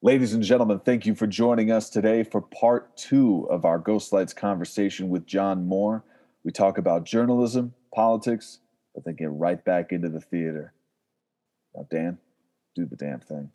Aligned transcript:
Ladies 0.00 0.32
and 0.32 0.44
gentlemen, 0.44 0.78
thank 0.78 1.06
you 1.06 1.16
for 1.16 1.26
joining 1.26 1.72
us 1.72 1.90
today 1.90 2.22
for 2.22 2.40
part 2.40 2.96
two 2.96 3.48
of 3.50 3.64
our 3.64 3.80
Ghost 3.80 4.12
Lights 4.12 4.32
conversation 4.32 5.08
with 5.08 5.26
John 5.26 5.66
Moore. 5.66 6.04
We 6.44 6.52
talk 6.52 6.78
about 6.78 7.02
journalism, 7.02 7.74
politics, 7.92 8.60
but 8.94 9.04
then 9.04 9.16
get 9.16 9.32
right 9.32 9.62
back 9.64 9.90
into 9.90 10.08
the 10.08 10.20
theater. 10.20 10.72
Now, 11.74 11.88
Dan, 11.90 12.18
do 12.76 12.86
the 12.86 12.94
damn 12.94 13.18
thing. 13.18 13.50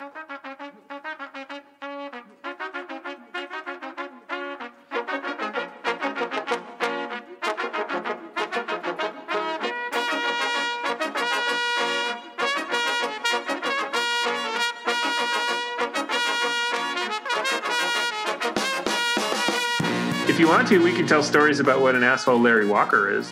If 20.73 20.79
you 20.79 20.86
want 20.86 20.89
to, 20.89 20.93
we 20.95 20.97
can 20.97 21.07
tell 21.07 21.21
stories 21.21 21.59
about 21.59 21.82
what 21.82 21.93
an 21.93 22.01
asshole 22.01 22.39
Larry 22.39 22.65
Walker 22.65 23.11
is. 23.11 23.31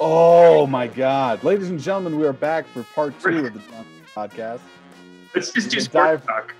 Oh 0.00 0.66
my 0.66 0.88
God. 0.88 1.44
Ladies 1.44 1.70
and 1.70 1.78
gentlemen, 1.78 2.18
we 2.18 2.26
are 2.26 2.32
back 2.32 2.66
for 2.66 2.82
part 2.82 3.14
two 3.20 3.46
of 3.46 3.54
the 3.54 3.60
podcast. 4.12 4.58
Let's 5.36 5.52
just 5.52 5.70
do 5.70 5.80
dive- 5.82 6.26
talk. 6.26 6.56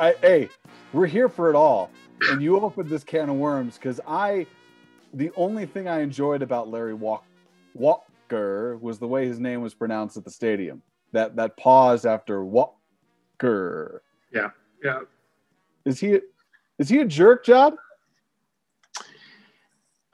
I, 0.00 0.16
hey, 0.22 0.48
we're 0.92 1.06
here 1.06 1.28
for 1.28 1.48
it 1.48 1.54
all. 1.54 1.92
And 2.30 2.42
you 2.42 2.58
opened 2.58 2.90
this 2.90 3.04
can 3.04 3.28
of 3.28 3.36
worms 3.36 3.78
because 3.78 4.00
I, 4.08 4.44
the 5.14 5.30
only 5.36 5.66
thing 5.66 5.86
I 5.86 6.00
enjoyed 6.00 6.42
about 6.42 6.68
Larry 6.68 6.94
Walk, 6.94 7.24
Walker 7.74 8.76
was 8.78 8.98
the 8.98 9.06
way 9.06 9.28
his 9.28 9.38
name 9.38 9.62
was 9.62 9.72
pronounced 9.72 10.16
at 10.16 10.24
the 10.24 10.32
stadium. 10.32 10.82
That 11.12 11.36
that 11.36 11.56
pause 11.56 12.06
after 12.06 12.44
Walker. 12.44 14.02
Yeah, 14.34 14.50
yeah. 14.82 15.02
Is 15.84 16.00
he 16.00 16.18
is 16.80 16.88
he 16.88 16.98
a 16.98 17.04
jerk, 17.04 17.44
John? 17.44 17.78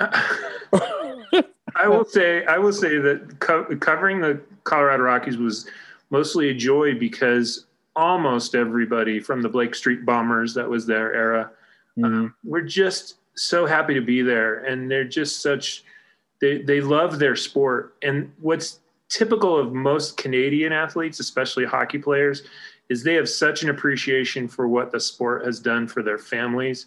I 0.00 1.86
will 1.86 2.04
say, 2.04 2.44
I 2.46 2.58
will 2.58 2.72
say 2.72 2.98
that 2.98 3.40
co- 3.40 3.64
covering 3.76 4.20
the 4.20 4.40
Colorado 4.64 5.02
Rockies 5.04 5.36
was 5.36 5.68
mostly 6.10 6.50
a 6.50 6.54
joy 6.54 6.98
because 6.98 7.66
almost 7.96 8.54
everybody 8.54 9.20
from 9.20 9.42
the 9.42 9.48
Blake 9.48 9.74
Street 9.74 10.04
Bombers, 10.06 10.54
that 10.54 10.68
was 10.68 10.86
their 10.86 11.12
era, 11.12 11.50
um, 12.04 12.34
we're 12.44 12.62
just 12.62 13.16
so 13.34 13.66
happy 13.66 13.94
to 13.94 14.00
be 14.00 14.22
there, 14.22 14.64
and 14.64 14.90
they're 14.90 15.04
just 15.04 15.42
such. 15.42 15.84
They 16.40 16.62
they 16.62 16.80
love 16.80 17.18
their 17.18 17.34
sport, 17.34 17.96
and 18.02 18.32
what's 18.40 18.78
typical 19.08 19.58
of 19.58 19.72
most 19.72 20.16
Canadian 20.16 20.72
athletes, 20.72 21.18
especially 21.18 21.64
hockey 21.64 21.98
players, 21.98 22.42
is 22.88 23.02
they 23.02 23.14
have 23.14 23.28
such 23.28 23.62
an 23.62 23.70
appreciation 23.70 24.46
for 24.46 24.68
what 24.68 24.92
the 24.92 25.00
sport 25.00 25.44
has 25.44 25.58
done 25.58 25.88
for 25.88 26.02
their 26.02 26.18
families, 26.18 26.86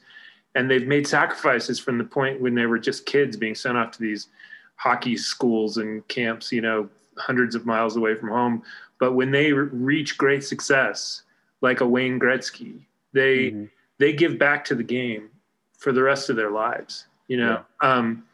and 0.56 0.70
they've 0.70 0.88
made 0.88 1.08
sacrifices 1.08 1.80
from 1.80 1.98
the 1.98 2.04
point 2.04 2.42
when 2.42 2.56
they 2.56 2.66
were 2.66 2.80
just 2.80 3.06
kids 3.06 3.38
being 3.38 3.56
sent 3.56 3.78
off 3.78 3.92
to 3.92 4.00
these 4.02 4.28
hockey 4.76 5.16
schools 5.16 5.78
and 5.78 6.06
camps, 6.08 6.52
you 6.52 6.62
know, 6.62 6.90
hundreds 7.18 7.56
of 7.56 7.66
miles 7.66 7.96
away 7.96 8.16
from 8.16 8.30
home. 8.30 8.64
But 9.00 9.14
when 9.14 9.32
they 9.32 9.54
re- 9.54 9.70
reach 9.72 10.18
great 10.18 10.44
success, 10.44 11.24
like 11.62 11.82
a 11.82 11.88
Wayne 11.88 12.20
Gretzky, 12.20 12.86
they 13.14 13.52
Mhm. 13.52 13.70
they 14.00 14.14
give 14.14 14.40
back 14.40 14.66
to 14.66 14.76
the 14.76 14.84
game 14.84 15.30
for 15.78 15.92
the 15.92 16.02
rest 16.02 16.30
of 16.30 16.36
their 16.36 16.50
lives. 16.50 17.06
You 17.28 17.38
know, 17.38 17.66
um, 17.82 18.26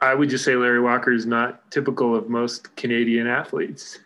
I 0.00 0.14
would 0.14 0.28
just 0.28 0.44
say 0.44 0.54
Larry 0.54 0.80
Walker 0.80 1.12
is 1.12 1.24
not 1.26 1.70
typical 1.70 2.14
of 2.14 2.28
most 2.28 2.74
Canadian 2.76 3.26
athletes. 3.26 3.98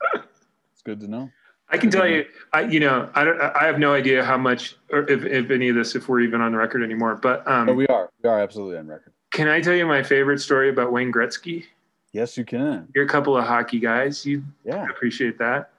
It's 0.72 0.82
good 0.82 1.00
to 1.00 1.08
know. 1.08 1.30
I 1.70 1.78
can 1.78 1.90
tell 1.90 2.06
you, 2.06 2.24
I 2.52 2.62
you 2.62 2.80
know, 2.80 3.08
I 3.14 3.24
don't, 3.24 3.40
I 3.40 3.64
have 3.64 3.78
no 3.78 3.92
idea 3.94 4.24
how 4.24 4.36
much 4.36 4.76
or 4.90 5.08
if, 5.08 5.24
if 5.24 5.50
any 5.50 5.68
of 5.68 5.76
this, 5.76 5.94
if 5.94 6.08
we're 6.08 6.20
even 6.20 6.40
on 6.40 6.52
the 6.52 6.58
record 6.58 6.82
anymore. 6.82 7.14
But 7.16 7.46
um, 7.46 7.66
But 7.66 7.74
we 7.74 7.86
are. 7.86 8.10
We 8.22 8.28
are 8.28 8.40
absolutely 8.40 8.78
on 8.78 8.86
record. 8.88 9.12
can 9.32 9.48
I 9.48 9.60
tell 9.60 9.74
you 9.74 9.86
my 9.86 10.02
favorite 10.02 10.40
story 10.40 10.68
about 10.68 10.92
Wayne 10.92 11.12
Gretzky? 11.12 11.66
Yes, 12.12 12.36
you 12.36 12.44
can. 12.44 12.88
You're 12.94 13.04
a 13.04 13.08
couple 13.08 13.36
of 13.36 13.44
hockey 13.44 13.78
guys. 13.78 14.26
You 14.26 14.42
Yeah. 14.64 14.84
appreciate 14.90 15.38
that. 15.38 15.70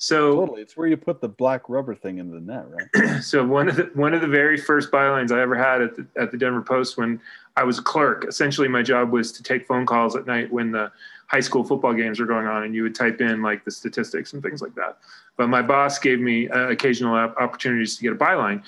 So 0.00 0.36
Totally. 0.36 0.62
It's 0.62 0.76
where 0.76 0.86
you 0.86 0.96
put 0.96 1.20
the 1.20 1.28
black 1.28 1.68
rubber 1.68 1.92
thing 1.94 2.18
into 2.18 2.32
the 2.34 2.40
net, 2.40 2.66
right? 2.70 3.20
so 3.22 3.44
one 3.44 3.68
of 3.68 3.76
the 3.76 3.90
one 3.94 4.14
of 4.14 4.20
the 4.20 4.28
very 4.28 4.56
first 4.56 4.90
bylines 4.92 5.32
I 5.32 5.40
ever 5.40 5.56
had 5.56 5.80
at 5.82 5.96
the, 5.96 6.06
at 6.16 6.30
the 6.30 6.36
Denver 6.38 6.62
Post 6.62 6.96
when 6.98 7.20
I 7.56 7.64
was 7.64 7.78
a 7.78 7.82
clerk. 7.82 8.24
Essentially, 8.28 8.68
my 8.68 8.82
job 8.82 9.10
was 9.10 9.32
to 9.32 9.42
take 9.42 9.66
phone 9.66 9.86
calls 9.86 10.14
at 10.14 10.24
night 10.26 10.52
when 10.52 10.70
the 10.70 10.92
high 11.28 11.40
school 11.40 11.62
football 11.62 11.94
games 11.94 12.18
were 12.18 12.26
going 12.26 12.46
on, 12.46 12.64
and 12.64 12.74
you 12.74 12.82
would 12.82 12.94
type 12.94 13.20
in 13.20 13.42
like 13.42 13.64
the 13.64 13.70
statistics 13.70 14.32
and 14.32 14.42
things 14.42 14.60
like 14.60 14.74
that. 14.74 14.98
But 15.36 15.48
my 15.48 15.62
boss 15.62 15.98
gave 15.98 16.20
me 16.20 16.48
uh, 16.48 16.68
occasional 16.68 17.14
op- 17.14 17.36
opportunities 17.36 17.96
to 17.96 18.02
get 18.02 18.12
a 18.12 18.16
byline. 18.16 18.62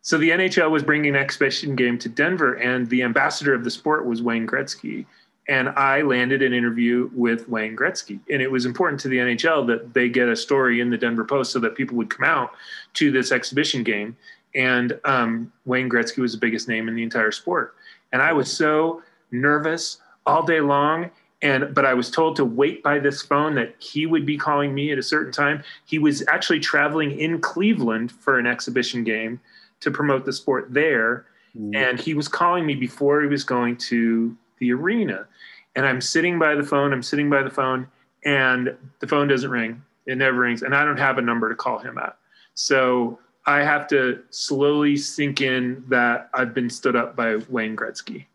So 0.00 0.16
the 0.16 0.30
NHL 0.30 0.70
was 0.70 0.82
bringing 0.82 1.14
an 1.14 1.20
exhibition 1.20 1.76
game 1.76 1.98
to 1.98 2.08
Denver, 2.08 2.54
and 2.54 2.88
the 2.88 3.02
ambassador 3.02 3.54
of 3.54 3.62
the 3.62 3.70
sport 3.70 4.06
was 4.06 4.22
Wayne 4.22 4.46
Gretzky. 4.46 5.06
And 5.48 5.70
I 5.70 6.02
landed 6.02 6.42
an 6.42 6.52
interview 6.52 7.10
with 7.14 7.48
Wayne 7.48 7.74
Gretzky. 7.74 8.20
And 8.30 8.42
it 8.42 8.50
was 8.50 8.66
important 8.66 9.00
to 9.00 9.08
the 9.08 9.16
NHL 9.16 9.66
that 9.68 9.94
they 9.94 10.10
get 10.10 10.28
a 10.28 10.36
story 10.36 10.80
in 10.80 10.90
the 10.90 10.98
Denver 10.98 11.24
Post 11.24 11.52
so 11.52 11.58
that 11.60 11.74
people 11.74 11.96
would 11.96 12.10
come 12.10 12.24
out 12.24 12.52
to 12.94 13.10
this 13.10 13.32
exhibition 13.32 13.82
game. 13.82 14.14
And 14.54 14.98
um, 15.04 15.50
Wayne 15.64 15.88
Gretzky 15.88 16.18
was 16.18 16.32
the 16.32 16.38
biggest 16.38 16.68
name 16.68 16.86
in 16.86 16.94
the 16.94 17.02
entire 17.02 17.32
sport. 17.32 17.74
And 18.12 18.20
I 18.20 18.32
was 18.32 18.52
so 18.52 19.02
nervous 19.30 19.98
all 20.26 20.42
day 20.42 20.60
long. 20.60 21.10
And 21.40 21.72
but 21.72 21.84
I 21.84 21.94
was 21.94 22.10
told 22.10 22.36
to 22.36 22.44
wait 22.44 22.82
by 22.82 22.98
this 22.98 23.22
phone 23.22 23.54
that 23.54 23.74
he 23.78 24.06
would 24.06 24.26
be 24.26 24.36
calling 24.36 24.74
me 24.74 24.90
at 24.90 24.98
a 24.98 25.02
certain 25.02 25.32
time. 25.32 25.62
He 25.84 25.98
was 25.98 26.26
actually 26.26 26.60
traveling 26.60 27.12
in 27.18 27.40
Cleveland 27.40 28.10
for 28.10 28.38
an 28.38 28.46
exhibition 28.46 29.04
game 29.04 29.40
to 29.80 29.90
promote 29.90 30.24
the 30.24 30.32
sport 30.32 30.72
there. 30.72 31.26
And 31.74 31.98
he 31.98 32.14
was 32.14 32.28
calling 32.28 32.66
me 32.66 32.74
before 32.74 33.20
he 33.20 33.26
was 33.26 33.42
going 33.42 33.76
to 33.78 34.36
the 34.58 34.72
arena. 34.72 35.26
And 35.74 35.86
i'm 35.86 36.00
sitting 36.00 36.38
by 36.38 36.54
the 36.54 36.62
phone 36.62 36.92
i'm 36.92 37.02
sitting 37.02 37.30
by 37.30 37.42
the 37.42 37.50
phone 37.50 37.86
and 38.24 38.76
the 39.00 39.06
phone 39.06 39.28
doesn't 39.28 39.50
ring. 39.50 39.82
It 40.06 40.18
never 40.18 40.38
rings 40.38 40.62
and 40.62 40.74
i 40.74 40.84
don't 40.84 40.98
have 40.98 41.18
a 41.18 41.22
number 41.22 41.48
to 41.48 41.54
call 41.54 41.78
him 41.78 41.98
at. 41.98 42.16
So 42.54 43.18
i 43.46 43.58
have 43.58 43.88
to 43.88 44.22
slowly 44.30 44.96
sink 44.96 45.40
in 45.40 45.84
that 45.88 46.30
i've 46.34 46.54
been 46.54 46.70
stood 46.70 46.96
up 46.96 47.16
by 47.16 47.36
wayne 47.48 47.76
gretzky. 47.76 48.26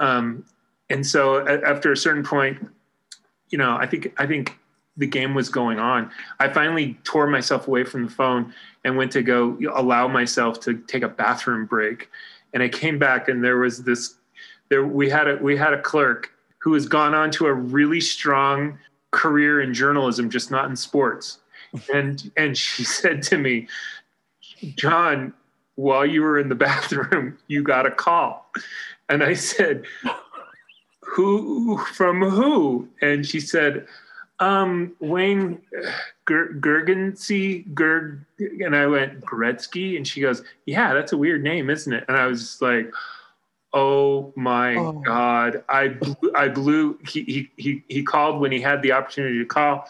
Um, 0.00 0.44
and 0.90 1.06
so 1.06 1.46
after 1.46 1.92
a 1.92 1.96
certain 1.96 2.22
point 2.22 2.58
you 3.50 3.58
know 3.58 3.76
i 3.76 3.86
think 3.86 4.12
i 4.18 4.26
think 4.26 4.58
the 4.98 5.06
game 5.06 5.32
was 5.32 5.48
going 5.48 5.78
on. 5.78 6.10
I 6.40 6.48
finally 6.48 6.98
tore 7.04 7.28
myself 7.28 7.68
away 7.68 7.84
from 7.84 8.04
the 8.04 8.10
phone 8.10 8.52
and 8.84 8.96
went 8.96 9.12
to 9.12 9.22
go 9.22 9.56
allow 9.74 10.08
myself 10.08 10.60
to 10.60 10.76
take 10.76 11.04
a 11.04 11.08
bathroom 11.08 11.66
break. 11.66 12.10
And 12.52 12.62
I 12.62 12.68
came 12.68 12.98
back 12.98 13.28
and 13.28 13.42
there 13.42 13.58
was 13.58 13.84
this 13.84 14.16
there 14.68 14.84
we 14.84 15.08
had 15.08 15.28
a 15.28 15.36
we 15.36 15.56
had 15.56 15.72
a 15.72 15.80
clerk 15.80 16.32
who 16.58 16.74
has 16.74 16.86
gone 16.86 17.14
on 17.14 17.30
to 17.30 17.46
a 17.46 17.54
really 17.54 18.00
strong 18.00 18.78
career 19.12 19.62
in 19.62 19.72
journalism 19.72 20.28
just 20.28 20.50
not 20.50 20.68
in 20.68 20.74
sports. 20.74 21.38
And 21.94 22.30
and 22.36 22.58
she 22.58 22.84
said 23.00 23.22
to 23.24 23.38
me 23.38 23.68
John 24.74 25.32
while 25.76 26.04
you 26.04 26.22
were 26.22 26.40
in 26.40 26.48
the 26.48 26.54
bathroom 26.66 27.38
you 27.46 27.62
got 27.62 27.86
a 27.86 27.90
call. 27.92 28.50
And 29.08 29.22
I 29.22 29.34
said 29.34 29.84
who 31.08 31.78
from 31.94 32.22
who? 32.22 32.88
And 33.02 33.26
she 33.26 33.40
said 33.40 33.86
um 34.40 34.92
Wayne 35.00 35.60
Ger- 36.28 36.54
Gergensey 36.60 37.66
Gerg 37.74 38.20
and 38.38 38.76
I 38.76 38.86
went 38.86 39.20
Gretzky? 39.20 39.96
And 39.96 40.06
she 40.06 40.20
goes 40.20 40.42
yeah 40.66 40.94
that's 40.94 41.12
a 41.12 41.16
weird 41.16 41.42
name 41.42 41.70
isn't 41.70 41.92
it? 41.92 42.04
And 42.08 42.16
I 42.16 42.26
was 42.26 42.40
just 42.40 42.62
like 42.62 42.92
oh 43.74 44.32
my 44.36 44.76
Oh. 44.76 44.92
god. 44.92 45.62
I 45.68 45.88
blew, 45.88 46.32
I 46.34 46.48
blew 46.48 46.98
he, 47.06 47.22
he 47.24 47.50
he 47.56 47.82
he 47.88 48.02
called 48.02 48.40
when 48.40 48.52
he 48.52 48.60
had 48.60 48.80
the 48.82 48.92
opportunity 48.92 49.38
to 49.38 49.44
call. 49.44 49.88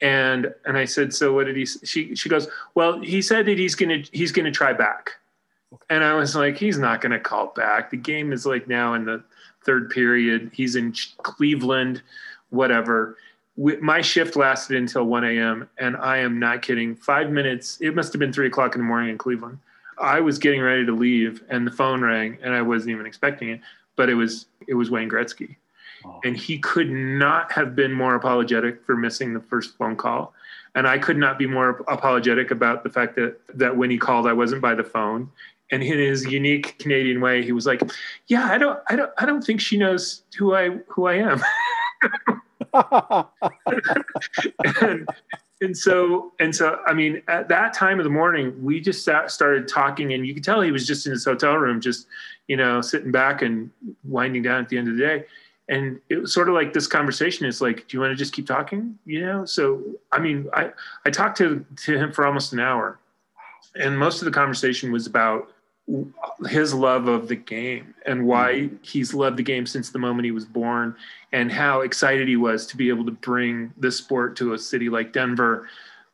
And 0.00 0.54
and 0.64 0.78
I 0.78 0.84
said 0.84 1.12
so 1.12 1.32
what 1.34 1.46
did 1.46 1.56
he 1.56 1.66
she 1.66 2.14
she 2.14 2.28
goes 2.28 2.48
well 2.74 3.00
he 3.00 3.20
said 3.20 3.44
that 3.46 3.58
he's 3.58 3.74
gonna 3.74 4.02
he's 4.12 4.32
gonna 4.32 4.50
try 4.52 4.72
back 4.72 5.10
and 5.88 6.02
I 6.04 6.14
was 6.14 6.34
like 6.34 6.56
he's 6.56 6.78
not 6.78 7.00
gonna 7.00 7.20
call 7.20 7.48
back 7.48 7.90
the 7.90 7.96
game 7.96 8.32
is 8.32 8.46
like 8.46 8.68
now 8.68 8.94
in 8.94 9.04
the 9.04 9.22
third 9.64 9.90
period 9.90 10.50
he's 10.52 10.76
in 10.76 10.94
Cleveland 11.22 12.02
whatever 12.50 13.16
we, 13.60 13.76
my 13.76 14.00
shift 14.00 14.36
lasted 14.36 14.78
until 14.78 15.04
1 15.04 15.24
a.m. 15.24 15.68
and 15.76 15.94
I 15.98 16.16
am 16.18 16.38
not 16.38 16.62
kidding. 16.62 16.94
Five 16.94 17.30
minutes, 17.30 17.78
it 17.82 17.94
must 17.94 18.10
have 18.12 18.20
been 18.20 18.32
three 18.32 18.46
o'clock 18.46 18.74
in 18.74 18.80
the 18.80 18.86
morning 18.86 19.10
in 19.10 19.18
Cleveland. 19.18 19.58
I 19.98 20.20
was 20.20 20.38
getting 20.38 20.62
ready 20.62 20.86
to 20.86 20.92
leave 20.92 21.44
and 21.50 21.66
the 21.66 21.70
phone 21.70 22.00
rang 22.00 22.38
and 22.42 22.54
I 22.54 22.62
wasn't 22.62 22.92
even 22.92 23.04
expecting 23.04 23.50
it, 23.50 23.60
but 23.96 24.08
it 24.08 24.14
was, 24.14 24.46
it 24.66 24.74
was 24.74 24.90
Wayne 24.90 25.10
Gretzky. 25.10 25.56
Oh. 26.06 26.20
And 26.24 26.38
he 26.38 26.58
could 26.58 26.90
not 26.90 27.52
have 27.52 27.76
been 27.76 27.92
more 27.92 28.14
apologetic 28.14 28.82
for 28.86 28.96
missing 28.96 29.34
the 29.34 29.40
first 29.40 29.76
phone 29.76 29.94
call. 29.94 30.32
And 30.74 30.88
I 30.88 30.96
could 30.96 31.18
not 31.18 31.38
be 31.38 31.46
more 31.46 31.84
apologetic 31.86 32.50
about 32.50 32.82
the 32.82 32.88
fact 32.88 33.14
that, 33.16 33.36
that 33.52 33.76
when 33.76 33.90
he 33.90 33.98
called, 33.98 34.26
I 34.26 34.32
wasn't 34.32 34.62
by 34.62 34.74
the 34.74 34.84
phone. 34.84 35.30
And 35.72 35.82
in 35.82 35.98
his 35.98 36.26
unique 36.26 36.78
Canadian 36.78 37.20
way, 37.20 37.44
he 37.44 37.52
was 37.52 37.66
like, 37.66 37.80
yeah, 38.26 38.46
I 38.46 38.58
don't, 38.58 38.80
I 38.88 38.96
don't, 38.96 39.10
I 39.18 39.26
don't 39.26 39.42
think 39.42 39.60
she 39.60 39.78
knows 39.78 40.22
who 40.36 40.54
I, 40.54 40.70
who 40.88 41.06
I 41.06 41.14
am. 41.14 41.42
and, 44.80 45.08
and 45.60 45.76
so 45.76 46.32
and 46.40 46.54
so 46.54 46.78
i 46.86 46.92
mean 46.92 47.20
at 47.28 47.48
that 47.48 47.74
time 47.74 47.98
of 47.98 48.04
the 48.04 48.10
morning 48.10 48.54
we 48.62 48.80
just 48.80 49.04
sat, 49.04 49.30
started 49.30 49.66
talking 49.66 50.12
and 50.12 50.26
you 50.26 50.32
could 50.34 50.44
tell 50.44 50.60
he 50.60 50.70
was 50.70 50.86
just 50.86 51.04
in 51.06 51.12
his 51.12 51.24
hotel 51.24 51.56
room 51.56 51.80
just 51.80 52.06
you 52.48 52.56
know 52.56 52.80
sitting 52.80 53.12
back 53.12 53.42
and 53.42 53.70
winding 54.04 54.42
down 54.42 54.60
at 54.60 54.68
the 54.68 54.76
end 54.76 54.88
of 54.88 54.96
the 54.96 55.00
day. 55.00 55.24
And 55.68 56.00
it 56.08 56.16
was 56.16 56.34
sort 56.34 56.48
of 56.48 56.54
like 56.56 56.72
this 56.72 56.88
conversation 56.88 57.46
is 57.46 57.60
like 57.60 57.86
do 57.86 57.96
you 57.96 58.00
want 58.00 58.10
to 58.10 58.16
just 58.16 58.32
keep 58.32 58.46
talking? 58.46 58.98
You 59.06 59.24
know? 59.24 59.44
So 59.44 59.82
i 60.10 60.18
mean 60.18 60.48
i 60.52 60.70
i 61.06 61.10
talked 61.10 61.38
to 61.38 61.64
to 61.84 61.96
him 61.96 62.12
for 62.12 62.26
almost 62.26 62.52
an 62.52 62.60
hour. 62.60 62.98
And 63.76 63.96
most 63.96 64.20
of 64.20 64.24
the 64.24 64.32
conversation 64.32 64.90
was 64.90 65.06
about 65.06 65.52
his 66.48 66.72
love 66.72 67.08
of 67.08 67.28
the 67.28 67.36
game 67.36 67.94
and 68.06 68.26
why 68.26 68.52
mm-hmm. 68.52 68.76
he's 68.82 69.12
loved 69.12 69.36
the 69.36 69.42
game 69.42 69.66
since 69.66 69.90
the 69.90 69.98
moment 69.98 70.24
he 70.24 70.30
was 70.30 70.44
born 70.44 70.94
and 71.32 71.50
how 71.50 71.80
excited 71.80 72.28
he 72.28 72.36
was 72.36 72.66
to 72.66 72.76
be 72.76 72.88
able 72.88 73.04
to 73.04 73.10
bring 73.10 73.72
this 73.76 73.96
sport 73.96 74.36
to 74.36 74.52
a 74.52 74.58
city 74.58 74.88
like 74.88 75.12
Denver 75.12 75.68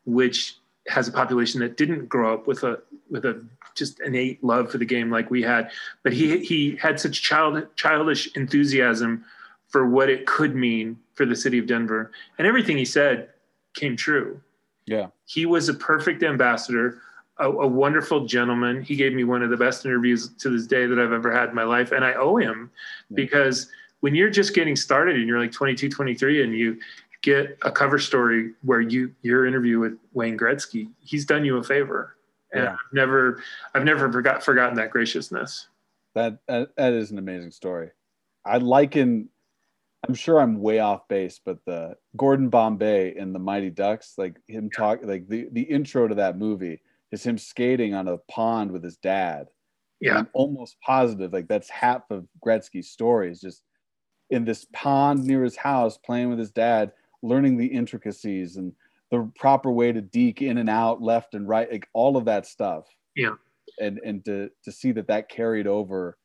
which 0.07 0.57
has 0.89 1.09
a 1.09 1.13
population 1.13 1.61
that 1.61 1.77
didn't 1.77 2.09
grow 2.09 2.33
up 2.33 2.47
with 2.47 2.63
a 2.63 2.81
with 3.11 3.25
a 3.25 3.45
just 3.75 4.01
innate 4.01 4.43
love 4.43 4.71
for 4.71 4.79
the 4.79 4.85
game 4.85 5.11
like 5.11 5.31
we 5.31 5.43
had. 5.43 5.71
But 6.03 6.13
he 6.13 6.39
he 6.39 6.77
had 6.77 6.99
such 6.99 7.23
child 7.23 7.67
childish 7.77 8.35
enthusiasm 8.37 9.25
for 9.69 9.87
what 9.89 10.09
it 10.09 10.27
could 10.27 10.55
mean 10.55 10.99
for 11.15 11.27
the 11.27 11.37
city 11.37 11.59
of 11.59 11.67
Denver. 11.67 12.13
And 12.39 12.47
everything 12.47 12.79
he 12.79 12.85
said 12.85 13.31
came 13.75 13.97
true. 13.97 14.41
Yeah. 14.87 15.09
He 15.27 15.45
was 15.45 15.69
a 15.69 15.75
perfect 15.75 16.23
ambassador 16.23 17.03
a, 17.39 17.51
a, 17.51 17.67
wonderful 17.67 18.27
gentleman. 18.27 18.83
He 18.83 18.97
gave 18.97 19.13
me 19.13 19.25
one 19.25 19.43
of 19.43 19.51
the 19.51 19.57
best 19.57 19.85
interviews 19.85 20.31
to 20.39 20.51
this 20.51 20.67
day 20.67 20.87
that 20.87 20.99
I've 20.99 21.13
ever 21.13 21.33
had 21.33 21.51
in 21.51 21.55
my 21.55 21.65
life. 21.65 21.93
And 21.93 22.05
I 22.05 22.15
owe 22.15 22.37
him 22.37 22.71
yeah. 23.11 23.15
because 23.15 23.69
when 24.01 24.15
you're 24.15 24.31
just 24.31 24.55
getting 24.55 24.77
started 24.77 25.17
and 25.17 25.27
you're 25.27 25.41
like 25.41 25.53
22, 25.53 25.91
23, 25.91 26.43
and 26.43 26.55
you 26.55 26.79
get 27.23 27.59
a 27.63 27.71
cover 27.71 27.99
story 27.99 28.53
where 28.63 28.81
you 28.81 29.13
your 29.23 29.47
interview 29.47 29.79
with 29.79 29.99
Wayne 30.13 30.39
Gretzky, 30.39 30.89
he's 31.01 31.25
done 31.25 31.45
you 31.45 31.59
a 31.59 31.63
favor. 31.63 32.17
And 32.53 32.65
yeah. 32.65 32.73
I've 32.73 32.93
never 32.93 33.43
I've 33.75 33.85
never 33.85 34.11
forgot 34.11 34.43
forgotten 34.43 34.77
that 34.77 34.91
graciousness. 34.91 35.69
That, 36.15 36.39
that 36.49 36.75
that 36.77 36.93
is 36.93 37.11
an 37.11 37.19
amazing 37.19 37.51
story. 37.51 37.91
I 38.45 38.59
liken 38.59 39.29
I'm 40.09 40.15
sure 40.15 40.39
I'm 40.39 40.61
way 40.61 40.79
off 40.79 41.09
base, 41.09 41.41
but 41.45 41.59
the 41.67 41.97
Gordon 42.17 42.49
Bombay 42.49 43.17
in 43.17 43.33
the 43.33 43.39
Mighty 43.39 43.71
Ducks, 43.71 44.15
like 44.17 44.37
him 44.47 44.71
talk 44.71 45.01
like 45.03 45.29
the, 45.29 45.49
the 45.51 45.63
intro 45.63 46.07
to 46.07 46.15
that 46.15 46.39
movie 46.39 46.81
is 47.17 47.25
him 47.25 47.39
skating 47.39 47.95
on 47.95 48.09
a 48.09 48.19
pond 48.31 48.71
with 48.71 48.85
his 48.85 48.99
dad. 48.99 49.49
Yeah. 50.01 50.19
I'm 50.19 50.29
almost 50.35 50.77
positive 50.85 51.33
like 51.33 51.49
that's 51.49 51.71
half 51.71 52.03
of 52.11 52.27
Gretzky's 52.45 52.91
story 52.91 53.31
is 53.31 53.41
just 53.41 53.63
in 54.29 54.45
this 54.45 54.67
pond 54.75 55.25
near 55.25 55.43
his 55.43 55.57
house 55.57 55.97
playing 55.97 56.29
with 56.29 56.39
his 56.39 56.51
dad, 56.51 56.93
learning 57.23 57.57
the 57.57 57.67
intricacies 57.67 58.57
and 58.57 58.73
the 59.11 59.31
proper 59.39 59.73
way 59.73 59.93
to 59.93 60.03
deke 60.03 60.43
in 60.43 60.59
and 60.59 60.69
out, 60.69 61.01
left 61.01 61.35
and 61.35 61.49
right, 61.49 61.71
like 61.73 61.89
all 61.95 62.19
of 62.19 62.27
that 62.27 62.45
stuff. 62.45 62.85
Yeah. 63.15 63.37
And 63.81 63.99
and 64.05 64.23
to 64.27 64.51
to 64.65 64.73
see 64.73 64.93
that 64.93 65.09
that 65.09 65.31
carried 65.31 65.67
over 65.67 66.19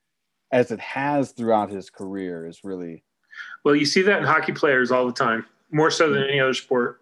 as 0.52 0.72
it 0.72 0.82
has 0.82 1.32
throughout 1.32 1.72
his 1.72 1.90
career 1.90 2.46
is 2.46 2.64
really 2.64 3.04
well 3.64 3.76
you 3.76 3.86
see 3.86 4.02
that 4.02 4.20
in 4.20 4.26
hockey 4.26 4.52
players 4.52 4.92
all 4.92 5.06
the 5.06 5.14
time 5.14 5.46
more 5.72 5.90
so 5.90 6.12
than 6.12 6.24
any 6.24 6.40
other 6.40 6.54
sport 6.54 7.00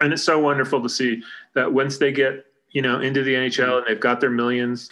and 0.00 0.12
it's 0.12 0.22
so 0.22 0.38
wonderful 0.38 0.82
to 0.82 0.88
see 0.88 1.22
that 1.54 1.70
once 1.70 1.98
they 1.98 2.10
get 2.10 2.46
you 2.72 2.82
know, 2.82 3.00
into 3.00 3.22
the 3.22 3.34
NHL 3.34 3.50
mm-hmm. 3.50 3.78
and 3.78 3.86
they've 3.86 4.00
got 4.00 4.20
their 4.20 4.30
millions, 4.30 4.90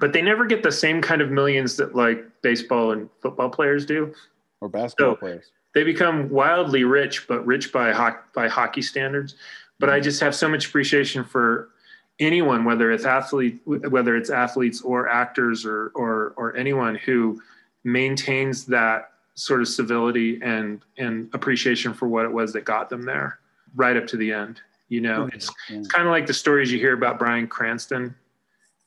but 0.00 0.12
they 0.12 0.22
never 0.22 0.46
get 0.46 0.62
the 0.62 0.72
same 0.72 1.00
kind 1.00 1.20
of 1.20 1.30
millions 1.30 1.76
that 1.76 1.94
like 1.94 2.24
baseball 2.42 2.92
and 2.92 3.08
football 3.20 3.50
players 3.50 3.86
do, 3.86 4.12
or 4.60 4.68
basketball 4.68 5.14
so 5.14 5.18
players. 5.18 5.50
They 5.74 5.84
become 5.84 6.28
wildly 6.28 6.84
rich, 6.84 7.26
but 7.26 7.44
rich 7.46 7.72
by 7.72 7.92
ho- 7.92 8.18
by 8.34 8.48
hockey 8.48 8.82
standards. 8.82 9.36
But 9.78 9.88
I 9.88 9.94
mm-hmm. 9.94 10.04
just 10.04 10.20
have 10.20 10.34
so 10.34 10.48
much 10.48 10.68
appreciation 10.68 11.24
for 11.24 11.70
anyone, 12.18 12.64
whether 12.64 12.90
it's 12.90 13.04
athlete, 13.04 13.60
whether 13.64 14.16
it's 14.16 14.30
athletes 14.30 14.80
or 14.82 15.08
actors 15.08 15.64
or 15.64 15.92
or 15.94 16.34
or 16.36 16.56
anyone 16.56 16.94
who 16.94 17.40
maintains 17.84 18.64
that 18.66 19.10
sort 19.34 19.60
of 19.60 19.68
civility 19.68 20.38
and 20.42 20.82
and 20.98 21.28
appreciation 21.32 21.94
for 21.94 22.08
what 22.08 22.24
it 22.24 22.32
was 22.32 22.52
that 22.52 22.64
got 22.64 22.88
them 22.88 23.02
there, 23.02 23.38
right 23.74 23.96
up 23.96 24.06
to 24.06 24.16
the 24.16 24.32
end. 24.32 24.60
You 24.92 25.00
know, 25.00 25.30
it's, 25.32 25.50
it's 25.70 25.88
kind 25.88 26.06
of 26.06 26.10
like 26.10 26.26
the 26.26 26.34
stories 26.34 26.70
you 26.70 26.78
hear 26.78 26.92
about 26.92 27.18
Bryan 27.18 27.46
Cranston. 27.46 28.14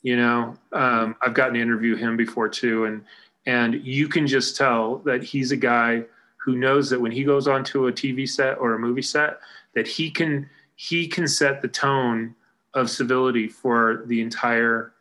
You 0.04 0.18
know, 0.18 0.56
um, 0.72 1.16
I've 1.20 1.34
gotten 1.34 1.56
to 1.56 1.60
interview 1.60 1.96
him 1.96 2.16
before 2.16 2.48
too, 2.48 2.86
and 2.86 3.04
and 3.48 3.84
you 3.84 4.08
can 4.08 4.28
just 4.28 4.56
tell 4.56 4.98
that 5.00 5.24
he's 5.24 5.52
a 5.52 5.58
guy 5.58 6.04
who 6.38 6.58
knows 6.58 6.92
that 6.92 7.02
when 7.02 7.12
he 7.12 7.24
goes 7.24 7.48
onto 7.48 7.88
a 7.88 7.92
TV 7.92 8.30
set 8.30 8.60
or 8.60 8.76
a 8.76 8.80
movie 8.80 9.02
set, 9.02 9.40
that 9.74 9.88
he 9.88 10.12
can 10.12 10.48
he 10.76 11.08
can 11.08 11.28
set 11.28 11.64
the 11.64 11.68
tone 11.68 12.36
of 12.76 12.88
civility 12.88 13.48
for 13.48 14.04
the 14.06 14.22
entire 14.22 14.94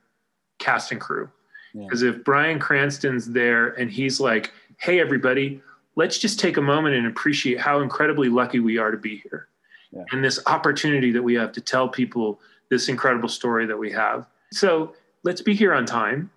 cast 0.59 0.91
and 0.91 1.03
crew. 1.03 1.29
Because 1.75 2.03
yeah. 2.03 2.13
if 2.13 2.25
Bryan 2.25 2.59
Cranston's 2.59 3.27
there 3.27 3.79
and 3.79 3.91
he's 3.91 4.21
like, 4.21 4.55
"Hey, 4.79 5.01
everybody, 5.01 5.61
let's 5.97 6.17
just 6.17 6.41
take 6.41 6.57
a 6.57 6.63
moment 6.63 6.95
and 6.95 7.07
appreciate 7.07 7.61
how 7.61 7.83
incredibly 7.83 8.31
lucky 8.31 8.59
we 8.59 8.79
are 8.79 8.91
to 8.91 8.97
be 8.97 9.19
here." 9.19 9.49
Yeah. 9.95 10.05
and 10.13 10.25
this 10.25 10.41
opportunity 10.47 11.11
that 11.13 11.23
we 11.23 11.35
have 11.35 11.53
to 11.53 11.61
tell 11.61 11.89
people 11.89 12.41
this 12.71 12.89
incredible 12.89 13.29
story 13.29 13.67
that 13.67 13.77
we 13.77 13.91
have. 13.93 14.27
So 14.53 14.95
let's 15.23 15.41
be 15.41 15.55
here 15.55 15.73
on 15.75 15.87
time 15.87 16.31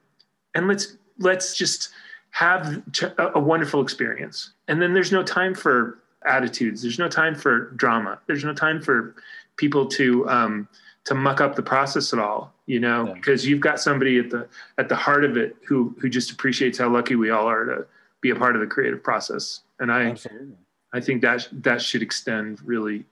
and 0.56 0.68
let's 0.68 0.98
let's 1.20 1.56
just 1.56 1.90
have 2.32 2.84
a 3.18 3.40
wonderful 3.40 3.82
experience. 3.82 4.52
And 4.68 4.82
then 4.82 4.94
there's 4.94 5.12
no 5.12 5.24
time 5.24 5.56
for 5.56 6.00
attitudes. 6.26 6.82
There's 6.82 7.00
no 7.00 7.08
time 7.08 7.36
for 7.36 7.72
drama. 7.72 8.20
There's 8.28 8.44
no 8.44 8.54
time 8.54 8.82
for 8.82 9.16
people 9.56 9.88
to 9.88 10.30
um, 10.30 10.68
to 11.06 11.16
muck 11.16 11.42
up 11.42 11.56
the 11.56 11.64
process 11.64 12.14
at 12.14 12.20
all. 12.20 12.54
You 12.66 12.80
know, 12.80 13.08
yeah. 13.08 13.14
because 13.14 13.46
you've 13.46 13.62
got 13.62 13.80
somebody 13.80 14.20
at 14.20 14.30
the 14.30 14.48
at 14.78 14.90
the 14.90 14.96
heart 14.96 15.24
of 15.24 15.38
it 15.38 15.56
who 15.66 15.96
who 16.00 16.10
just 16.10 16.32
appreciates 16.32 16.78
how 16.78 16.90
lucky 16.90 17.16
we 17.16 17.30
all 17.30 17.48
are 17.48 17.66
to 17.66 17.88
be 18.22 18.30
a 18.30 18.36
part 18.36 18.56
of 18.56 18.62
the 18.62 18.68
creative 18.68 19.02
process. 19.04 19.62
And 19.80 19.92
I 19.92 20.12
Absolutely. 20.12 20.56
I 20.94 21.02
think 21.02 21.22
that 21.22 21.48
that 21.52 21.82
should 21.82 22.02
extend 22.02 22.62
really 22.62 23.06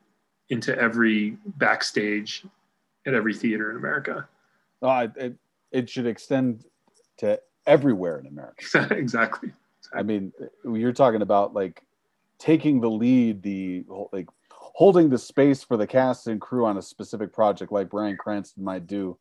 into 0.50 0.78
every 0.78 1.38
backstage 1.58 2.46
at 3.06 3.14
every 3.14 3.34
theater 3.34 3.72
in 3.72 3.78
America. 3.78 4.28
Oh, 4.82 5.10
it, 5.16 5.36
it 5.72 5.90
should 5.90 6.06
extend 6.06 6.66
to 7.18 7.40
everywhere 7.66 8.20
in 8.20 8.28
America. 8.28 8.88
exactly. 8.92 9.52
I 9.94 10.04
mean, 10.04 10.34
you're 10.64 10.94
talking 10.94 11.22
about 11.22 11.54
like 11.54 11.84
taking 12.38 12.82
the 12.82 12.90
lead, 12.90 13.42
the 13.42 13.86
like 14.12 14.28
holding 14.52 15.10
the 15.10 15.18
space 15.18 15.64
for 15.64 15.78
the 15.78 15.88
cast 15.88 16.28
and 16.28 16.42
crew 16.42 16.66
on 16.66 16.78
a 16.78 16.82
specific 16.82 17.32
project, 17.32 17.72
like 17.72 17.90
Bryan 17.90 18.18
Cranston 18.18 18.64
might 18.64 18.88
do. 18.88 19.18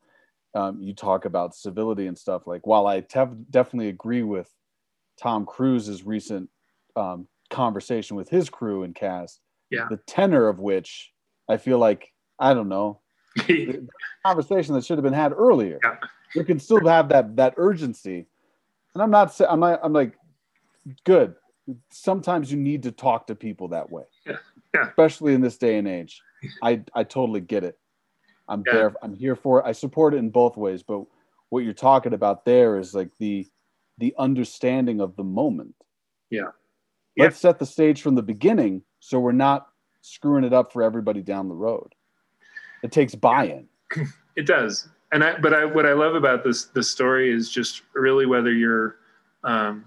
Um, 0.54 0.80
you 0.80 0.94
talk 0.94 1.24
about 1.24 1.54
civility 1.54 2.06
and 2.06 2.16
stuff. 2.16 2.46
Like, 2.46 2.66
while 2.66 2.86
I 2.86 3.00
tef- 3.00 3.44
definitely 3.50 3.88
agree 3.88 4.22
with 4.22 4.52
Tom 5.16 5.46
Cruise's 5.46 6.04
recent 6.04 6.48
um, 6.96 7.26
conversation 7.50 8.16
with 8.16 8.28
his 8.28 8.48
crew 8.48 8.84
and 8.84 8.94
cast, 8.94 9.40
yeah. 9.70 9.86
the 9.90 9.96
tenor 10.06 10.48
of 10.48 10.60
which 10.60 11.12
I 11.48 11.56
feel 11.56 11.78
like 11.78 12.12
I 12.38 12.54
don't 12.54 12.68
know 12.68 13.00
conversation 14.24 14.74
that 14.74 14.84
should 14.84 14.98
have 14.98 15.04
been 15.04 15.12
had 15.12 15.32
earlier. 15.32 15.78
Yeah. 15.82 15.96
You 16.34 16.44
can 16.44 16.58
still 16.58 16.84
have 16.86 17.08
that 17.10 17.36
that 17.36 17.54
urgency, 17.56 18.26
and 18.94 19.02
I'm 19.02 19.10
not. 19.10 19.38
I'm 19.48 19.60
not. 19.60 19.80
I'm 19.82 19.92
like, 19.92 20.14
good. 21.04 21.34
Sometimes 21.90 22.50
you 22.50 22.58
need 22.58 22.82
to 22.82 22.92
talk 22.92 23.26
to 23.28 23.34
people 23.34 23.68
that 23.68 23.90
way, 23.90 24.04
yeah. 24.26 24.36
Yeah. 24.74 24.88
especially 24.88 25.34
in 25.34 25.40
this 25.40 25.56
day 25.56 25.78
and 25.78 25.86
age. 25.86 26.20
I 26.62 26.82
I 26.94 27.04
totally 27.04 27.40
get 27.40 27.64
it. 27.64 27.78
I'm 28.48 28.62
there. 28.70 28.94
I'm 29.02 29.14
here 29.14 29.36
for 29.36 29.60
it. 29.60 29.66
I 29.66 29.72
support 29.72 30.12
it 30.14 30.18
in 30.18 30.30
both 30.30 30.56
ways. 30.56 30.82
But 30.82 31.04
what 31.48 31.64
you're 31.64 31.72
talking 31.72 32.12
about 32.12 32.44
there 32.44 32.78
is 32.78 32.94
like 32.94 33.10
the 33.18 33.46
the 33.98 34.14
understanding 34.18 35.00
of 35.00 35.16
the 35.16 35.24
moment. 35.24 35.74
Yeah. 36.30 36.50
Let's 37.16 37.38
set 37.38 37.60
the 37.60 37.66
stage 37.66 38.02
from 38.02 38.16
the 38.16 38.22
beginning 38.22 38.82
so 38.98 39.20
we're 39.20 39.30
not 39.30 39.68
screwing 40.04 40.44
it 40.44 40.52
up 40.52 40.70
for 40.70 40.82
everybody 40.82 41.22
down 41.22 41.48
the 41.48 41.54
road. 41.54 41.94
It 42.82 42.92
takes 42.92 43.14
buy-in. 43.14 43.68
It 44.36 44.48
does, 44.48 44.88
and 45.12 45.22
I. 45.22 45.38
But 45.38 45.54
I, 45.54 45.64
what 45.64 45.86
I 45.86 45.92
love 45.92 46.16
about 46.16 46.42
this 46.42 46.64
this 46.64 46.90
story 46.90 47.32
is 47.32 47.48
just 47.48 47.82
really 47.94 48.26
whether 48.26 48.52
you're, 48.52 48.96
um, 49.44 49.84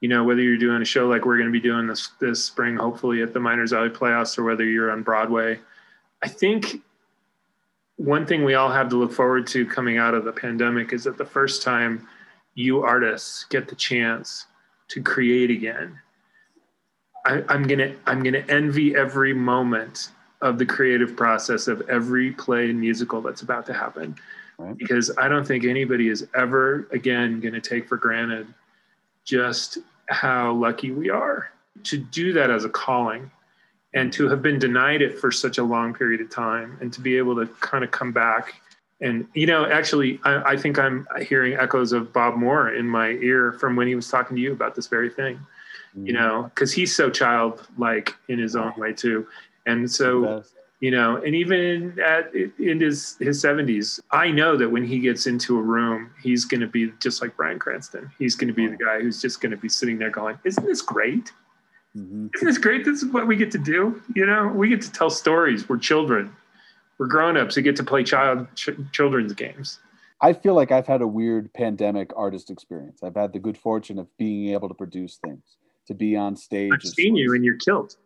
you 0.00 0.08
know, 0.08 0.22
whether 0.22 0.40
you're 0.40 0.56
doing 0.56 0.80
a 0.80 0.84
show 0.84 1.08
like 1.08 1.24
we're 1.24 1.36
going 1.36 1.48
to 1.48 1.52
be 1.52 1.58
doing 1.58 1.88
this 1.88 2.10
this 2.20 2.44
spring, 2.44 2.76
hopefully 2.76 3.22
at 3.22 3.34
the 3.34 3.40
Miners 3.40 3.72
Alley 3.72 3.88
Playhouse, 3.88 4.38
or 4.38 4.44
whether 4.44 4.62
you're 4.62 4.92
on 4.92 5.02
Broadway. 5.02 5.58
I 6.22 6.28
think 6.28 6.80
one 7.96 8.24
thing 8.24 8.44
we 8.44 8.54
all 8.54 8.70
have 8.70 8.88
to 8.90 8.96
look 8.96 9.12
forward 9.12 9.48
to 9.48 9.66
coming 9.66 9.98
out 9.98 10.14
of 10.14 10.24
the 10.24 10.30
pandemic 10.30 10.92
is 10.92 11.02
that 11.02 11.18
the 11.18 11.26
first 11.26 11.60
time 11.60 12.06
you 12.54 12.84
artists 12.84 13.46
get 13.50 13.66
the 13.66 13.74
chance 13.74 14.46
to 14.90 15.02
create 15.02 15.50
again 15.50 15.98
I, 17.26 17.42
I'm 17.48 17.66
gonna 17.66 17.92
I'm 18.06 18.22
gonna 18.22 18.44
envy 18.48 18.94
every 18.94 19.34
moment 19.34 20.10
of 20.42 20.58
the 20.58 20.66
creative 20.66 21.16
process 21.16 21.66
of 21.66 21.82
every 21.88 22.30
play 22.30 22.70
and 22.70 22.80
musical 22.80 23.20
that's 23.20 23.42
about 23.42 23.66
to 23.66 23.72
happen. 23.72 24.14
Right. 24.58 24.76
Because 24.78 25.10
I 25.18 25.28
don't 25.28 25.46
think 25.46 25.64
anybody 25.64 26.08
is 26.08 26.28
ever 26.34 26.88
again 26.92 27.40
going 27.40 27.54
to 27.54 27.60
take 27.60 27.88
for 27.88 27.96
granted 27.96 28.46
just 29.24 29.78
how 30.08 30.52
lucky 30.52 30.92
we 30.92 31.10
are 31.10 31.50
to 31.84 31.98
do 31.98 32.32
that 32.32 32.50
as 32.50 32.64
a 32.64 32.68
calling 32.68 33.30
and 33.92 34.12
to 34.12 34.28
have 34.28 34.40
been 34.40 34.58
denied 34.58 35.02
it 35.02 35.18
for 35.18 35.32
such 35.32 35.58
a 35.58 35.64
long 35.64 35.92
period 35.92 36.20
of 36.20 36.30
time 36.30 36.78
and 36.80 36.92
to 36.92 37.00
be 37.00 37.18
able 37.18 37.34
to 37.34 37.46
kind 37.60 37.82
of 37.82 37.90
come 37.90 38.12
back 38.12 38.54
and 39.00 39.26
you 39.34 39.46
know 39.46 39.66
actually 39.66 40.18
I, 40.24 40.52
I, 40.52 40.56
think 40.56 40.78
i'm 40.78 41.06
hearing 41.20 41.54
echoes 41.54 41.92
of 41.92 42.12
bob 42.12 42.36
moore 42.36 42.72
in 42.72 42.88
my 42.88 43.08
ear 43.08 43.52
from 43.52 43.76
when 43.76 43.86
he 43.88 43.94
was 43.94 44.08
talking 44.08 44.36
to 44.36 44.42
you 44.42 44.52
about 44.52 44.74
this 44.74 44.86
very 44.86 45.10
thing. 45.10 45.38
You 45.96 46.12
know 46.12 46.50
because 46.54 46.72
he's 46.72 46.94
so 46.94 47.10
childlike 47.10 48.14
in 48.28 48.38
his 48.38 48.56
own 48.56 48.72
way 48.76 48.92
too. 48.92 49.26
And 49.66 49.90
so 49.90 50.44
you 50.80 50.90
know 50.90 51.16
and 51.16 51.34
even 51.34 51.98
at 52.00 52.32
in 52.34 52.80
his 52.80 53.16
his 53.18 53.42
70s 53.42 53.98
i 54.10 54.30
know 54.30 54.56
that 54.56 54.68
when 54.68 54.84
he 54.84 54.98
gets 54.98 55.26
into 55.26 55.58
a 55.58 55.62
room 55.62 56.10
he's 56.22 56.44
going 56.44 56.60
to 56.60 56.66
be 56.66 56.92
just 57.00 57.22
like 57.22 57.36
bryan 57.36 57.58
cranston. 57.58 58.10
He's 58.18 58.34
going 58.34 58.48
to 58.48 58.54
be 58.54 58.66
the 58.66 58.76
guy 58.76 59.00
who's 59.00 59.20
just 59.20 59.40
going 59.40 59.52
to 59.52 59.56
be 59.56 59.68
sitting 59.68 59.98
there 59.98 60.10
going 60.10 60.38
isn't 60.44 60.66
this 60.66 60.82
great? 60.82 61.32
Mm-hmm. 61.96 62.28
isn't 62.34 62.46
this 62.46 62.58
great? 62.58 62.84
This 62.84 63.02
is 63.02 63.10
what 63.10 63.26
we 63.26 63.36
get 63.36 63.50
to 63.52 63.58
do. 63.58 64.02
You 64.14 64.26
know 64.26 64.48
we 64.48 64.68
get 64.68 64.82
to 64.82 64.92
tell 64.92 65.10
stories. 65.10 65.68
We're 65.68 65.78
children. 65.78 66.34
We're 66.98 67.06
grown-ups 67.06 67.54
who 67.54 67.62
get 67.62 67.76
to 67.76 67.84
play 67.84 68.04
child 68.04 68.46
ch- 68.54 68.70
children's 68.92 69.34
games. 69.34 69.80
I 70.20 70.32
feel 70.32 70.54
like 70.54 70.72
i've 70.72 70.86
had 70.86 71.02
a 71.02 71.06
weird 71.06 71.52
pandemic 71.52 72.12
artist 72.16 72.50
experience. 72.50 73.02
I've 73.02 73.16
had 73.16 73.32
the 73.32 73.38
good 73.38 73.56
fortune 73.56 73.98
of 73.98 74.14
being 74.18 74.52
able 74.52 74.68
to 74.68 74.74
produce 74.74 75.16
things 75.16 75.56
to 75.86 75.94
be 75.94 76.16
on 76.16 76.36
stage 76.36 76.72
i've 76.72 76.82
seen 76.82 77.16
you 77.16 77.32
in 77.34 77.42
your 77.42 77.56
kilt 77.56 77.96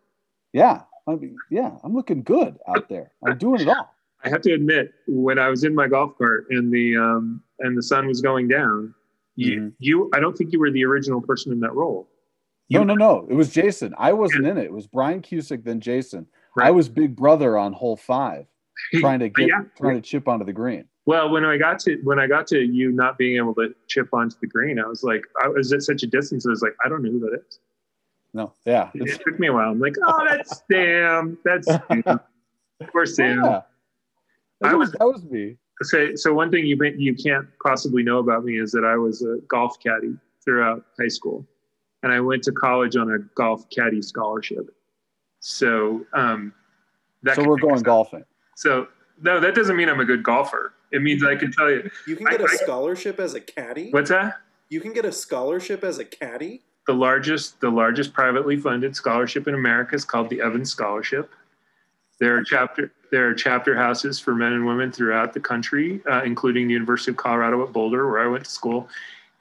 yeah 0.53 0.81
I 1.07 1.15
mean, 1.15 1.37
yeah, 1.49 1.71
I'm 1.83 1.93
looking 1.93 2.23
good 2.23 2.57
out 2.67 2.89
there. 2.89 3.11
I'm 3.25 3.37
doing 3.37 3.61
it 3.61 3.67
all. 3.67 3.93
I 4.23 4.29
have 4.29 4.41
to 4.41 4.53
admit, 4.53 4.93
when 5.07 5.39
I 5.39 5.49
was 5.49 5.63
in 5.63 5.73
my 5.73 5.87
golf 5.87 6.17
cart 6.17 6.47
and 6.49 6.71
the 6.71 6.95
um, 6.95 7.41
and 7.59 7.77
the 7.77 7.81
sun 7.81 8.07
was 8.07 8.21
going 8.21 8.47
down, 8.47 8.93
you, 9.35 9.59
mm-hmm. 9.59 9.69
you 9.79 10.11
I 10.13 10.19
don't 10.19 10.37
think 10.37 10.53
you 10.53 10.59
were 10.59 10.71
the 10.71 10.85
original 10.85 11.21
person 11.21 11.51
in 11.51 11.59
that 11.61 11.73
role. 11.73 12.07
You, 12.67 12.79
no, 12.79 12.83
no, 12.83 12.93
no. 12.93 13.27
It 13.29 13.33
was 13.33 13.49
Jason. 13.49 13.93
I 13.97 14.13
wasn't 14.13 14.45
yeah. 14.45 14.51
in 14.51 14.57
it. 14.57 14.65
It 14.65 14.73
was 14.73 14.87
Brian 14.87 15.21
Cusick, 15.21 15.63
then 15.63 15.81
Jason. 15.81 16.27
Right. 16.55 16.67
I 16.67 16.71
was 16.71 16.87
Big 16.87 17.15
Brother 17.15 17.57
on 17.57 17.73
hole 17.73 17.97
five, 17.97 18.45
trying 18.95 19.19
to 19.19 19.29
get 19.29 19.49
yeah. 19.49 19.63
trying 19.75 19.95
to 19.95 20.01
chip 20.01 20.27
onto 20.27 20.45
the 20.45 20.53
green. 20.53 20.85
Well, 21.07 21.31
when 21.31 21.43
I 21.43 21.57
got 21.57 21.79
to 21.79 21.97
when 22.03 22.19
I 22.19 22.27
got 22.27 22.45
to 22.47 22.61
you 22.61 22.91
not 22.91 23.17
being 23.17 23.37
able 23.37 23.55
to 23.55 23.73
chip 23.87 24.13
onto 24.13 24.35
the 24.39 24.47
green, 24.47 24.79
I 24.79 24.85
was 24.85 25.03
like, 25.03 25.23
I 25.43 25.47
was 25.47 25.73
at 25.73 25.81
such 25.81 26.03
a 26.03 26.07
distance. 26.07 26.45
I 26.45 26.51
was 26.51 26.61
like, 26.61 26.75
I 26.85 26.89
don't 26.89 27.01
know 27.01 27.11
who 27.11 27.19
that 27.21 27.41
is. 27.47 27.59
No, 28.33 28.53
yeah. 28.65 28.89
It 28.93 29.21
took 29.25 29.39
me 29.39 29.47
a 29.47 29.53
while. 29.53 29.71
I'm 29.71 29.79
like, 29.79 29.95
oh, 30.05 30.25
that's 30.27 30.63
Sam. 30.71 31.37
That's 31.43 31.67
Poor 32.91 33.05
Sam. 33.05 33.43
Yeah. 33.43 33.61
That, 34.61 34.77
was, 34.77 34.91
that 34.93 35.05
was 35.05 35.23
me. 35.23 35.57
So, 35.81 36.15
so 36.15 36.33
one 36.33 36.51
thing 36.51 36.65
you 36.65 36.77
you 36.97 37.15
can't 37.15 37.47
possibly 37.63 38.03
know 38.03 38.19
about 38.19 38.43
me 38.43 38.59
is 38.59 38.71
that 38.71 38.85
I 38.85 38.95
was 38.95 39.21
a 39.23 39.37
golf 39.47 39.79
caddy 39.79 40.15
throughout 40.43 40.85
high 40.99 41.07
school, 41.07 41.45
and 42.03 42.11
I 42.11 42.19
went 42.19 42.43
to 42.43 42.51
college 42.51 42.95
on 42.95 43.11
a 43.11 43.19
golf 43.35 43.67
caddy 43.69 44.01
scholarship. 44.01 44.69
So, 45.39 46.05
um, 46.13 46.53
that 47.23 47.35
so 47.35 47.43
we're 47.43 47.57
going 47.57 47.81
golfing. 47.81 48.23
So 48.55 48.87
no, 49.21 49.39
that 49.39 49.55
doesn't 49.55 49.75
mean 49.75 49.89
I'm 49.89 49.99
a 49.99 50.05
good 50.05 50.23
golfer. 50.23 50.73
It 50.91 51.01
means 51.01 51.23
I 51.23 51.35
can 51.35 51.51
tell 51.51 51.69
you. 51.69 51.89
You 52.07 52.15
can 52.15 52.27
get 52.27 52.41
I, 52.41 52.45
a 52.45 52.47
scholarship 52.47 53.19
I, 53.19 53.23
as 53.23 53.33
a 53.33 53.41
caddy. 53.41 53.89
What's 53.89 54.11
that? 54.11 54.37
You 54.69 54.81
can 54.81 54.93
get 54.93 55.05
a 55.05 55.11
scholarship 55.11 55.83
as 55.83 55.97
a 55.97 56.05
caddy 56.05 56.61
the 56.87 56.93
largest 56.93 57.59
the 57.61 57.69
largest 57.69 58.13
privately 58.13 58.57
funded 58.57 58.95
scholarship 58.95 59.47
in 59.47 59.53
America 59.53 59.95
is 59.95 60.05
called 60.05 60.29
the 60.29 60.41
Evans 60.41 60.71
Scholarship. 60.71 61.31
There 62.19 62.35
are 62.37 62.43
chapter 62.43 62.91
there 63.11 63.27
are 63.27 63.33
chapter 63.33 63.75
houses 63.75 64.19
for 64.19 64.33
men 64.33 64.53
and 64.53 64.65
women 64.65 64.91
throughout 64.91 65.33
the 65.33 65.39
country, 65.39 66.01
uh, 66.09 66.23
including 66.23 66.67
the 66.67 66.73
University 66.73 67.11
of 67.11 67.17
Colorado 67.17 67.63
at 67.63 67.73
Boulder, 67.73 68.09
where 68.09 68.19
I 68.19 68.27
went 68.27 68.45
to 68.45 68.51
school. 68.51 68.87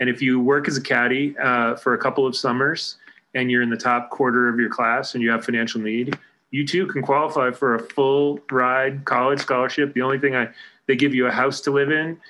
And 0.00 0.08
if 0.08 0.20
you 0.22 0.40
work 0.40 0.66
as 0.66 0.76
a 0.76 0.80
caddy 0.80 1.36
uh, 1.38 1.76
for 1.76 1.94
a 1.94 1.98
couple 1.98 2.26
of 2.26 2.34
summers 2.34 2.96
and 3.34 3.50
you're 3.50 3.62
in 3.62 3.70
the 3.70 3.76
top 3.76 4.10
quarter 4.10 4.48
of 4.48 4.58
your 4.58 4.70
class 4.70 5.14
and 5.14 5.22
you 5.22 5.30
have 5.30 5.44
financial 5.44 5.80
need, 5.80 6.18
you 6.50 6.66
too 6.66 6.86
can 6.86 7.02
qualify 7.02 7.50
for 7.50 7.74
a 7.74 7.78
full 7.78 8.40
ride 8.50 9.04
college 9.04 9.40
scholarship. 9.40 9.94
The 9.94 10.02
only 10.02 10.18
thing 10.18 10.34
I 10.34 10.48
they 10.86 10.96
give 10.96 11.14
you 11.14 11.26
a 11.26 11.30
house 11.30 11.60
to 11.62 11.70
live 11.70 11.90
in. 11.90 12.20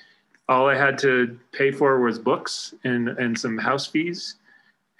All 0.47 0.67
I 0.67 0.75
had 0.75 0.97
to 0.99 1.39
pay 1.53 1.71
for 1.71 1.99
was 1.99 2.19
books 2.19 2.73
and 2.83 3.09
and 3.09 3.37
some 3.37 3.57
house 3.57 3.87
fees 3.87 4.35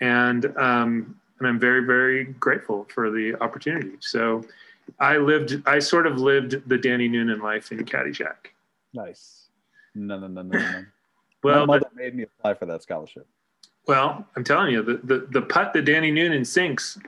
and 0.02 0.46
um, 0.58 1.20
and 1.40 1.48
I'm 1.48 1.60
very 1.60 1.86
very 1.86 2.26
grateful 2.26 2.88
for 2.94 3.10
the 3.10 3.36
opportunity. 3.42 3.94
So 4.02 4.44
I 5.00 5.18
lived, 5.18 5.62
I 5.66 5.80
sort 5.80 6.08
of 6.08 6.18
lived 6.18 6.68
the 6.68 6.78
Danny 6.78 7.08
Noonan 7.08 7.40
life 7.40 7.72
in 7.72 7.80
Caddyshack. 7.86 8.52
Nice. 8.94 9.48
No, 9.96 10.20
no, 10.20 10.28
no, 10.28 10.42
no, 10.42 10.58
no. 10.58 10.86
well, 11.44 11.66
my 11.66 11.78
mother 11.78 11.90
the, 11.94 12.02
made 12.02 12.16
me 12.16 12.24
apply 12.24 12.56
for 12.56 12.66
that 12.66 12.84
scholarship. 12.84 13.28
Well, 13.88 14.26
I'm 14.36 14.44
telling 14.44 14.72
you, 14.72 14.82
the 14.84 14.98
the, 15.04 15.28
the 15.32 15.42
putt 15.42 15.74
that 15.74 15.86
Danny 15.86 16.12
Noonan 16.12 16.46
sinks. 16.46 17.00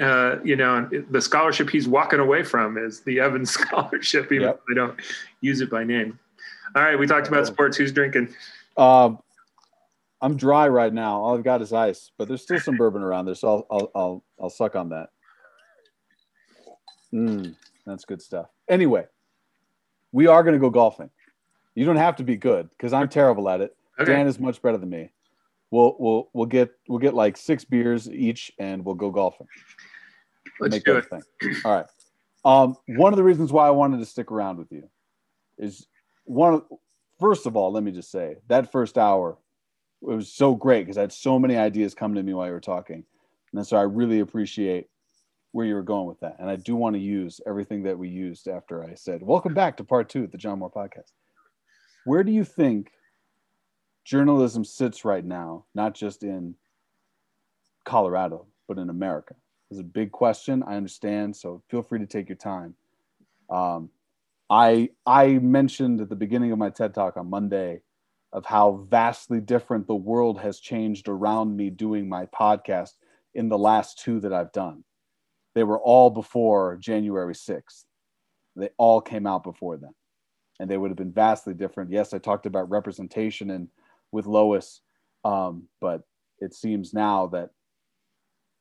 Uh, 0.00 0.38
you 0.42 0.56
know, 0.56 0.88
the 1.10 1.20
scholarship 1.20 1.68
he's 1.68 1.86
walking 1.86 2.18
away 2.18 2.42
from 2.42 2.78
is 2.78 3.00
the 3.00 3.20
Evans 3.20 3.50
scholarship, 3.58 4.32
even 4.32 4.48
yep. 4.48 4.54
if 4.56 4.60
they 4.66 4.74
don't 4.74 4.98
use 5.42 5.60
it 5.60 5.70
by 5.70 5.84
name. 5.84 6.18
All 6.74 6.82
right, 6.82 6.98
we 6.98 7.06
talked 7.06 7.28
about 7.28 7.46
sports. 7.46 7.76
Who's 7.76 7.92
drinking? 7.92 8.34
Um, 8.78 9.18
I'm 10.22 10.36
dry 10.36 10.68
right 10.68 10.94
now. 10.94 11.20
All 11.20 11.36
I've 11.36 11.42
got 11.42 11.60
is 11.60 11.72
ice, 11.72 12.12
but 12.16 12.28
there's 12.28 12.42
still 12.42 12.60
some 12.60 12.76
bourbon 12.76 13.02
around 13.02 13.26
there, 13.26 13.34
so 13.34 13.48
I'll 13.48 13.66
I'll 13.70 13.90
I'll, 13.94 14.24
I'll 14.40 14.50
suck 14.50 14.76
on 14.76 14.88
that. 14.90 15.10
Mmm, 17.12 17.56
that's 17.84 18.04
good 18.04 18.22
stuff. 18.22 18.46
Anyway, 18.68 19.04
we 20.12 20.28
are 20.28 20.44
going 20.44 20.54
to 20.54 20.60
go 20.60 20.70
golfing. 20.70 21.10
You 21.74 21.84
don't 21.84 21.96
have 21.96 22.16
to 22.16 22.24
be 22.24 22.36
good 22.36 22.70
because 22.70 22.92
I'm 22.92 23.08
terrible 23.08 23.48
at 23.48 23.60
it. 23.60 23.76
Okay. 23.98 24.12
Dan 24.12 24.28
is 24.28 24.38
much 24.38 24.62
better 24.62 24.78
than 24.78 24.90
me. 24.90 25.10
We'll 25.72 25.96
we'll 25.98 26.30
we'll 26.32 26.46
get 26.46 26.70
we'll 26.86 27.00
get 27.00 27.14
like 27.14 27.36
six 27.36 27.64
beers 27.64 28.08
each, 28.08 28.52
and 28.58 28.84
we'll 28.84 28.94
go 28.94 29.10
golfing. 29.10 29.48
Let's 30.60 30.76
Make 30.76 30.84
do 30.84 30.98
it. 30.98 31.06
Thing. 31.10 31.22
All 31.64 31.72
right. 31.72 31.86
Um, 32.44 32.76
one 32.86 33.12
of 33.12 33.16
the 33.16 33.24
reasons 33.24 33.52
why 33.52 33.66
I 33.66 33.70
wanted 33.70 33.98
to 33.98 34.06
stick 34.06 34.30
around 34.30 34.58
with 34.58 34.70
you 34.70 34.88
is 35.58 35.88
one. 36.24 36.54
Of, 36.54 36.64
first 37.18 37.46
of 37.46 37.56
all, 37.56 37.72
let 37.72 37.82
me 37.82 37.90
just 37.90 38.10
say 38.10 38.36
that 38.48 38.70
first 38.70 38.98
hour 38.98 39.38
it 40.02 40.14
was 40.14 40.32
so 40.32 40.54
great 40.54 40.82
because 40.82 40.98
I 40.98 41.02
had 41.02 41.12
so 41.12 41.38
many 41.38 41.56
ideas 41.56 41.94
come 41.94 42.14
to 42.14 42.22
me 42.22 42.34
while 42.34 42.46
you 42.46 42.52
were 42.52 42.60
talking. 42.60 43.04
And 43.54 43.66
so 43.66 43.76
I 43.76 43.82
really 43.82 44.20
appreciate 44.20 44.88
where 45.52 45.66
you 45.66 45.74
were 45.74 45.82
going 45.82 46.06
with 46.06 46.18
that. 46.20 46.36
And 46.38 46.50
I 46.50 46.56
do 46.56 46.74
want 46.74 46.96
to 46.96 47.00
use 47.00 47.40
everything 47.46 47.82
that 47.84 47.98
we 47.98 48.08
used 48.08 48.48
after 48.48 48.82
I 48.82 48.94
said, 48.94 49.22
Welcome 49.22 49.54
back 49.54 49.76
to 49.76 49.84
part 49.84 50.08
two 50.08 50.24
of 50.24 50.32
the 50.32 50.38
John 50.38 50.58
Moore 50.58 50.70
podcast. 50.70 51.12
Where 52.04 52.24
do 52.24 52.32
you 52.32 52.44
think 52.44 52.90
journalism 54.04 54.64
sits 54.64 55.04
right 55.04 55.24
now, 55.24 55.66
not 55.74 55.94
just 55.94 56.24
in 56.24 56.56
Colorado, 57.84 58.46
but 58.66 58.78
in 58.78 58.90
America? 58.90 59.34
It's 59.70 59.80
a 59.80 59.84
big 59.84 60.10
question. 60.10 60.64
I 60.66 60.76
understand. 60.76 61.36
So 61.36 61.62
feel 61.68 61.82
free 61.82 62.00
to 62.00 62.06
take 62.06 62.28
your 62.28 62.36
time. 62.36 62.74
Um, 63.48 63.90
I 64.50 64.90
I 65.06 65.38
mentioned 65.38 66.00
at 66.00 66.08
the 66.08 66.16
beginning 66.16 66.50
of 66.52 66.58
my 66.58 66.70
TED 66.70 66.94
talk 66.94 67.16
on 67.16 67.30
Monday 67.30 67.82
of 68.32 68.46
how 68.46 68.86
vastly 68.88 69.40
different 69.40 69.86
the 69.86 69.94
world 69.94 70.40
has 70.40 70.58
changed 70.58 71.08
around 71.08 71.56
me 71.56 71.70
doing 71.70 72.08
my 72.08 72.26
podcast 72.26 72.92
in 73.34 73.48
the 73.48 73.58
last 73.58 73.98
two 73.98 74.20
that 74.20 74.32
I've 74.32 74.52
done. 74.52 74.84
They 75.54 75.64
were 75.64 75.80
all 75.80 76.10
before 76.10 76.76
January 76.76 77.34
6th. 77.34 77.84
They 78.56 78.70
all 78.78 79.00
came 79.00 79.26
out 79.26 79.44
before 79.44 79.76
then. 79.76 79.94
And 80.60 80.70
they 80.70 80.76
would 80.76 80.90
have 80.90 80.96
been 80.96 81.12
vastly 81.12 81.54
different. 81.54 81.90
Yes, 81.90 82.14
I 82.14 82.18
talked 82.18 82.46
about 82.46 82.70
representation 82.70 83.50
and 83.50 83.68
with 84.12 84.26
Lois, 84.26 84.80
um, 85.24 85.64
but 85.80 86.02
it 86.38 86.54
seems 86.54 86.94
now 86.94 87.26
that 87.28 87.50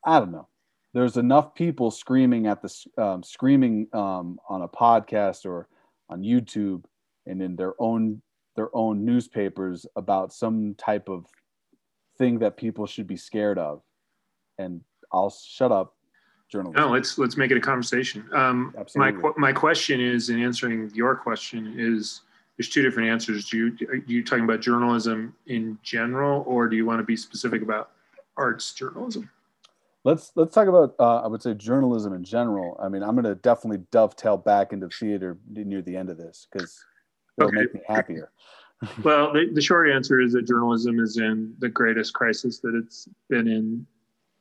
I 0.06 0.20
don't 0.20 0.32
know. 0.32 0.48
There's 0.94 1.18
enough 1.18 1.56
people 1.56 1.92
screaming 1.92 2.48
at 2.48 2.62
the 2.62 2.74
um, 2.98 3.24
screaming 3.24 3.88
um, 3.94 4.40
on 4.50 4.62
a 4.62 4.68
podcast 4.68 5.46
or 5.46 5.70
on 6.10 6.22
YouTube 6.22 6.84
and 7.26 7.42
in 7.42 7.56
their 7.56 7.74
own 7.80 8.22
their 8.56 8.76
own 8.76 9.06
newspapers 9.06 9.86
about 9.96 10.34
some 10.34 10.76
type 10.76 11.10
of 11.10 11.26
thing 12.18 12.40
that 12.40 12.58
people 12.58 12.86
should 12.86 13.08
be 13.08 13.18
scared 13.18 13.58
of. 13.58 13.82
And 14.58 14.82
i'll 15.14 15.30
shut 15.30 15.72
up 15.74 15.96
journalism 16.50 16.82
no 16.82 16.90
let's 16.90 17.18
let's 17.18 17.38
make 17.38 17.52
it 17.52 17.58
a 17.58 17.62
conversation. 17.62 18.28
Um, 18.34 18.76
my 18.96 19.12
my 19.38 19.54
question 19.54 20.00
is 20.02 20.30
in 20.30 20.42
answering 20.42 20.92
your 20.94 21.16
question 21.16 21.76
is 21.78 22.22
there's 22.58 22.70
two 22.70 22.82
different 22.84 23.10
answers. 23.10 23.50
Do 23.50 23.58
you 23.58 23.88
are 23.88 23.96
you 23.96 24.24
talking 24.24 24.44
about 24.44 24.60
journalism 24.60 25.34
in 25.48 25.80
general 25.82 26.44
or 26.46 26.68
do 26.68 26.76
you 26.76 26.86
want 26.86 27.00
to 27.00 27.04
be 27.04 27.16
specific 27.16 27.62
about 27.62 27.92
arts 28.38 28.74
journalism? 28.74 29.30
Let's 30.04 30.32
let's 30.36 30.54
talk 30.54 30.68
about 30.68 30.96
uh, 31.00 31.22
i 31.22 31.28
would 31.28 31.42
say 31.42 31.54
journalism 31.54 32.14
in 32.14 32.24
general. 32.24 32.78
I 32.80 32.90
mean 32.90 33.02
i'm 33.02 33.16
going 33.16 33.24
to 33.24 33.36
definitely 33.36 33.86
dovetail 33.92 34.38
back 34.38 34.74
into 34.74 34.90
theater 34.90 35.38
near 35.50 35.82
the 35.82 35.96
end 35.96 36.10
of 36.10 36.18
this 36.18 36.48
because 36.52 36.84
it'll 37.38 37.50
okay. 37.50 37.62
make 37.62 37.74
me 37.74 37.82
happier 37.88 38.32
well, 39.04 39.32
the, 39.32 39.50
the 39.54 39.62
short 39.62 39.90
answer 39.90 40.20
is 40.20 40.34
that 40.34 40.48
journalism 40.48 41.00
is 41.00 41.18
in 41.18 41.56
the 41.60 41.70
greatest 41.70 42.14
crisis 42.14 42.60
that 42.60 42.74
it's 42.76 43.08
been 43.30 43.48
in 43.48 43.86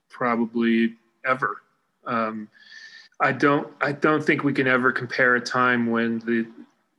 probably 0.08 0.94
ever. 1.26 1.58
Um, 2.06 2.48
I 3.20 3.32
don't 3.32 3.68
I 3.82 3.92
don't 3.92 4.24
think 4.24 4.44
we 4.44 4.54
can 4.54 4.66
ever 4.66 4.92
compare 4.92 5.34
a 5.34 5.40
time 5.40 5.90
when 5.90 6.20
the 6.20 6.46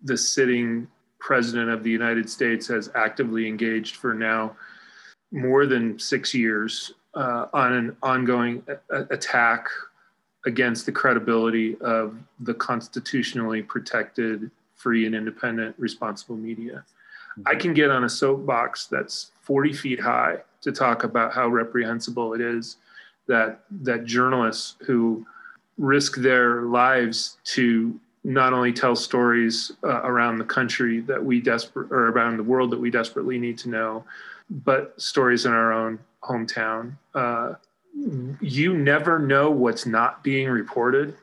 the 0.03 0.17
sitting 0.17 0.87
president 1.19 1.69
of 1.69 1.83
the 1.83 1.89
United 1.89 2.29
States 2.29 2.67
has 2.67 2.91
actively 2.95 3.47
engaged 3.47 3.95
for 3.95 4.13
now 4.13 4.55
more 5.31 5.65
than 5.65 5.97
six 5.97 6.33
years 6.33 6.93
uh, 7.15 7.47
on 7.53 7.73
an 7.73 7.97
ongoing 8.03 8.63
a- 8.91 9.05
attack 9.09 9.67
against 10.45 10.85
the 10.85 10.91
credibility 10.91 11.75
of 11.81 12.17
the 12.39 12.53
constitutionally 12.53 13.61
protected, 13.61 14.49
free 14.81 15.05
and 15.05 15.15
independent, 15.15 15.75
responsible 15.77 16.35
media. 16.35 16.83
Mm-hmm. 17.39 17.47
I 17.47 17.55
can 17.55 17.73
get 17.73 17.91
on 17.91 18.03
a 18.03 18.09
soapbox 18.09 18.87
that's 18.87 19.31
40 19.41 19.73
feet 19.73 19.99
high 19.99 20.37
to 20.61 20.71
talk 20.71 21.03
about 21.03 21.33
how 21.33 21.47
reprehensible 21.47 22.33
it 22.33 22.41
is 22.41 22.77
that 23.27 23.63
that 23.83 24.05
journalists 24.05 24.75
who 24.85 25.25
risk 25.77 26.17
their 26.17 26.63
lives 26.63 27.37
to 27.43 27.99
not 28.23 28.53
only 28.53 28.71
tell 28.71 28.95
stories 28.95 29.71
uh, 29.83 30.01
around 30.03 30.37
the 30.37 30.45
country 30.45 30.99
that 31.01 31.23
we 31.23 31.41
desperate 31.41 31.91
or 31.91 32.09
around 32.09 32.37
the 32.37 32.43
world 32.43 32.71
that 32.71 32.79
we 32.79 32.91
desperately 32.91 33.39
need 33.39 33.57
to 33.57 33.69
know, 33.69 34.03
but 34.49 34.99
stories 35.01 35.45
in 35.45 35.51
our 35.51 35.71
own 35.73 35.97
hometown. 36.21 36.93
Uh, 37.15 37.53
you 38.41 38.77
never 38.77 39.17
know 39.17 39.49
what's 39.49 39.85
not 39.85 40.23
being 40.23 40.49
reported. 40.49 41.15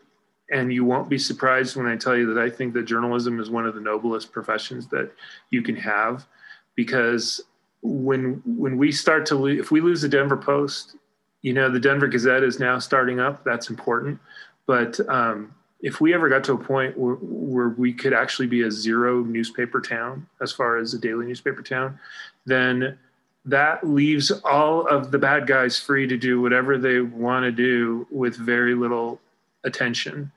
And 0.51 0.73
you 0.73 0.85
won't 0.85 1.09
be 1.09 1.19
surprised 1.19 1.77
when 1.77 1.87
I 1.87 1.97
tell 1.97 2.17
you 2.17 2.33
that 2.33 2.43
I 2.43 2.49
think 2.49 2.73
that 2.75 2.85
journalism 2.85 3.39
is 3.39 3.51
one 3.51 3.67
of 3.67 3.75
the 3.75 3.81
noblest 3.81 4.33
professions 4.33 4.87
that 4.89 5.13
you 5.51 5.63
can 5.63 5.77
have 5.77 6.27
because 6.75 7.41
when 7.83 8.43
when 8.45 8.77
we 8.77 8.93
start 8.93 9.27
to 9.27 9.35
lose, 9.35 9.61
if 9.61 9.71
we 9.71 9.81
lose 9.81 10.03
the 10.03 10.09
Denver 10.09 10.37
Post, 10.37 10.97
you 11.43 11.53
know 11.53 11.71
the 11.71 11.81
Denver 11.81 12.09
Gazette 12.09 12.43
is 12.43 12.59
now 12.59 12.79
starting 12.79 13.21
up. 13.21 13.45
That's 13.45 13.69
important, 13.71 14.19
but 14.67 14.99
um, 15.09 15.55
if 15.81 16.01
we 16.01 16.13
ever 16.13 16.29
got 16.29 16.45
to 16.45 16.53
a 16.53 16.59
point 16.59 16.97
where, 16.99 17.17
where 17.17 17.69
we 17.71 17.93
could 17.93 18.13
actually 18.13 18.49
be 18.49 18.63
a 18.63 18.71
zero 18.71 19.23
newspaper 19.23 19.81
town 19.81 20.27
as 20.41 20.53
far 20.53 20.77
as 20.77 20.95
a 20.95 20.99
daily 20.99 21.27
newspaper 21.27 21.63
town, 21.63 21.99
then 22.47 22.99
that 23.45 23.87
leaves 23.87 24.31
all 24.45 24.87
of 24.87 25.11
the 25.11 25.19
bad 25.19 25.47
guys 25.47 25.79
free 25.79 26.07
to 26.07 26.17
do 26.17 26.41
whatever 26.41 26.77
they 26.77 27.01
want 27.01 27.45
to 27.45 27.53
do 27.53 28.07
with 28.11 28.37
very 28.37 28.75
little 28.75 29.21
attention. 29.65 30.31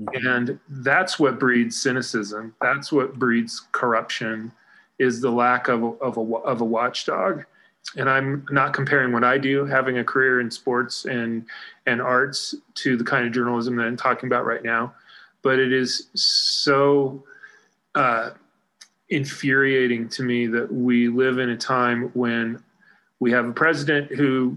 Mm-hmm. 0.00 0.26
And 0.26 0.58
that's 0.68 1.18
what 1.18 1.38
breeds 1.38 1.80
cynicism. 1.80 2.54
That's 2.60 2.90
what 2.90 3.18
breeds 3.18 3.62
corruption 3.72 4.52
is 4.98 5.20
the 5.20 5.30
lack 5.30 5.68
of 5.68 6.00
of 6.00 6.16
a, 6.16 6.20
of 6.20 6.60
a 6.60 6.64
watchdog. 6.64 7.44
And 7.96 8.08
I'm 8.08 8.46
not 8.50 8.72
comparing 8.72 9.12
what 9.12 9.24
I 9.24 9.38
do, 9.38 9.64
having 9.64 9.98
a 9.98 10.04
career 10.04 10.40
in 10.40 10.50
sports 10.50 11.06
and, 11.06 11.46
and 11.86 12.00
arts, 12.00 12.54
to 12.76 12.96
the 12.96 13.04
kind 13.04 13.26
of 13.26 13.32
journalism 13.32 13.74
that 13.76 13.86
I'm 13.86 13.96
talking 13.96 14.26
about 14.26 14.44
right 14.44 14.62
now. 14.62 14.94
But 15.42 15.58
it 15.58 15.72
is 15.72 16.08
so 16.14 17.24
uh, 17.94 18.30
infuriating 19.08 20.08
to 20.10 20.22
me 20.22 20.46
that 20.48 20.72
we 20.72 21.08
live 21.08 21.38
in 21.38 21.50
a 21.50 21.56
time 21.56 22.10
when 22.12 22.62
we 23.18 23.30
have 23.32 23.46
a 23.46 23.52
president 23.52 24.14
who 24.14 24.56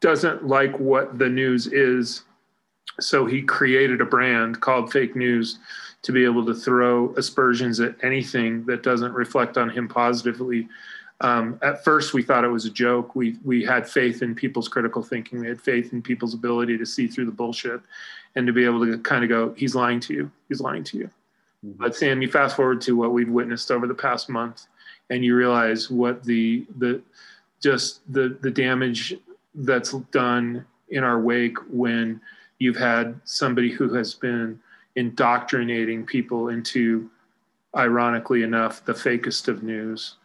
doesn't 0.00 0.46
like 0.46 0.78
what 0.80 1.18
the 1.18 1.28
news 1.28 1.66
is. 1.66 2.22
So 3.00 3.26
he 3.26 3.42
created 3.42 4.00
a 4.00 4.04
brand 4.04 4.60
called 4.60 4.92
fake 4.92 5.16
news 5.16 5.58
to 6.02 6.12
be 6.12 6.24
able 6.24 6.46
to 6.46 6.54
throw 6.54 7.14
aspersions 7.16 7.80
at 7.80 7.96
anything 8.02 8.64
that 8.66 8.82
doesn't 8.82 9.12
reflect 9.12 9.58
on 9.58 9.68
him 9.68 9.88
positively. 9.88 10.68
Um, 11.20 11.58
at 11.62 11.82
first, 11.82 12.14
we 12.14 12.22
thought 12.22 12.44
it 12.44 12.48
was 12.48 12.66
a 12.66 12.70
joke. 12.70 13.16
We 13.16 13.36
we 13.44 13.64
had 13.64 13.88
faith 13.88 14.22
in 14.22 14.34
people's 14.34 14.68
critical 14.68 15.02
thinking. 15.02 15.40
We 15.40 15.48
had 15.48 15.60
faith 15.60 15.92
in 15.92 16.02
people's 16.02 16.34
ability 16.34 16.76
to 16.78 16.86
see 16.86 17.06
through 17.06 17.26
the 17.26 17.32
bullshit, 17.32 17.80
and 18.34 18.46
to 18.46 18.52
be 18.52 18.64
able 18.64 18.84
to 18.84 18.98
kind 18.98 19.24
of 19.24 19.30
go, 19.30 19.54
"He's 19.56 19.74
lying 19.74 19.98
to 20.00 20.14
you. 20.14 20.30
He's 20.48 20.60
lying 20.60 20.84
to 20.84 20.98
you." 20.98 21.10
Mm-hmm. 21.64 21.82
But 21.82 21.96
Sam, 21.96 22.20
you 22.20 22.30
fast 22.30 22.54
forward 22.54 22.80
to 22.82 22.96
what 22.96 23.12
we've 23.12 23.30
witnessed 23.30 23.70
over 23.70 23.86
the 23.86 23.94
past 23.94 24.28
month, 24.28 24.66
and 25.10 25.24
you 25.24 25.34
realize 25.34 25.90
what 25.90 26.22
the 26.22 26.66
the 26.78 27.00
just 27.62 28.00
the 28.12 28.36
the 28.42 28.50
damage 28.50 29.14
that's 29.54 29.92
done 30.12 30.66
in 30.90 31.02
our 31.02 31.18
wake 31.18 31.56
when 31.70 32.20
you've 32.58 32.76
had 32.76 33.20
somebody 33.24 33.70
who 33.70 33.92
has 33.94 34.14
been 34.14 34.60
indoctrinating 34.94 36.04
people 36.06 36.48
into 36.48 37.10
ironically 37.76 38.42
enough 38.42 38.84
the 38.84 38.92
fakest 38.92 39.48
of 39.48 39.62
news. 39.62 40.16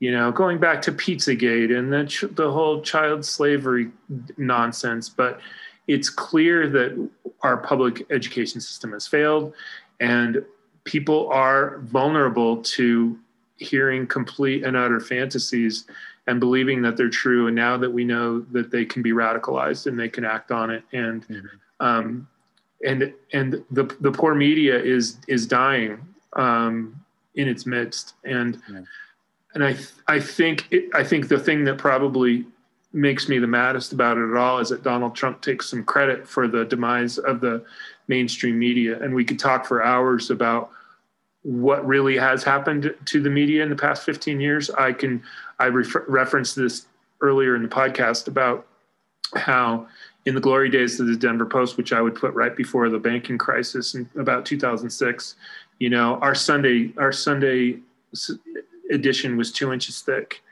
You 0.00 0.10
know 0.12 0.32
going 0.32 0.58
back 0.58 0.82
to 0.82 0.92
pizzagate 0.92 1.76
and 1.76 1.92
the, 1.92 2.28
the 2.34 2.50
whole 2.50 2.82
child 2.82 3.24
slavery 3.24 3.90
nonsense 4.36 5.08
but 5.08 5.40
it's 5.86 6.10
clear 6.10 6.68
that 6.68 7.08
our 7.42 7.56
public 7.56 8.04
education 8.10 8.60
system 8.60 8.92
has 8.92 9.06
failed 9.06 9.54
and 10.00 10.44
people 10.84 11.28
are 11.30 11.78
vulnerable 11.84 12.62
to 12.62 13.16
hearing 13.56 14.06
complete 14.06 14.64
and 14.64 14.76
utter 14.76 15.00
fantasies 15.00 15.86
and 16.26 16.40
believing 16.40 16.82
that 16.82 16.96
they're 16.96 17.10
true. 17.10 17.46
And 17.46 17.56
now 17.56 17.76
that 17.76 17.90
we 17.90 18.04
know 18.04 18.40
that 18.52 18.70
they 18.70 18.84
can 18.84 19.02
be 19.02 19.12
radicalized 19.12 19.86
and 19.86 19.98
they 19.98 20.08
can 20.08 20.24
act 20.24 20.50
on 20.50 20.70
it, 20.70 20.84
and 20.92 21.26
mm-hmm. 21.26 21.46
um, 21.80 22.28
and 22.84 23.12
and 23.32 23.64
the 23.70 23.84
the 24.00 24.12
poor 24.12 24.34
media 24.34 24.78
is 24.78 25.18
is 25.28 25.46
dying 25.46 26.00
um, 26.34 27.00
in 27.34 27.48
its 27.48 27.66
midst, 27.66 28.14
and 28.24 28.60
yeah. 28.70 28.82
and 29.54 29.64
I 29.64 29.76
I 30.06 30.20
think 30.20 30.68
it, 30.70 30.88
I 30.94 31.04
think 31.04 31.28
the 31.28 31.38
thing 31.38 31.64
that 31.64 31.78
probably 31.78 32.46
makes 32.92 33.28
me 33.28 33.38
the 33.38 33.46
maddest 33.46 33.92
about 33.92 34.18
it 34.18 34.30
at 34.30 34.36
all 34.36 34.58
is 34.58 34.68
that 34.68 34.82
Donald 34.82 35.14
Trump 35.14 35.40
takes 35.40 35.68
some 35.68 35.84
credit 35.84 36.28
for 36.28 36.46
the 36.46 36.64
demise 36.64 37.18
of 37.18 37.40
the 37.40 37.64
mainstream 38.08 38.58
media. 38.58 39.02
And 39.02 39.14
we 39.14 39.24
could 39.24 39.38
talk 39.38 39.64
for 39.64 39.82
hours 39.82 40.30
about 40.30 40.70
what 41.42 41.84
really 41.86 42.16
has 42.16 42.44
happened 42.44 42.94
to 43.06 43.20
the 43.20 43.30
media 43.30 43.62
in 43.62 43.70
the 43.70 43.76
past 43.76 44.04
15 44.04 44.40
years. 44.40 44.70
I 44.70 44.92
can, 44.92 45.22
I 45.62 45.66
refer, 45.66 46.04
referenced 46.08 46.56
this 46.56 46.86
earlier 47.20 47.54
in 47.54 47.62
the 47.62 47.68
podcast 47.68 48.26
about 48.26 48.66
how 49.36 49.86
in 50.26 50.34
the 50.34 50.40
glory 50.40 50.68
days 50.68 50.98
of 50.98 51.06
the 51.06 51.16
Denver 51.16 51.46
Post, 51.46 51.76
which 51.76 51.92
I 51.92 52.02
would 52.02 52.16
put 52.16 52.34
right 52.34 52.56
before 52.56 52.88
the 52.88 52.98
banking 52.98 53.38
crisis 53.38 53.94
in 53.94 54.10
about 54.18 54.44
2006, 54.44 55.36
you 55.78 55.88
know, 55.88 56.16
our 56.16 56.34
Sunday, 56.34 56.92
our 56.96 57.12
Sunday 57.12 57.78
edition 58.90 59.36
was 59.36 59.52
two 59.52 59.72
inches 59.72 60.00
thick. 60.00 60.42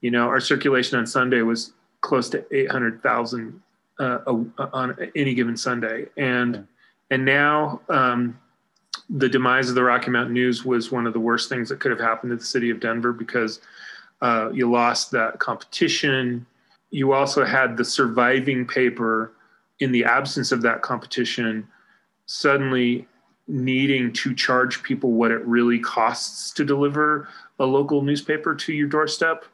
You 0.00 0.10
know, 0.10 0.26
our 0.26 0.40
circulation 0.40 0.98
on 0.98 1.06
Sunday 1.06 1.42
was 1.42 1.72
close 2.00 2.28
to 2.30 2.44
800,000 2.52 3.62
uh, 4.00 4.18
on 4.72 4.96
any 5.14 5.32
given 5.32 5.56
Sunday. 5.56 6.06
And 6.16 6.66
and 7.12 7.24
now 7.24 7.80
um, 7.88 8.36
the 9.08 9.28
demise 9.28 9.68
of 9.68 9.76
the 9.76 9.84
Rocky 9.84 10.10
Mountain 10.10 10.34
News 10.34 10.64
was 10.64 10.90
one 10.90 11.06
of 11.06 11.12
the 11.12 11.20
worst 11.20 11.48
things 11.48 11.68
that 11.68 11.78
could 11.78 11.92
have 11.92 12.00
happened 12.00 12.30
to 12.30 12.36
the 12.36 12.44
city 12.44 12.70
of 12.70 12.80
Denver 12.80 13.12
because 13.12 13.60
uh, 14.22 14.50
you 14.52 14.70
lost 14.70 15.10
that 15.12 15.38
competition. 15.38 16.46
You 16.90 17.12
also 17.12 17.44
had 17.44 17.76
the 17.76 17.84
surviving 17.84 18.66
paper 18.66 19.32
in 19.80 19.92
the 19.92 20.04
absence 20.04 20.52
of 20.52 20.62
that 20.62 20.82
competition 20.82 21.66
suddenly 22.26 23.06
needing 23.48 24.12
to 24.12 24.34
charge 24.34 24.82
people 24.82 25.12
what 25.12 25.30
it 25.30 25.44
really 25.46 25.78
costs 25.78 26.50
to 26.52 26.64
deliver 26.64 27.28
a 27.60 27.64
local 27.64 28.02
newspaper 28.02 28.54
to 28.54 28.72
your 28.72 28.88
doorstep 28.88 29.44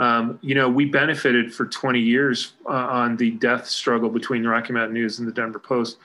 um, 0.00 0.38
you 0.42 0.54
know, 0.54 0.68
we 0.68 0.84
benefited 0.84 1.52
for 1.52 1.66
20 1.66 1.98
years 1.98 2.52
uh, 2.66 2.70
on 2.70 3.16
the 3.16 3.32
death 3.32 3.66
struggle 3.66 4.08
between 4.08 4.42
the 4.42 4.48
Rocky 4.48 4.72
Mountain 4.72 4.94
News 4.94 5.18
and 5.18 5.26
the 5.26 5.32
Denver 5.32 5.58
Post 5.58 5.98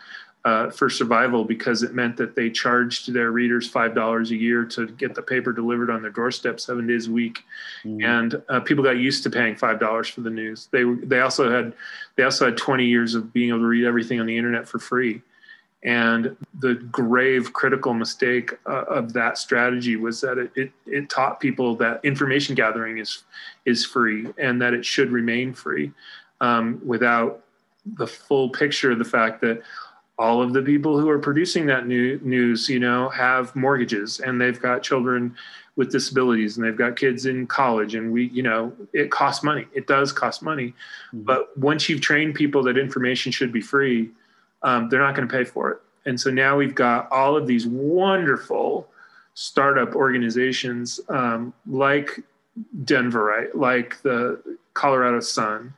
uh, 0.45 0.69
for 0.69 0.89
survival 0.89 1.45
because 1.45 1.83
it 1.83 1.93
meant 1.93 2.17
that 2.17 2.35
they 2.35 2.49
charged 2.49 3.13
their 3.13 3.31
readers 3.31 3.67
five 3.67 3.95
dollars 3.95 4.31
a 4.31 4.35
year 4.35 4.65
to 4.65 4.87
get 4.87 5.15
the 5.15 5.21
paper 5.21 5.53
delivered 5.53 5.89
on 5.89 6.01
their 6.01 6.11
doorstep 6.11 6.59
seven 6.59 6.85
days 6.85 7.07
a 7.07 7.11
week, 7.11 7.43
mm. 7.85 8.03
and 8.03 8.41
uh, 8.49 8.59
people 8.59 8.83
got 8.83 8.97
used 8.97 9.23
to 9.23 9.29
paying 9.29 9.55
five 9.55 9.79
dollars 9.79 10.09
for 10.09 10.21
the 10.21 10.29
news. 10.29 10.67
They 10.71 10.83
they 10.83 11.21
also 11.21 11.49
had 11.49 11.73
they 12.15 12.23
also 12.23 12.45
had 12.45 12.57
20 12.57 12.85
years 12.85 13.15
of 13.15 13.31
being 13.31 13.49
able 13.49 13.59
to 13.59 13.65
read 13.65 13.85
everything 13.85 14.19
on 14.19 14.25
the 14.25 14.37
internet 14.37 14.67
for 14.67 14.79
free. 14.79 15.21
And 15.85 16.37
the 16.59 16.75
grave 16.75 17.51
critical 17.51 17.93
mistake 17.93 18.53
uh, 18.65 18.83
of 18.83 19.11
that 19.13 19.37
strategy 19.37 19.97
was 19.97 20.21
that 20.21 20.37
it, 20.37 20.51
it, 20.55 20.71
it, 20.85 21.09
taught 21.09 21.41
people 21.41 21.75
that 21.75 21.99
information 22.05 22.55
gathering 22.55 22.99
is, 22.99 23.23
is 23.65 23.85
free 23.85 24.27
and 24.37 24.61
that 24.61 24.73
it 24.73 24.85
should 24.85 25.11
remain 25.11 25.53
free 25.53 25.91
um, 26.39 26.79
without 26.85 27.43
the 27.85 28.07
full 28.07 28.49
picture 28.49 28.91
of 28.91 28.99
the 28.99 29.03
fact 29.03 29.41
that 29.41 29.61
all 30.23 30.41
of 30.41 30.53
the 30.53 30.61
people 30.61 30.97
who 30.97 31.09
are 31.09 31.19
producing 31.19 31.65
that 31.65 31.85
new, 31.85 32.17
news, 32.23 32.69
you 32.69 32.79
know, 32.79 33.09
have 33.09 33.53
mortgages 33.57 34.21
and 34.21 34.39
they've 34.39 34.61
got 34.61 34.81
children 34.81 35.35
with 35.75 35.91
disabilities 35.91 36.55
and 36.55 36.65
they've 36.65 36.77
got 36.77 36.95
kids 36.95 37.25
in 37.25 37.45
college 37.45 37.93
and 37.93 38.09
we, 38.09 38.27
you 38.27 38.41
know, 38.41 38.71
it 38.93 39.11
costs 39.11 39.43
money. 39.43 39.67
It 39.73 39.85
does 39.85 40.13
cost 40.13 40.41
money. 40.41 40.67
Mm-hmm. 40.67 41.23
But 41.23 41.57
once 41.57 41.89
you've 41.89 41.99
trained 41.99 42.35
people 42.35 42.63
that 42.63 42.77
information 42.77 43.33
should 43.33 43.51
be 43.51 43.59
free, 43.59 44.11
um, 44.61 44.87
they're 44.87 45.01
not 45.01 45.13
going 45.13 45.27
to 45.27 45.31
pay 45.31 45.43
for 45.43 45.71
it. 45.71 45.79
And 46.05 46.17
so 46.17 46.31
now 46.31 46.55
we've 46.55 46.73
got 46.73 47.11
all 47.11 47.35
of 47.35 47.45
these 47.45 47.67
wonderful 47.67 48.87
startup 49.33 49.93
organizations 49.93 51.01
um, 51.09 51.53
like 51.67 52.23
Denverite, 52.85 53.55
like 53.55 54.01
the 54.03 54.41
Colorado 54.73 55.19
Sun. 55.19 55.73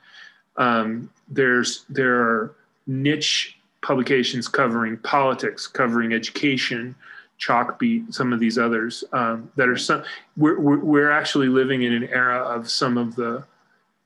Um, 0.56 1.10
there's 1.28 1.84
there 1.90 2.22
are 2.22 2.56
niche 2.86 3.58
publications 3.86 4.48
covering 4.48 4.98
politics, 4.98 5.68
covering 5.68 6.12
education, 6.12 6.96
Chalkbeat, 7.40 8.12
some 8.12 8.34
of 8.34 8.40
these 8.40 8.58
others 8.58 9.04
um, 9.14 9.52
that 9.58 9.70
are 9.70 9.78
some. 9.78 10.04
We're, 10.36 10.60
we're, 10.60 10.80
we're 10.80 11.12
actually 11.12 11.50
living 11.50 11.84
in 11.84 11.94
an 11.94 12.06
era 12.06 12.40
of 12.40 12.68
some 12.68 12.98
of 12.98 13.16
the 13.16 13.44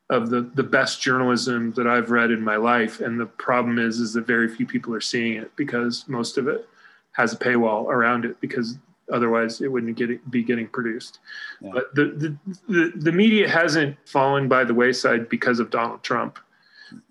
of 0.10 0.30
the 0.30 0.42
the 0.56 0.64
best 0.64 1.02
journalism 1.02 1.72
that 1.74 1.88
I've 1.88 2.12
read 2.12 2.30
in 2.32 2.42
my 2.44 2.58
life. 2.58 3.00
And 3.00 3.18
the 3.20 3.28
problem 3.28 3.80
is 3.80 4.00
is 4.00 4.14
that 4.14 4.28
very 4.28 4.54
few 4.54 4.66
people 4.66 4.94
are 4.94 5.02
seeing 5.02 5.38
it 5.38 5.56
because 5.56 6.04
most 6.08 6.38
of 6.38 6.50
it 6.50 6.68
has 7.14 7.32
a 7.32 7.38
paywall 7.38 7.86
around 7.86 8.26
it 8.26 8.42
because 8.42 8.78
otherwise 9.14 9.62
it 9.62 9.72
wouldn't 9.72 9.96
get 9.96 10.30
be 10.30 10.44
getting 10.44 10.68
produced. 10.68 11.20
Yeah. 11.62 11.72
But 11.74 11.96
the, 11.96 12.06
the, 12.06 12.38
the 12.68 12.92
the 12.96 13.12
media 13.14 13.48
hasn't 13.48 13.96
fallen 14.06 14.50
by 14.50 14.66
the 14.66 14.74
wayside 14.74 15.30
because 15.30 15.60
of 15.60 15.70
Donald 15.70 16.04
Trump. 16.04 16.38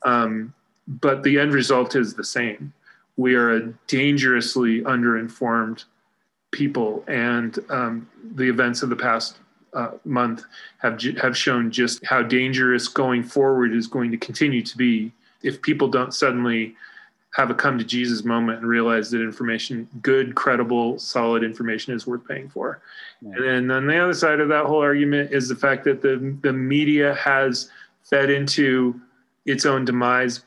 Um, 0.02 0.52
but 0.88 1.22
the 1.22 1.38
end 1.38 1.52
result 1.52 1.94
is 1.94 2.14
the 2.14 2.24
same. 2.24 2.72
We 3.16 3.34
are 3.34 3.56
a 3.56 3.60
dangerously 3.86 4.80
underinformed 4.82 5.84
people, 6.50 7.04
and 7.06 7.58
um, 7.68 8.08
the 8.34 8.48
events 8.48 8.82
of 8.82 8.88
the 8.88 8.96
past 8.96 9.38
uh, 9.74 9.90
month 10.04 10.44
have 10.78 11.00
have 11.20 11.36
shown 11.36 11.70
just 11.70 12.04
how 12.04 12.22
dangerous 12.22 12.88
going 12.88 13.22
forward 13.22 13.74
is 13.74 13.86
going 13.86 14.10
to 14.10 14.16
continue 14.16 14.62
to 14.62 14.76
be 14.76 15.12
if 15.42 15.60
people 15.60 15.88
don't 15.88 16.14
suddenly 16.14 16.74
have 17.34 17.50
a 17.50 17.54
come 17.54 17.78
to 17.78 17.84
Jesus 17.84 18.24
moment 18.24 18.58
and 18.58 18.66
realize 18.66 19.10
that 19.10 19.20
information, 19.20 19.88
good, 20.02 20.34
credible, 20.34 20.98
solid 20.98 21.44
information 21.44 21.94
is 21.94 22.06
worth 22.06 22.26
paying 22.26 22.48
for. 22.48 22.80
Yeah. 23.20 23.34
And 23.36 23.44
then 23.44 23.70
on 23.70 23.86
the 23.86 23.98
other 23.98 24.14
side 24.14 24.40
of 24.40 24.48
that 24.48 24.64
whole 24.64 24.82
argument 24.82 25.30
is 25.32 25.48
the 25.48 25.54
fact 25.54 25.84
that 25.84 26.00
the, 26.00 26.36
the 26.42 26.52
media 26.52 27.14
has 27.14 27.70
fed 28.02 28.30
into 28.30 28.98
its 29.44 29.66
own 29.66 29.84
demise 29.84 30.44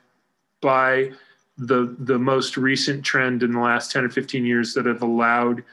by 0.61 1.11
the, 1.57 1.95
the 1.99 2.17
most 2.17 2.57
recent 2.57 3.03
trend 3.03 3.43
in 3.43 3.51
the 3.51 3.59
last 3.59 3.91
10 3.91 4.05
or 4.05 4.09
15 4.09 4.45
years 4.45 4.73
that 4.73 4.85
have 4.85 5.01
allowed 5.01 5.63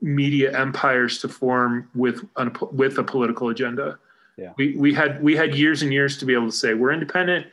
media 0.00 0.56
empires 0.58 1.18
to 1.18 1.28
form 1.28 1.88
with 1.94 2.24
with 2.72 2.98
a 2.98 3.04
political 3.04 3.48
agenda. 3.48 3.98
Yeah. 4.36 4.52
We 4.56 4.76
we 4.76 4.92
had 4.92 5.22
we 5.22 5.34
had 5.34 5.54
years 5.54 5.82
and 5.82 5.92
years 5.92 6.18
to 6.18 6.24
be 6.24 6.34
able 6.34 6.46
to 6.46 6.56
say 6.56 6.74
we're 6.74 6.92
independent. 6.92 7.46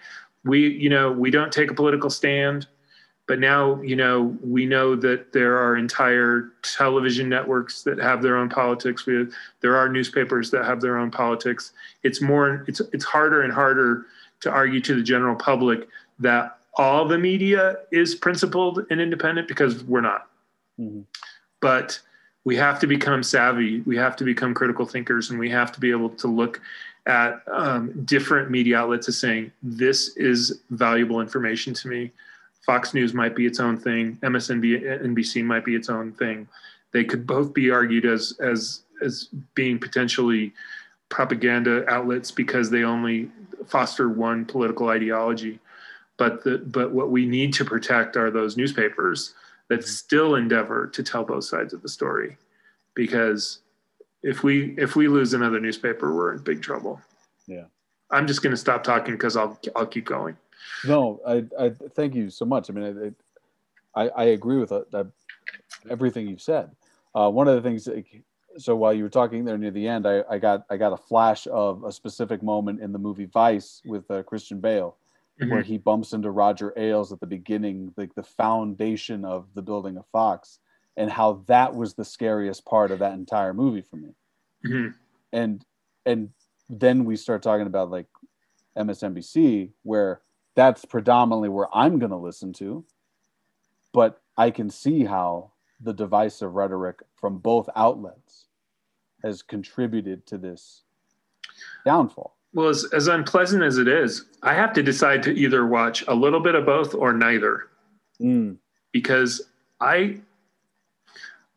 We 0.43 0.67
you 0.67 0.89
know 0.89 1.11
we 1.11 1.31
don't 1.31 1.51
take 1.51 1.71
a 1.71 1.73
political 1.73 2.09
stand, 2.09 2.67
but 3.27 3.39
now 3.39 3.81
you 3.81 3.95
know 3.95 4.37
we 4.43 4.65
know 4.65 4.95
that 4.97 5.31
there 5.31 5.57
are 5.57 5.77
entire 5.77 6.51
television 6.61 7.29
networks 7.29 7.83
that 7.83 7.97
have 7.97 8.21
their 8.21 8.35
own 8.35 8.49
politics. 8.49 9.05
We 9.05 9.15
have, 9.15 9.31
there 9.61 9.77
are 9.77 9.87
newspapers 9.87 10.51
that 10.51 10.65
have 10.65 10.81
their 10.81 10.97
own 10.97 11.11
politics. 11.11 11.71
It's 12.03 12.21
more 12.21 12.65
it's 12.67 12.81
it's 12.91 13.05
harder 13.05 13.43
and 13.43 13.53
harder 13.53 14.07
to 14.41 14.51
argue 14.51 14.81
to 14.81 14.95
the 14.95 15.03
general 15.03 15.35
public 15.35 15.87
that 16.19 16.57
all 16.75 17.05
the 17.05 17.17
media 17.17 17.77
is 17.91 18.15
principled 18.15 18.85
and 18.89 18.99
independent 18.99 19.47
because 19.47 19.83
we're 19.83 20.01
not. 20.01 20.27
Mm-hmm. 20.79 21.01
But 21.61 21.99
we 22.45 22.55
have 22.57 22.79
to 22.79 22.87
become 22.87 23.23
savvy. 23.23 23.81
We 23.81 23.95
have 23.97 24.15
to 24.17 24.23
become 24.23 24.53
critical 24.53 24.85
thinkers 24.85 25.29
and 25.29 25.39
we 25.39 25.49
have 25.49 25.71
to 25.73 25.79
be 25.79 25.91
able 25.91 26.09
to 26.09 26.27
look 26.27 26.59
at 27.05 27.41
um, 27.51 28.03
different 28.05 28.49
media 28.49 28.77
outlets 28.77 29.07
as 29.07 29.17
saying 29.17 29.51
this 29.61 30.15
is 30.15 30.61
valuable 30.71 31.21
information 31.21 31.73
to 31.75 31.87
me. 31.87 32.11
Fox 32.65 32.93
news 32.93 33.13
might 33.13 33.35
be 33.35 33.45
its 33.45 33.59
own 33.59 33.77
thing. 33.77 34.17
Msnbc 34.23 35.43
might 35.43 35.65
be 35.65 35.75
its 35.75 35.89
own 35.89 36.13
thing. 36.13 36.47
They 36.91 37.03
could 37.03 37.27
both 37.27 37.53
be 37.53 37.71
argued 37.71 38.05
as 38.05 38.37
as 38.39 38.83
as 39.01 39.27
being 39.53 39.79
potentially 39.79 40.53
propaganda 41.09 41.87
outlets 41.91 42.31
because 42.31 42.69
they 42.69 42.83
only 42.83 43.29
foster 43.65 44.07
one 44.07 44.45
political 44.45 44.89
ideology 44.89 45.59
but 46.17 46.43
the 46.43 46.59
but 46.59 46.91
what 46.91 47.09
we 47.09 47.25
need 47.25 47.53
to 47.53 47.65
protect 47.65 48.15
are 48.15 48.29
those 48.29 48.57
newspapers 48.57 49.33
that 49.69 49.87
still 49.87 50.35
endeavor 50.35 50.87
to 50.87 51.03
tell 51.03 51.23
both 51.23 51.45
sides 51.45 51.73
of 51.73 51.81
the 51.81 51.89
story. 51.89 52.37
Because 52.95 53.59
if 54.21 54.43
we 54.43 54.75
if 54.77 54.95
we 54.95 55.07
lose 55.07 55.33
another 55.33 55.59
newspaper 55.59 56.13
we're 56.13 56.33
in 56.33 56.43
big 56.43 56.61
trouble. 56.61 57.01
Yeah. 57.47 57.65
I'm 58.11 58.27
just 58.27 58.43
going 58.43 58.51
to 58.51 58.57
stop 58.57 58.83
talking 58.83 59.15
because 59.15 59.35
i'll 59.35 59.59
i'll 59.75 59.87
keep 59.87 60.05
going. 60.05 60.37
No 60.85 61.19
i 61.25 61.43
i 61.59 61.69
thank 61.95 62.15
you 62.15 62.29
so 62.29 62.45
much. 62.45 62.69
I 62.69 62.73
mean 62.73 63.15
i 63.95 64.03
i, 64.03 64.09
I 64.09 64.23
agree 64.25 64.57
with 64.57 64.71
uh, 64.71 65.03
everything 65.89 66.27
you've 66.27 66.41
said. 66.41 66.69
Uh, 67.15 67.29
one 67.29 67.47
of 67.47 67.55
the 67.55 67.61
things 67.61 67.87
so 68.57 68.75
while 68.75 68.93
you 68.93 69.03
were 69.03 69.09
talking 69.09 69.45
there 69.45 69.57
near 69.57 69.71
the 69.71 69.87
end 69.87 70.07
I, 70.07 70.23
I 70.29 70.37
got 70.37 70.65
i 70.69 70.77
got 70.77 70.93
a 70.93 70.97
flash 70.97 71.47
of 71.47 71.83
a 71.83 71.91
specific 71.91 72.43
moment 72.43 72.81
in 72.81 72.91
the 72.91 72.99
movie 72.99 73.25
vice 73.25 73.81
with 73.85 74.09
uh, 74.11 74.23
christian 74.23 74.59
bale 74.59 74.97
mm-hmm. 75.41 75.51
where 75.51 75.61
he 75.61 75.77
bumps 75.77 76.13
into 76.13 76.31
Roger 76.31 76.73
Ailes 76.77 77.11
at 77.11 77.19
the 77.19 77.27
beginning, 77.27 77.93
like 77.97 78.15
the 78.15 78.23
foundation 78.23 79.25
of 79.25 79.47
the 79.53 79.61
building 79.61 79.97
of 79.97 80.05
Fox, 80.11 80.59
and 80.97 81.09
how 81.09 81.43
that 81.47 81.73
was 81.73 81.93
the 81.93 82.05
scariest 82.05 82.65
part 82.65 82.91
of 82.91 82.99
that 82.99 83.13
entire 83.13 83.53
movie 83.53 83.81
for 83.81 83.95
me. 83.95 84.09
Mm-hmm. 84.65 84.89
And 85.31 85.65
and 86.05 86.29
then 86.69 87.05
we 87.05 87.15
start 87.15 87.41
talking 87.41 87.67
about 87.67 87.89
like 87.89 88.07
MSNBC, 88.77 89.71
where 89.83 90.21
that's 90.55 90.85
predominantly 90.85 91.49
where 91.49 91.67
I'm 91.73 91.99
going 91.99 92.11
to 92.11 92.17
listen 92.17 92.53
to, 92.53 92.85
but 93.91 94.21
I 94.37 94.51
can 94.51 94.69
see 94.69 95.03
how 95.03 95.51
the 95.79 95.93
divisive 95.93 96.53
rhetoric 96.53 97.01
from 97.15 97.39
both 97.39 97.69
outlets 97.75 98.47
has 99.23 99.41
contributed 99.41 100.25
to 100.27 100.37
this 100.37 100.83
downfall 101.85 102.35
well, 102.53 102.69
as, 102.69 102.85
as 102.93 103.07
unpleasant 103.07 103.63
as 103.63 103.77
it 103.77 103.87
is, 103.87 104.25
I 104.43 104.53
have 104.53 104.73
to 104.73 104.83
decide 104.83 105.23
to 105.23 105.33
either 105.33 105.65
watch 105.65 106.03
a 106.07 106.13
little 106.13 106.39
bit 106.39 106.55
of 106.55 106.65
both 106.65 106.93
or 106.93 107.13
neither. 107.13 107.67
Mm. 108.21 108.57
Because 108.91 109.41
I 109.81 110.19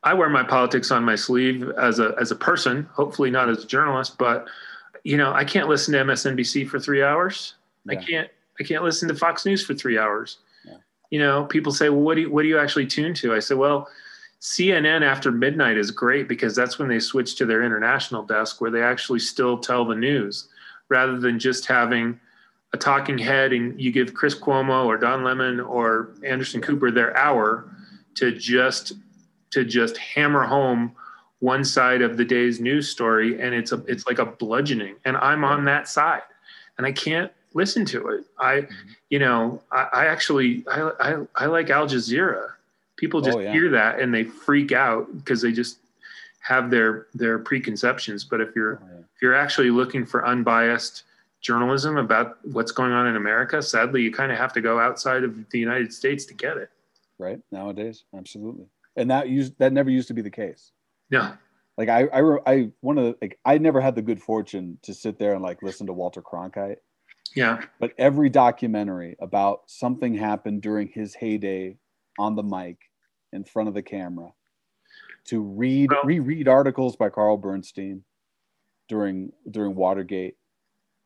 I 0.03 0.15
wear 0.15 0.29
my 0.29 0.43
politics 0.43 0.91
on 0.91 1.05
my 1.05 1.17
sleeve 1.17 1.69
as 1.79 1.99
a 1.99 2.15
as 2.19 2.31
a 2.31 2.37
person, 2.37 2.89
hopefully 2.93 3.31
not 3.31 3.49
as 3.49 3.63
a 3.63 3.67
journalist, 3.67 4.17
but 4.17 4.49
you 5.05 5.17
know, 5.17 5.33
I 5.33 5.45
can't 5.45 5.69
listen 5.69 5.93
to 5.93 6.01
MSNBC 6.01 6.69
for 6.69 6.81
3 6.81 7.03
hours. 7.03 7.55
Yeah. 7.85 7.93
I 7.93 8.03
can't 8.03 8.31
I 8.59 8.65
can't 8.65 8.83
listen 8.83 9.09
to 9.09 9.15
Fox 9.15 9.45
News 9.45 9.65
for 9.65 9.75
3 9.75 9.99
hours. 9.99 10.39
Yeah. 10.65 10.77
You 11.11 11.19
know, 11.19 11.45
people 11.45 11.73
say, 11.73 11.91
"Well, 11.91 12.01
what 12.01 12.15
do 12.15 12.23
you, 12.23 12.31
what 12.31 12.43
do 12.43 12.49
you 12.49 12.59
actually 12.59 12.87
tune 12.87 13.13
to?" 13.15 13.35
I 13.35 13.39
said, 13.39 13.59
"Well, 13.59 13.89
CNN 14.41 15.03
after 15.03 15.31
midnight 15.31 15.77
is 15.77 15.91
great 15.91 16.27
because 16.27 16.57
that's 16.57 16.79
when 16.79 16.89
they 16.89 17.01
switch 17.01 17.37
to 17.37 17.47
their 17.47 17.63
international 17.63 18.23
desk 18.23 18.61
where 18.61 18.71
they 18.71 18.83
actually 18.83 19.19
still 19.19 19.59
tell 19.59 19.85
the 19.85 19.95
news 19.95 20.49
rather 20.89 21.19
than 21.19 21.39
just 21.39 21.67
having 21.67 22.19
a 22.73 22.77
talking 22.77 23.19
head 23.19 23.53
and 23.53 23.81
you 23.81 23.91
give 23.91 24.15
Chris 24.15 24.35
Cuomo 24.35 24.87
or 24.87 24.97
Don 24.97 25.25
Lemon 25.25 25.61
or 25.61 26.11
Anderson 26.25 26.61
Cooper 26.61 26.91
their 26.91 27.17
hour 27.17 27.71
to 28.17 28.33
just 28.33 28.93
to 29.51 29.65
just 29.65 29.97
hammer 29.97 30.45
home 30.45 30.95
one 31.39 31.65
side 31.65 32.03
of 32.03 32.17
the 32.17 32.25
day's 32.25 32.61
news 32.61 32.89
story 32.89 33.41
and 33.41 33.55
it's 33.55 33.73
a 33.73 33.83
it's 33.87 34.07
like 34.07 34.19
a 34.19 34.27
bludgeoning 34.27 34.97
and 35.05 35.17
I'm 35.17 35.45
on 35.45 35.65
that 35.67 35.89
side 35.89 36.23
and 36.77 36.87
I 36.87 36.93
can't 36.93 37.31
listen 37.55 37.85
to 37.87 38.09
it. 38.09 38.25
I 38.39 38.63
mm-hmm. 38.63 38.89
you 39.11 39.19
know 39.19 39.63
I, 39.71 39.89
I 39.93 40.07
actually 40.07 40.65
I, 40.69 40.91
I, 41.01 41.27
I 41.35 41.47
like 41.47 41.71
Al 41.71 41.87
Jazeera. 41.87 42.51
People 42.97 43.21
just 43.21 43.37
oh, 43.37 43.41
yeah. 43.41 43.53
hear 43.53 43.71
that 43.71 44.01
and 44.01 44.13
they 44.13 44.25
freak 44.25 44.73
out 44.73 45.15
because 45.17 45.43
they 45.43 45.53
just 45.53 45.79
have 46.41 46.71
their 46.71 47.07
their 47.15 47.39
preconceptions. 47.39 48.25
But 48.25 48.41
if 48.41 48.57
you're 48.57 48.81
oh, 48.83 48.87
yeah. 48.95 48.96
If 49.17 49.23
you're 49.23 49.35
actually 49.35 49.71
looking 49.71 50.05
for 50.05 50.27
unbiased 50.27 51.05
journalism 51.41 51.97
about 51.97 52.37
what's 52.45 52.71
going 52.71 52.93
on 52.93 53.07
in 53.07 53.17
America, 53.17 53.63
sadly, 53.63 54.03
you 54.03 54.13
kind 54.13 54.31
of 54.31 54.37
have 54.37 54.53
to 54.53 54.61
go 54.61 54.79
outside 54.79 55.25
of 55.25 55.49
the 55.51 55.59
United 55.59 55.93
States 55.93 56.27
to 56.27 56.35
get 56.35 56.59
it. 56.59 56.71
Right 57.19 57.41
nowadays, 57.51 58.05
absolutely, 58.15 58.67
and 58.97 59.11
that 59.11 59.31
used 59.31 59.59
that 59.59 59.73
never 59.73 59.89
used 59.89 60.09
to 60.09 60.15
be 60.15 60.21
the 60.21 60.31
case. 60.31 60.73
Yeah, 61.09 61.37
like 61.79 61.89
I 61.89 62.03
I 62.13 62.39
I 62.47 62.71
one 62.81 62.99
of 62.99 63.05
the 63.05 63.17
like 63.23 63.39
I 63.47 63.57
never 63.57 63.81
had 63.81 63.95
the 63.95 64.03
good 64.03 64.21
fortune 64.21 64.79
to 64.83 64.93
sit 64.93 65.19
there 65.19 65.33
and 65.33 65.43
like 65.43 65.63
listen 65.63 65.87
to 65.87 65.95
Walter 65.95 66.21
Cronkite. 66.21 66.77
Yeah, 67.35 67.65
but 67.81 67.93
every 67.97 68.29
documentary 68.29 69.17
about 69.19 69.63
something 69.65 70.15
happened 70.15 70.61
during 70.61 70.89
his 70.89 71.15
heyday 71.15 71.79
on 72.19 72.37
the 72.37 72.43
mic 72.43 72.77
in 73.33 73.45
front 73.45 73.69
of 73.69 73.75
the 73.75 73.83
camera 73.83 74.31
to 75.25 75.41
read 75.41 75.91
well, 75.91 76.03
reread 76.05 76.49
articles 76.49 76.97
by 76.97 77.09
Carl 77.09 77.39
Bernstein 77.39 78.05
during 78.89 79.33
during 79.51 79.75
Watergate. 79.75 80.37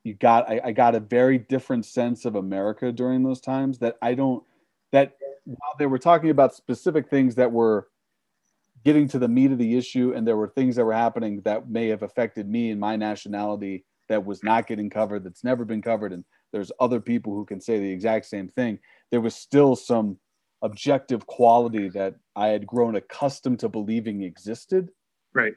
You 0.05 0.14
got 0.14 0.49
I, 0.49 0.61
I 0.64 0.73
got 0.73 0.95
a 0.95 1.01
very 1.01 1.38
different 1.38 1.85
sense 1.85 2.25
of 2.25 2.37
America 2.37 2.93
during 2.93 3.23
those 3.23 3.40
times 3.40 3.79
that 3.79 3.97
I 4.03 4.14
don't 4.14 4.43
that 4.93 5.16
while 5.45 5.75
they 5.79 5.87
were 5.87 5.99
talking 5.99 6.31
about 6.31 6.55
specific 6.55 7.09
things 7.09 7.35
that 7.37 7.51
were 7.51 7.88
getting 8.85 9.09
to 9.09 9.19
the 9.19 9.29
meat 9.29 9.53
of 9.53 9.59
the 9.59 9.77
issue 9.77 10.12
and 10.14 10.27
there 10.27 10.37
were 10.37 10.49
things 10.49 10.77
that 10.77 10.85
were 10.85 10.93
happening 10.93 11.40
that 11.45 11.69
may 11.69 11.88
have 11.88 12.03
affected 12.03 12.49
me 12.49 12.71
and 12.71 12.81
my 12.81 12.97
nationality 12.97 13.85
that 14.09 14.25
was 14.25 14.43
not 14.43 14.66
getting 14.66 14.88
covered 14.88 15.23
that's 15.23 15.45
never 15.45 15.64
been 15.64 15.83
covered 15.83 16.12
and 16.12 16.25
there's 16.51 16.73
other 16.81 16.99
people 16.99 17.35
who 17.35 17.45
can 17.45 17.61
say 17.61 17.79
the 17.79 17.90
exact 17.90 18.25
same 18.25 18.49
thing 18.49 18.79
there 19.11 19.21
was 19.21 19.35
still 19.35 19.77
some 19.77 20.16
objective 20.62 21.27
quality 21.27 21.88
that 21.88 22.14
I 22.37 22.49
had 22.49 22.66
grown 22.66 22.97
accustomed 22.97 23.61
to 23.61 23.69
believing 23.69 24.23
existed. 24.23 24.90
Right. 25.33 25.55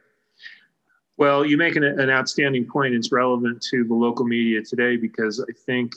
Well, 1.18 1.46
you 1.46 1.58
make 1.58 1.76
an, 1.76 1.84
an 1.84 2.10
outstanding 2.10 2.66
point. 2.66 2.96
It's 2.96 3.12
relevant 3.12 3.62
to 3.70 3.84
the 3.84 3.94
local 3.94 4.26
media 4.26 4.62
today 4.64 4.98
because 4.98 5.40
I 5.40 5.54
think 5.66 5.94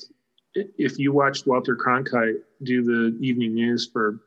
if 0.54 0.98
you 0.98 1.12
watched 1.12 1.46
Walter 1.46 1.76
Cronkite 1.76 2.38
do 2.62 2.82
the 2.82 3.16
evening 3.20 3.54
news 3.54 3.88
for, 3.90 4.20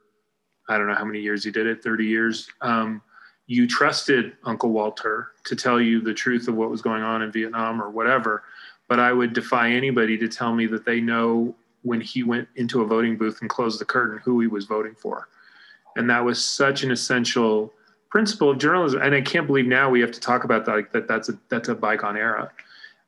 I 0.68 0.78
don't 0.78 0.88
know 0.88 0.96
how 0.96 1.06
many 1.06 1.20
years 1.20 1.44
he 1.44 1.52
did 1.52 1.68
it, 1.68 1.84
30 1.84 2.06
years, 2.06 2.50
um, 2.62 3.02
you 3.48 3.68
trusted 3.68 4.34
Uncle 4.44 4.70
Walter 4.72 5.32
to 5.46 5.56
tell 5.56 5.82
you 5.82 6.02
the 6.02 6.14
truth 6.14 6.48
of 6.48 6.56
what 6.56 6.70
was 6.70 6.84
going 6.84 7.02
on 7.02 7.24
in 7.24 7.32
Vietnam 7.32 7.82
or 7.82 7.90
whatever. 7.90 8.44
but 8.88 9.00
I 9.00 9.14
would 9.14 9.34
defy 9.34 9.70
anybody 9.70 10.18
to 10.18 10.28
tell 10.28 10.54
me 10.54 10.66
that 10.68 10.84
they 10.84 11.00
know 11.00 11.56
when 11.84 12.02
he 12.02 12.24
went 12.24 12.48
into 12.56 12.82
a 12.82 12.86
voting 12.86 13.18
booth 13.18 13.42
and 13.42 13.50
closed 13.50 13.80
the 13.80 13.86
curtain 13.86 14.20
who 14.24 14.40
he 14.40 14.48
was 14.48 14.66
voting 14.66 14.96
for. 14.96 15.30
And 15.96 16.10
that 16.10 16.24
was 16.24 16.44
such 16.44 16.84
an 16.84 16.92
essential 16.92 17.74
principle 18.10 18.50
of 18.50 18.58
journalism. 18.58 19.02
And 19.02 19.14
I 19.14 19.22
can't 19.22 19.48
believe 19.48 19.68
now 19.68 19.90
we 19.90 20.02
have 20.02 20.12
to 20.12 20.20
talk 20.20 20.44
about 20.44 20.66
that, 20.66 20.72
like 20.76 20.92
that 20.92 21.08
that's 21.08 21.30
a 21.30 21.38
that's 21.50 21.70
a 21.70 21.76
bygone 21.76 22.18
era. 22.18 22.52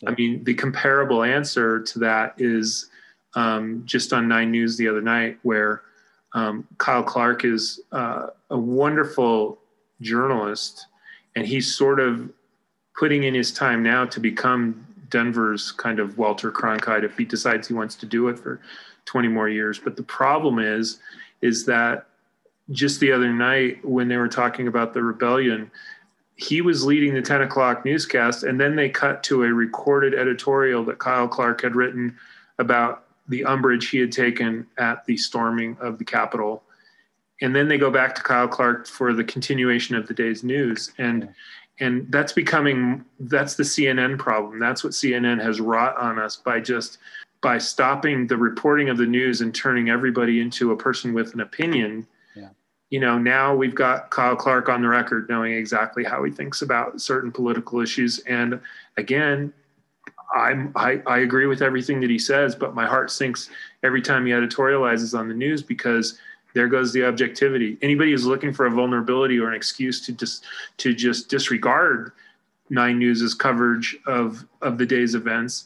I 0.06 0.12
mean, 0.12 0.44
the 0.44 0.54
comparable 0.54 1.24
answer 1.24 1.80
to 1.82 2.00
that 2.00 2.34
is 2.38 2.90
um, 3.36 3.84
just 3.86 4.14
on 4.14 4.28
Nine 4.28 4.52
News 4.52 4.78
the 4.78 4.88
other 4.88 5.02
night, 5.02 5.38
where 5.44 5.84
um, 6.34 6.68
Kyle 6.78 7.04
Clark 7.04 7.46
is 7.46 7.82
uh, 7.92 8.28
a 8.50 8.58
wonderful 8.58 9.60
journalist, 10.02 10.88
and 11.36 11.46
he's 11.46 11.76
sort 11.76 12.00
of 12.00 12.32
putting 12.98 13.24
in 13.24 13.34
his 13.34 13.52
time 13.52 13.84
now 13.84 14.06
to 14.06 14.20
become 14.20 14.86
Denver's 15.10 15.72
kind 15.72 16.00
of 16.00 16.18
Walter 16.18 16.52
Cronkite 16.52 17.04
if 17.04 17.18
he 17.18 17.26
decides 17.26 17.68
he 17.68 17.74
wants 17.74 17.96
to 17.96 18.06
do 18.06 18.28
it 18.28 18.40
for 18.40 18.62
20 19.06 19.28
more 19.28 19.50
years. 19.50 19.80
But 19.80 19.98
the 19.98 20.04
problem 20.04 20.60
is, 20.60 21.00
is 21.42 21.66
that 21.66 22.08
just 22.72 23.00
the 23.00 23.12
other 23.12 23.32
night 23.32 23.84
when 23.86 24.08
they 24.08 24.18
were 24.18 24.28
talking 24.28 24.68
about 24.68 24.94
the 24.94 25.04
rebellion, 25.04 25.72
he 26.36 26.62
was 26.62 26.86
leading 26.86 27.14
the 27.14 27.22
10 27.22 27.42
o'clock 27.42 27.86
newscast, 27.86 28.44
and 28.44 28.60
then 28.60 28.76
they 28.76 28.90
cut 28.90 29.24
to 29.24 29.44
a 29.44 29.54
recorded 29.54 30.14
editorial 30.14 30.84
that 30.86 30.98
Kyle 30.98 31.28
Clark 31.28 31.62
had 31.62 31.76
written 31.76 32.18
about 32.58 33.06
the 33.28 33.46
umbrage 33.46 33.90
he 33.90 34.00
had 34.00 34.12
taken 34.12 34.68
at 34.78 35.06
the 35.06 35.18
storming 35.18 35.78
of 35.80 35.98
the 35.98 36.06
Capitol. 36.06 36.64
And 37.42 37.56
then 37.56 37.68
they 37.68 37.78
go 37.78 37.90
back 37.90 38.16
to 38.16 38.24
Kyle 38.24 38.48
Clark 38.48 38.88
for 38.88 39.14
the 39.14 39.24
continuation 39.24 39.96
of 39.96 40.08
the 40.08 40.14
day's 40.14 40.44
news. 40.44 40.92
And 40.98 41.34
and 41.80 42.06
that's 42.12 42.34
becoming 42.34 43.04
that's 43.20 43.56
the 43.56 43.64
CNN 43.64 44.20
problem. 44.20 44.60
That's 44.60 44.84
what 44.84 44.94
CNN 44.94 45.42
has 45.42 45.60
wrought 45.60 45.98
on 45.98 46.20
us 46.20 46.36
by 46.36 46.60
just 46.60 47.00
by 47.42 47.58
stopping 47.58 48.28
the 48.28 48.38
reporting 48.38 48.90
of 48.90 48.98
the 48.98 49.06
news 49.06 49.42
and 49.42 49.54
turning 49.54 49.90
everybody 49.90 50.42
into 50.42 50.72
a 50.72 50.78
person 50.78 51.14
with 51.14 51.34
an 51.34 51.40
opinion. 51.40 52.06
You 52.92 53.00
know, 53.00 53.18
now 53.18 53.56
we've 53.56 53.74
got 53.74 54.12
Kyle 54.12 54.36
Clark 54.36 54.70
on 54.70 54.82
the 54.82 54.88
record 54.88 55.28
knowing 55.30 55.54
exactly 55.54 56.04
how 56.04 56.24
he 56.24 56.32
thinks 56.32 56.62
about 56.62 57.02
certain 57.02 57.32
political 57.32 57.80
issues. 57.80 58.20
And 58.20 58.60
again, 58.98 59.52
I'm 60.36 60.72
I, 60.76 61.02
I 61.08 61.20
agree 61.20 61.46
with 61.46 61.62
everything 61.62 62.00
that 62.02 62.10
he 62.10 62.20
says, 62.20 62.54
but 62.54 62.76
my 62.76 62.86
heart 62.86 63.10
sinks 63.10 63.50
every 63.84 64.02
time 64.02 64.26
he 64.26 64.34
editorializes 64.34 65.18
on 65.18 65.28
the 65.28 65.34
news 65.34 65.64
because 65.64 66.20
there 66.54 66.68
goes 66.68 66.92
the 66.92 67.06
objectivity. 67.06 67.78
Anybody 67.82 68.12
who's 68.12 68.26
looking 68.26 68.54
for 68.54 68.66
a 68.66 68.72
vulnerability 68.72 69.40
or 69.40 69.48
an 69.48 69.56
excuse 69.56 70.06
to 70.06 70.12
just 70.12 70.46
to 70.78 70.94
just 70.94 71.30
disregard 71.30 72.12
Nine 72.70 73.00
News's 73.00 73.34
coverage 73.34 73.98
of 74.06 74.46
of 74.62 74.78
the 74.78 74.86
day's 74.86 75.16
events 75.16 75.66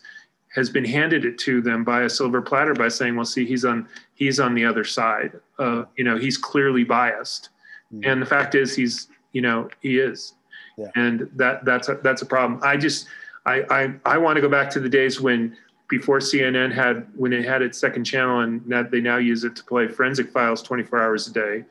has 0.56 0.70
been 0.70 0.86
handed 0.86 1.26
it 1.26 1.38
to 1.40 1.62
them 1.62 1.84
by 1.84 2.04
a 2.04 2.10
silver 2.10 2.42
platter 2.42 2.74
by 2.74 2.88
saying, 2.88 3.16
"Well, 3.16 3.26
see, 3.26 3.46
he's 3.46 3.66
on 3.66 3.88
he's 4.14 4.40
on 4.40 4.56
the 4.56 4.66
other 4.66 4.84
side. 4.84 5.34
Uh, 5.60 5.84
you 5.98 6.04
know, 6.04 6.18
he's 6.18 6.38
clearly 6.38 6.84
biased." 6.84 7.50
Mm. 7.94 8.06
And 8.12 8.22
the 8.22 8.26
fact 8.26 8.56
is, 8.56 8.76
he's 8.76 9.08
you 9.34 9.42
know 9.42 9.70
he 9.82 10.00
is, 10.00 10.34
Yeah. 10.78 10.88
and 10.96 11.30
that 11.36 11.66
that's 11.66 11.90
a, 11.90 11.96
that's 11.96 12.22
a 12.22 12.26
problem. 12.26 12.60
I 12.64 12.78
just 12.78 13.08
I 13.46 13.64
I, 13.70 13.94
I 14.06 14.18
want 14.18 14.38
to 14.38 14.42
go 14.42 14.50
back 14.50 14.70
to 14.72 14.80
the 14.80 14.90
days 14.90 15.20
when 15.20 15.56
before 15.90 16.20
CNN 16.20 16.74
had 16.74 17.06
when 17.16 17.34
it 17.34 17.46
had 17.46 17.62
its 17.62 17.78
second 17.78 18.06
channel 18.06 18.40
and 18.40 18.62
that 18.68 18.90
they 18.92 19.02
now 19.02 19.18
use 19.18 19.44
it 19.44 19.56
to 19.58 19.64
play 19.66 19.88
forensic 19.88 20.32
files 20.32 20.64
24 20.64 21.00
hours 21.02 21.28
a 21.28 21.34
day. 21.34 21.64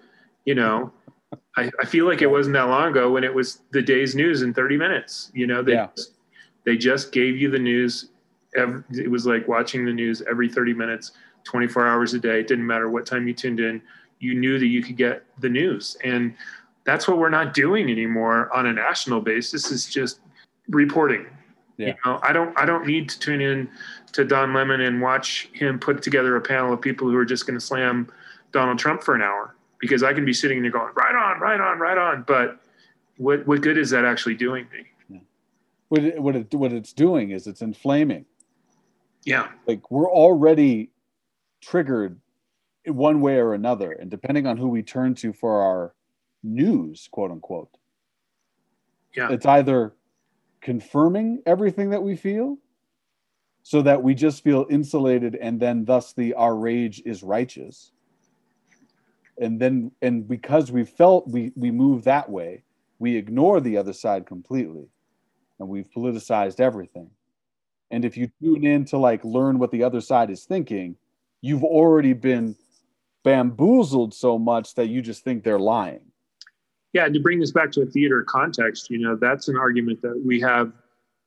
You 0.44 0.54
know, 0.56 0.92
I, 1.56 1.70
I 1.80 1.86
feel 1.86 2.06
like 2.06 2.20
it 2.22 2.30
wasn't 2.30 2.52
that 2.54 2.68
long 2.68 2.90
ago 2.90 3.10
when 3.10 3.24
it 3.24 3.34
was 3.34 3.62
the 3.72 3.82
day's 3.82 4.14
news 4.14 4.42
in 4.42 4.52
30 4.54 4.76
minutes. 4.76 5.30
You 5.34 5.46
know, 5.46 5.62
they 5.62 5.72
Yeah. 5.72 5.88
they 6.64 6.76
just 6.76 7.12
gave 7.12 7.36
you 7.38 7.50
the 7.50 7.58
news. 7.58 8.10
Every, 8.56 8.82
it 8.90 9.10
was 9.10 9.26
like 9.26 9.46
watching 9.48 9.84
the 9.84 9.92
news 9.92 10.22
every 10.28 10.48
30 10.48 10.74
minutes, 10.74 11.12
24 11.44 11.86
hours 11.86 12.14
a 12.14 12.18
day. 12.18 12.40
It 12.40 12.46
didn't 12.46 12.66
matter 12.66 12.88
what 12.88 13.06
time 13.06 13.26
you 13.26 13.34
tuned 13.34 13.60
in. 13.60 13.82
You 14.20 14.34
knew 14.34 14.58
that 14.58 14.66
you 14.66 14.82
could 14.82 14.96
get 14.96 15.24
the 15.40 15.48
news, 15.48 15.96
and 16.04 16.34
that's 16.84 17.08
what 17.08 17.18
we're 17.18 17.30
not 17.30 17.54
doing 17.54 17.90
anymore 17.90 18.54
on 18.54 18.66
a 18.66 18.72
national 18.72 19.20
basis. 19.20 19.70
Is 19.70 19.86
just 19.86 20.20
reporting. 20.68 21.26
Yeah. 21.76 21.88
You 21.88 21.94
know, 22.04 22.20
I 22.22 22.32
don't 22.32 22.58
I 22.58 22.64
don't 22.64 22.86
need 22.86 23.08
to 23.10 23.18
tune 23.18 23.40
in 23.40 23.68
to 24.12 24.24
Don 24.24 24.54
Lemon 24.54 24.80
and 24.82 25.02
watch 25.02 25.48
him 25.52 25.78
put 25.78 26.02
together 26.02 26.36
a 26.36 26.40
panel 26.40 26.72
of 26.72 26.80
people 26.80 27.08
who 27.08 27.16
are 27.16 27.24
just 27.24 27.46
going 27.46 27.58
to 27.58 27.64
slam 27.64 28.08
Donald 28.52 28.78
Trump 28.78 29.02
for 29.02 29.14
an 29.14 29.22
hour 29.22 29.56
because 29.80 30.02
I 30.02 30.14
can 30.14 30.24
be 30.24 30.32
sitting 30.32 30.62
there 30.62 30.70
going 30.70 30.94
right 30.94 31.14
on, 31.14 31.40
right 31.40 31.60
on, 31.60 31.78
right 31.78 31.98
on. 31.98 32.22
But 32.26 32.60
what 33.16 33.46
what 33.46 33.60
good 33.60 33.76
is 33.76 33.90
that 33.90 34.04
actually 34.04 34.36
doing 34.36 34.66
me? 34.72 35.20
What 35.88 36.04
it, 36.04 36.20
what 36.20 36.36
it 36.36 36.54
what 36.54 36.72
it's 36.72 36.92
doing 36.92 37.30
is 37.30 37.46
it's 37.46 37.62
inflaming. 37.62 38.24
Yeah, 39.24 39.48
Like 39.66 39.90
we're 39.90 40.10
already 40.10 40.90
triggered 41.60 42.20
in 42.84 42.96
one 42.96 43.20
way 43.20 43.36
or 43.36 43.54
another, 43.54 43.92
and 43.92 44.10
depending 44.10 44.46
on 44.46 44.56
who 44.56 44.68
we 44.68 44.82
turn 44.82 45.14
to 45.16 45.32
for 45.32 45.62
our 45.62 45.94
news, 46.42 47.08
quote 47.10 47.30
unquote, 47.30 47.70
yeah, 49.16 49.30
it's 49.30 49.46
either 49.46 49.94
confirming 50.60 51.42
everything 51.46 51.90
that 51.90 52.02
we 52.02 52.16
feel 52.16 52.58
so 53.62 53.80
that 53.80 54.02
we 54.02 54.14
just 54.14 54.44
feel 54.44 54.66
insulated 54.68 55.36
and 55.36 55.58
then 55.58 55.84
thus 55.84 56.12
the 56.12 56.34
our 56.34 56.54
rage 56.56 57.02
is 57.06 57.22
righteous. 57.22 57.92
And 59.38 59.60
then 59.60 59.90
and 60.02 60.28
because 60.28 60.70
we 60.70 60.84
felt 60.84 61.28
we 61.28 61.52
we 61.56 61.70
move 61.70 62.04
that 62.04 62.28
way 62.28 62.62
we 62.98 63.16
ignore 63.16 63.60
the 63.60 63.76
other 63.76 63.92
side 63.92 64.26
completely 64.26 64.88
and 65.58 65.68
we've 65.68 65.88
politicized 65.94 66.60
everything 66.60 67.10
and 67.90 68.04
if 68.04 68.16
you 68.16 68.28
tune 68.42 68.64
in 68.64 68.84
to 68.84 68.98
like 68.98 69.24
learn 69.24 69.58
what 69.58 69.70
the 69.70 69.82
other 69.82 70.00
side 70.00 70.30
is 70.30 70.44
thinking 70.44 70.96
you've 71.40 71.64
already 71.64 72.12
been 72.12 72.56
bamboozled 73.22 74.12
so 74.12 74.38
much 74.38 74.74
that 74.74 74.88
you 74.88 75.00
just 75.00 75.24
think 75.24 75.44
they're 75.44 75.58
lying 75.58 76.12
yeah. 76.94 77.04
And 77.04 77.14
to 77.14 77.20
bring 77.20 77.40
this 77.40 77.50
back 77.50 77.72
to 77.72 77.82
a 77.82 77.86
theater 77.86 78.24
context, 78.26 78.88
you 78.88 78.98
know, 78.98 79.16
that's 79.16 79.48
an 79.48 79.56
argument 79.56 80.00
that 80.02 80.22
we 80.24 80.40
have 80.40 80.72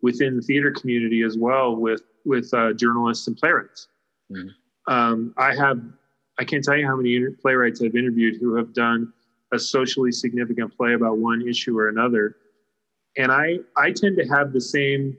within 0.01 0.37
the 0.37 0.41
theater 0.41 0.71
community 0.71 1.21
as 1.21 1.37
well 1.37 1.75
with 1.75 2.01
with 2.25 2.51
uh, 2.53 2.73
journalists 2.73 3.27
and 3.27 3.37
playwrights. 3.37 3.89
Mhm. 4.31 4.49
Um, 4.87 5.33
I 5.37 5.53
have 5.55 5.81
I 6.39 6.45
can't 6.45 6.63
tell 6.63 6.77
you 6.77 6.87
how 6.87 6.95
many 6.95 7.19
playwrights 7.41 7.81
I've 7.81 7.95
interviewed 7.95 8.37
who 8.39 8.55
have 8.55 8.73
done 8.73 9.11
a 9.51 9.59
socially 9.59 10.11
significant 10.11 10.75
play 10.75 10.93
about 10.93 11.17
one 11.17 11.45
issue 11.45 11.77
or 11.77 11.89
another, 11.89 12.37
and 13.17 13.29
I 13.29 13.59
I 13.75 13.91
tend 13.91 14.15
to 14.17 14.27
have 14.27 14.53
the 14.53 14.61
same 14.61 15.17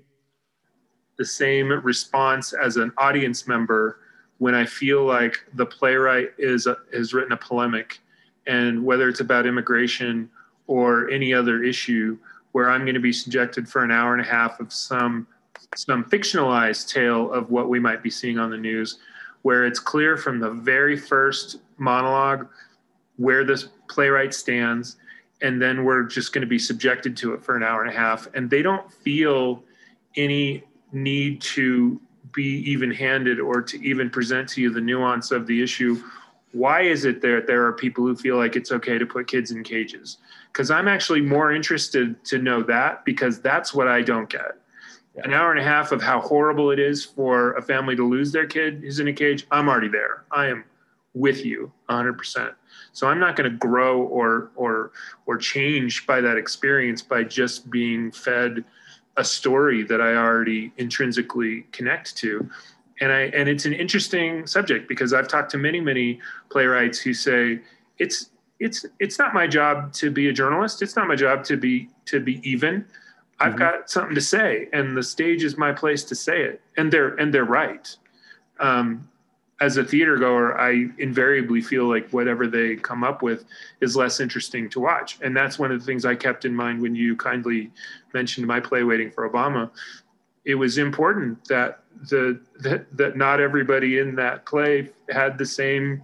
the 1.18 1.24
same 1.24 1.70
response 1.84 2.52
as 2.52 2.76
an 2.76 2.92
audience 2.96 3.46
member 3.46 4.00
when 4.38 4.54
I 4.54 4.64
feel 4.64 5.04
like 5.04 5.44
the 5.54 5.66
playwright 5.66 6.32
is 6.38 6.66
has 6.92 7.12
written 7.12 7.32
a 7.32 7.36
polemic, 7.36 7.98
and 8.46 8.84
whether 8.84 9.08
it's 9.08 9.20
about 9.20 9.46
immigration 9.46 10.30
or 10.68 11.10
any 11.10 11.34
other 11.34 11.62
issue, 11.64 12.16
where 12.52 12.70
I'm 12.70 12.82
going 12.82 12.94
to 12.94 13.00
be 13.00 13.12
subjected 13.12 13.68
for 13.68 13.82
an 13.82 13.90
hour 13.90 14.12
and 14.12 14.22
a 14.22 14.28
half 14.28 14.60
of 14.60 14.72
some 14.72 15.26
some 15.74 16.04
fictionalized 16.04 16.88
tale 16.88 17.32
of 17.32 17.50
what 17.50 17.68
we 17.68 17.80
might 17.80 18.02
be 18.02 18.10
seeing 18.10 18.38
on 18.38 18.50
the 18.50 18.56
news, 18.56 18.98
where 19.42 19.66
it's 19.66 19.80
clear 19.80 20.16
from 20.16 20.38
the 20.38 20.50
very 20.50 20.96
first 20.96 21.58
monologue 21.78 22.48
where 23.16 23.44
this 23.44 23.68
playwright 23.88 24.32
stands, 24.32 24.96
and 25.42 25.60
then 25.60 25.84
we're 25.84 26.04
just 26.04 26.32
going 26.32 26.42
to 26.42 26.48
be 26.48 26.60
subjected 26.60 27.16
to 27.16 27.34
it 27.34 27.42
for 27.42 27.56
an 27.56 27.64
hour 27.64 27.82
and 27.82 27.90
a 27.90 27.96
half, 27.96 28.28
and 28.34 28.48
they 28.48 28.62
don't 28.62 28.92
feel 28.92 29.64
any 30.16 30.62
need 30.92 31.40
to 31.40 32.00
be 32.32 32.62
even 32.70 32.90
handed 32.90 33.40
or 33.40 33.62
to 33.62 33.82
even 33.82 34.10
present 34.10 34.48
to 34.50 34.60
you 34.60 34.70
the 34.70 34.80
nuance 34.80 35.30
of 35.30 35.46
the 35.46 35.62
issue. 35.62 36.02
Why 36.52 36.82
is 36.82 37.04
it 37.04 37.20
that 37.22 37.46
there 37.46 37.64
are 37.66 37.72
people 37.72 38.04
who 38.04 38.16
feel 38.16 38.36
like 38.36 38.56
it's 38.56 38.72
okay 38.72 38.98
to 38.98 39.06
put 39.06 39.26
kids 39.26 39.50
in 39.50 39.62
cages? 39.62 40.18
Because 40.52 40.70
i'm 40.70 40.88
actually 40.88 41.20
more 41.20 41.52
interested 41.52 42.22
to 42.24 42.38
know 42.38 42.62
that 42.62 43.04
because 43.04 43.40
that's 43.40 43.74
what 43.74 43.88
i 43.88 44.02
don't 44.02 44.28
get. 44.28 44.52
Yeah. 45.14 45.22
an 45.24 45.32
hour 45.34 45.50
and 45.50 45.60
a 45.60 45.64
half 45.64 45.90
of 45.92 46.02
how 46.02 46.20
horrible 46.20 46.70
it 46.70 46.78
is 46.78 47.04
for 47.04 47.52
a 47.54 47.62
family 47.62 47.96
to 47.96 48.06
lose 48.06 48.30
their 48.30 48.46
kid 48.46 48.80
who's 48.80 49.00
in 49.00 49.08
a 49.08 49.12
cage 49.12 49.46
i'm 49.50 49.68
already 49.68 49.88
there. 49.88 50.24
I 50.30 50.46
am 50.46 50.64
with 51.14 51.44
you 51.44 51.72
100% 51.88 52.54
so 52.92 53.08
i'm 53.08 53.18
not 53.18 53.34
going 53.34 53.50
to 53.50 53.56
grow 53.56 54.02
or 54.02 54.50
or 54.56 54.92
or 55.26 55.36
change 55.38 56.06
by 56.06 56.20
that 56.20 56.36
experience 56.36 57.02
by 57.02 57.24
just 57.24 57.70
being 57.70 58.12
fed 58.12 58.64
a 59.18 59.24
story 59.24 59.82
that 59.82 60.00
i 60.00 60.14
already 60.14 60.72
intrinsically 60.78 61.66
connect 61.72 62.16
to 62.16 62.48
and 63.00 63.12
I 63.12 63.20
and 63.34 63.48
it's 63.48 63.64
an 63.64 63.72
interesting 63.72 64.46
subject 64.46 64.88
because 64.88 65.12
I've 65.12 65.28
talked 65.28 65.50
to 65.52 65.58
many 65.58 65.80
many 65.80 66.20
playwrights 66.50 66.98
who 66.98 67.14
say 67.14 67.60
it's 67.98 68.30
it's 68.58 68.84
it's 68.98 69.18
not 69.18 69.34
my 69.34 69.46
job 69.46 69.92
to 69.94 70.10
be 70.10 70.28
a 70.28 70.32
journalist. 70.32 70.82
It's 70.82 70.96
not 70.96 71.06
my 71.06 71.16
job 71.16 71.44
to 71.44 71.56
be 71.56 71.88
to 72.06 72.20
be 72.20 72.40
even. 72.48 72.84
I've 73.40 73.54
Mhm. 73.54 73.58
got 73.58 73.90
something 73.90 74.16
to 74.16 74.20
say, 74.20 74.68
and 74.72 74.96
the 74.96 75.02
stage 75.02 75.44
is 75.44 75.56
my 75.56 75.72
place 75.72 76.02
to 76.04 76.14
say 76.16 76.42
it. 76.42 76.60
And 76.76 76.92
they're 76.92 77.14
and 77.14 77.32
they're 77.32 77.44
right. 77.44 77.94
Um, 78.58 79.08
as 79.60 79.76
a 79.76 79.84
theater 79.84 80.16
goer, 80.16 80.58
I 80.58 80.86
invariably 80.98 81.60
feel 81.60 81.88
like 81.88 82.08
whatever 82.10 82.46
they 82.46 82.76
come 82.76 83.02
up 83.02 83.22
with 83.22 83.44
is 83.80 83.96
less 83.96 84.20
interesting 84.20 84.70
to 84.70 84.80
watch. 84.80 85.18
And 85.20 85.36
that's 85.36 85.58
one 85.58 85.72
of 85.72 85.80
the 85.80 85.84
things 85.84 86.04
I 86.04 86.14
kept 86.14 86.44
in 86.44 86.54
mind 86.54 86.80
when 86.80 86.94
you 86.94 87.16
kindly 87.16 87.72
mentioned 88.14 88.46
my 88.46 88.60
play 88.60 88.84
waiting 88.84 89.10
for 89.10 89.28
Obama 89.28 89.70
it 90.48 90.54
was 90.54 90.78
important 90.78 91.44
that 91.44 91.80
the 92.08 92.40
that, 92.60 92.86
that 92.96 93.16
not 93.16 93.38
everybody 93.38 93.98
in 93.98 94.14
that 94.16 94.46
play 94.46 94.88
had 95.10 95.36
the 95.36 95.44
same 95.44 96.02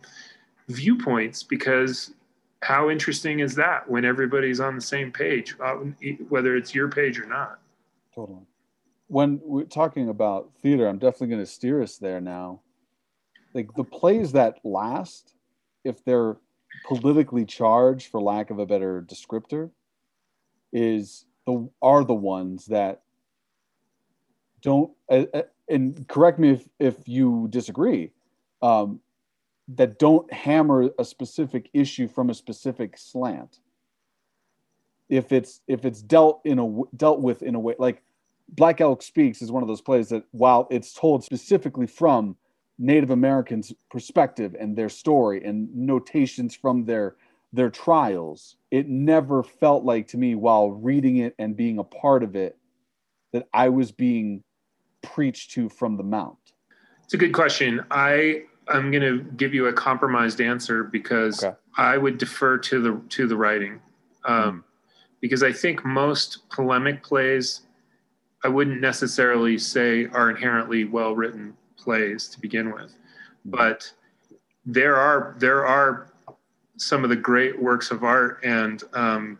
viewpoints 0.69 1.43
because 1.43 2.12
how 2.62 2.90
interesting 2.90 3.40
is 3.40 3.55
that 3.55 3.88
when 3.90 4.05
everybody's 4.05 4.61
on 4.61 4.75
the 4.75 4.83
same 4.83 5.11
page, 5.11 5.57
uh, 5.61 5.77
whether 6.29 6.57
it's 6.57 6.75
your 6.75 6.88
page 6.88 7.19
or 7.19 7.27
not? 7.27 7.59
Totally. 8.14 8.47
When 9.09 9.40
we're 9.43 9.64
talking 9.64 10.11
about 10.11 10.51
theater, 10.62 10.87
I'm 10.88 10.99
definitely 10.99 11.29
going 11.29 11.40
to 11.40 11.47
steer 11.47 11.83
us 11.83 11.97
there 11.97 12.21
now. 12.21 12.61
Like 13.55 13.73
the 13.75 13.85
plays 13.85 14.33
that 14.33 14.59
last, 14.64 15.35
if 15.85 16.05
they're 16.05 16.37
politically 16.87 17.45
charged, 17.45 18.11
for 18.11 18.21
lack 18.21 18.51
of 18.51 18.59
a 18.59 18.67
better 18.67 19.03
descriptor, 19.09 19.71
is 20.73 21.25
the 21.47 21.69
are 21.81 22.05
the 22.05 22.14
ones 22.14 22.67
that 22.67 23.03
don't. 24.61 24.93
Uh, 25.09 25.25
and 25.69 26.07
correct 26.09 26.38
me 26.38 26.51
if 26.51 26.69
if 26.81 27.09
you 27.09 27.47
disagree. 27.51 28.11
Um, 28.61 29.01
that 29.69 29.99
don't 29.99 30.31
hammer 30.33 30.90
a 30.99 31.05
specific 31.05 31.71
issue 31.73 32.09
from 32.09 32.29
a 32.29 32.35
specific 32.35 32.99
slant 32.99 33.61
if 35.09 35.33
it's 35.33 35.61
if 35.69 35.85
it's 35.85 36.03
dealt 36.03 36.40
in 36.45 36.59
a 36.59 36.83
dealt 36.97 37.21
with 37.21 37.43
in 37.43 37.55
a 37.55 37.61
way 37.61 37.75
like 37.79 38.03
black 38.49 38.81
elk 38.81 39.03
speaks 39.03 39.43
is 39.43 39.51
one 39.51 39.62
of 39.62 39.69
those 39.69 39.81
plays 39.81 40.09
that 40.09 40.25
while 40.33 40.67
it's 40.71 40.93
told 40.93 41.25
specifically 41.25 41.87
from 41.87 42.37
native 42.79 43.11
americans 43.11 43.73
perspective 43.91 44.57
and 44.59 44.77
their 44.77 44.89
story 44.89 45.45
and 45.45 45.75
notations 45.75 46.55
from 46.55 46.85
their 46.85 47.17
their 47.53 47.71
trials. 47.71 48.57
It 48.73 48.89
never 48.89 49.45
felt 49.45 49.85
like 49.85 50.09
to 50.09 50.19
me 50.19 50.35
while 50.35 50.73
reading 50.73 51.19
it 51.19 51.37
and 51.39 51.57
being 51.57 51.79
a 51.79 51.85
part 51.85 52.25
of 52.25 52.35
it 52.35 52.59
that 53.33 53.47
i 53.55 53.69
was 53.69 53.93
being 53.93 54.43
preached 55.03 55.53
to 55.53 55.69
from 55.69 55.97
the 55.97 56.03
mount. 56.03 56.39
It's 57.05 57.15
a 57.15 57.19
good 57.19 57.33
question. 57.33 57.85
I 57.91 58.45
I'm 58.69 58.91
going 58.91 59.03
to 59.03 59.23
give 59.37 59.53
you 59.53 59.67
a 59.67 59.73
compromised 59.73 60.41
answer 60.41 60.85
because 60.85 61.45
okay. 61.45 61.55
I 61.77 61.99
would 61.99 62.19
defer 62.19 62.59
to 62.59 62.81
the 62.81 63.01
to 63.11 63.27
the 63.27 63.37
writing, 63.37 63.81
um, 64.25 64.53
mm 64.53 64.63
because 65.21 65.43
I 65.43 65.51
think 65.51 65.83
most 65.87 66.51
polemic 66.51 67.03
plays, 67.03 67.63
I 68.45 68.49
wouldn't 68.49 68.83
necessarily 68.83 69.57
say 69.57 70.05
are 70.13 70.29
inherently 70.29 70.85
well 70.85 71.17
written 71.17 71.55
plays 71.85 72.29
to 72.29 72.40
begin 72.40 72.73
with, 72.73 72.97
but 73.44 73.90
there 74.64 74.97
are 74.97 75.37
there 75.38 75.66
are 75.66 76.09
some 76.77 77.05
of 77.05 77.11
the 77.11 77.16
great 77.16 77.61
works 77.61 77.90
of 77.90 78.03
art, 78.03 78.40
and 78.42 78.83
um, 78.94 79.38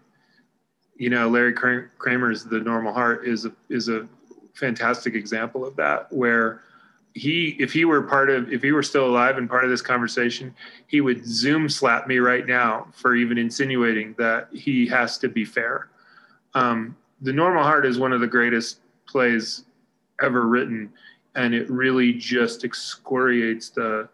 you 0.97 1.11
know 1.11 1.29
Larry 1.29 1.53
Kramer's 1.53 2.45
The 2.45 2.61
Normal 2.61 2.93
Heart 2.93 3.27
is 3.27 3.47
a 3.47 3.53
is 3.69 3.89
a 3.89 4.07
fantastic 4.55 5.15
example 5.15 5.67
of 5.67 5.75
that 5.77 6.13
where 6.13 6.63
he 7.15 7.57
if 7.59 7.73
he 7.73 7.85
were 7.85 8.03
part 8.03 8.29
of 8.29 8.53
if 8.53 8.63
he 8.63 8.73
were 8.73 8.83
still 8.83 9.07
alive 9.07 9.39
and 9.39 9.49
part 9.49 9.65
of 9.65 9.71
this 9.71 9.83
conversation 9.83 10.55
he 10.87 11.01
would 11.01 11.25
zoom 11.27 11.69
slap 11.69 12.07
me 12.07 12.19
right 12.19 12.47
now 12.47 12.87
for 12.93 13.15
even 13.15 13.39
insinuating 13.39 14.15
that 14.19 14.49
he 14.53 14.87
has 14.87 15.19
to 15.19 15.29
be 15.29 15.45
fair. 15.45 15.89
Um, 16.55 16.97
the 17.21 17.33
normal 17.33 17.63
heart 17.63 17.87
is 17.87 17.99
one 17.99 18.13
of 18.13 18.21
the 18.21 18.27
greatest 18.27 18.81
plays 19.07 19.65
ever 20.23 20.47
written 20.47 20.93
and 21.35 21.55
it 21.55 21.69
really 21.71 22.13
just 22.13 22.65
excoriates 22.65 23.71
the 23.71 24.09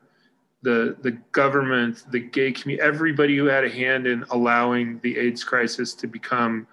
the 0.63 0.97
the 1.01 1.13
government 1.33 2.05
the 2.11 2.21
gay 2.21 2.53
community 2.53 2.87
everybody 2.87 3.37
who 3.37 3.47
had 3.47 3.65
a 3.65 3.71
hand 3.71 4.07
in 4.07 4.25
allowing 4.31 4.99
the 5.01 5.17
aids 5.19 5.43
crisis 5.43 5.95
to 5.95 6.07
become 6.07 6.67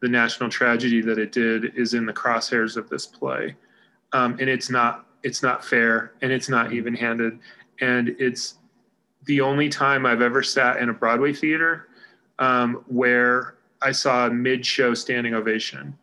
the 0.00 0.08
national 0.08 0.48
tragedy 0.48 1.00
that 1.00 1.18
it 1.18 1.32
did 1.32 1.76
is 1.76 1.94
in 1.94 2.04
the 2.04 2.12
crosshairs 2.12 2.76
of 2.76 2.88
this 2.88 3.06
play 3.06 3.54
um, 4.12 4.36
and 4.40 4.48
it's 4.48 4.70
not 4.70 5.06
it's 5.22 5.42
not 5.42 5.64
fair 5.64 6.12
and 6.22 6.32
it's 6.32 6.48
not 6.48 6.72
even 6.72 6.94
handed. 6.94 7.38
And 7.80 8.14
it's 8.18 8.54
the 9.24 9.40
only 9.40 9.68
time 9.68 10.06
I've 10.06 10.22
ever 10.22 10.42
sat 10.42 10.78
in 10.78 10.88
a 10.88 10.92
Broadway 10.92 11.32
theater 11.32 11.88
um, 12.38 12.84
where 12.86 13.56
I 13.82 13.92
saw 13.92 14.26
a 14.26 14.30
mid 14.30 14.64
show 14.64 14.94
standing 14.94 15.34
ovation 15.34 15.96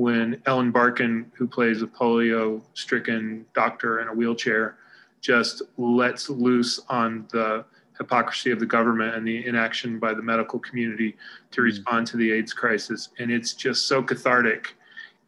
when 0.00 0.40
Ellen 0.46 0.70
Barkin, 0.70 1.30
who 1.34 1.46
plays 1.46 1.82
a 1.82 1.86
polio 1.86 2.62
stricken 2.72 3.44
doctor 3.52 4.00
in 4.00 4.08
a 4.08 4.14
wheelchair, 4.14 4.78
just 5.20 5.60
lets 5.76 6.30
loose 6.30 6.80
on 6.88 7.26
the 7.32 7.66
hypocrisy 7.98 8.50
of 8.50 8.60
the 8.60 8.64
government 8.64 9.14
and 9.14 9.28
the 9.28 9.46
inaction 9.46 9.98
by 9.98 10.14
the 10.14 10.22
medical 10.22 10.58
community 10.58 11.14
to 11.50 11.60
mm. 11.60 11.64
respond 11.64 12.06
to 12.06 12.16
the 12.16 12.32
AIDS 12.32 12.54
crisis. 12.54 13.10
And 13.18 13.30
it's 13.30 13.52
just 13.52 13.88
so 13.88 14.02
cathartic. 14.02 14.74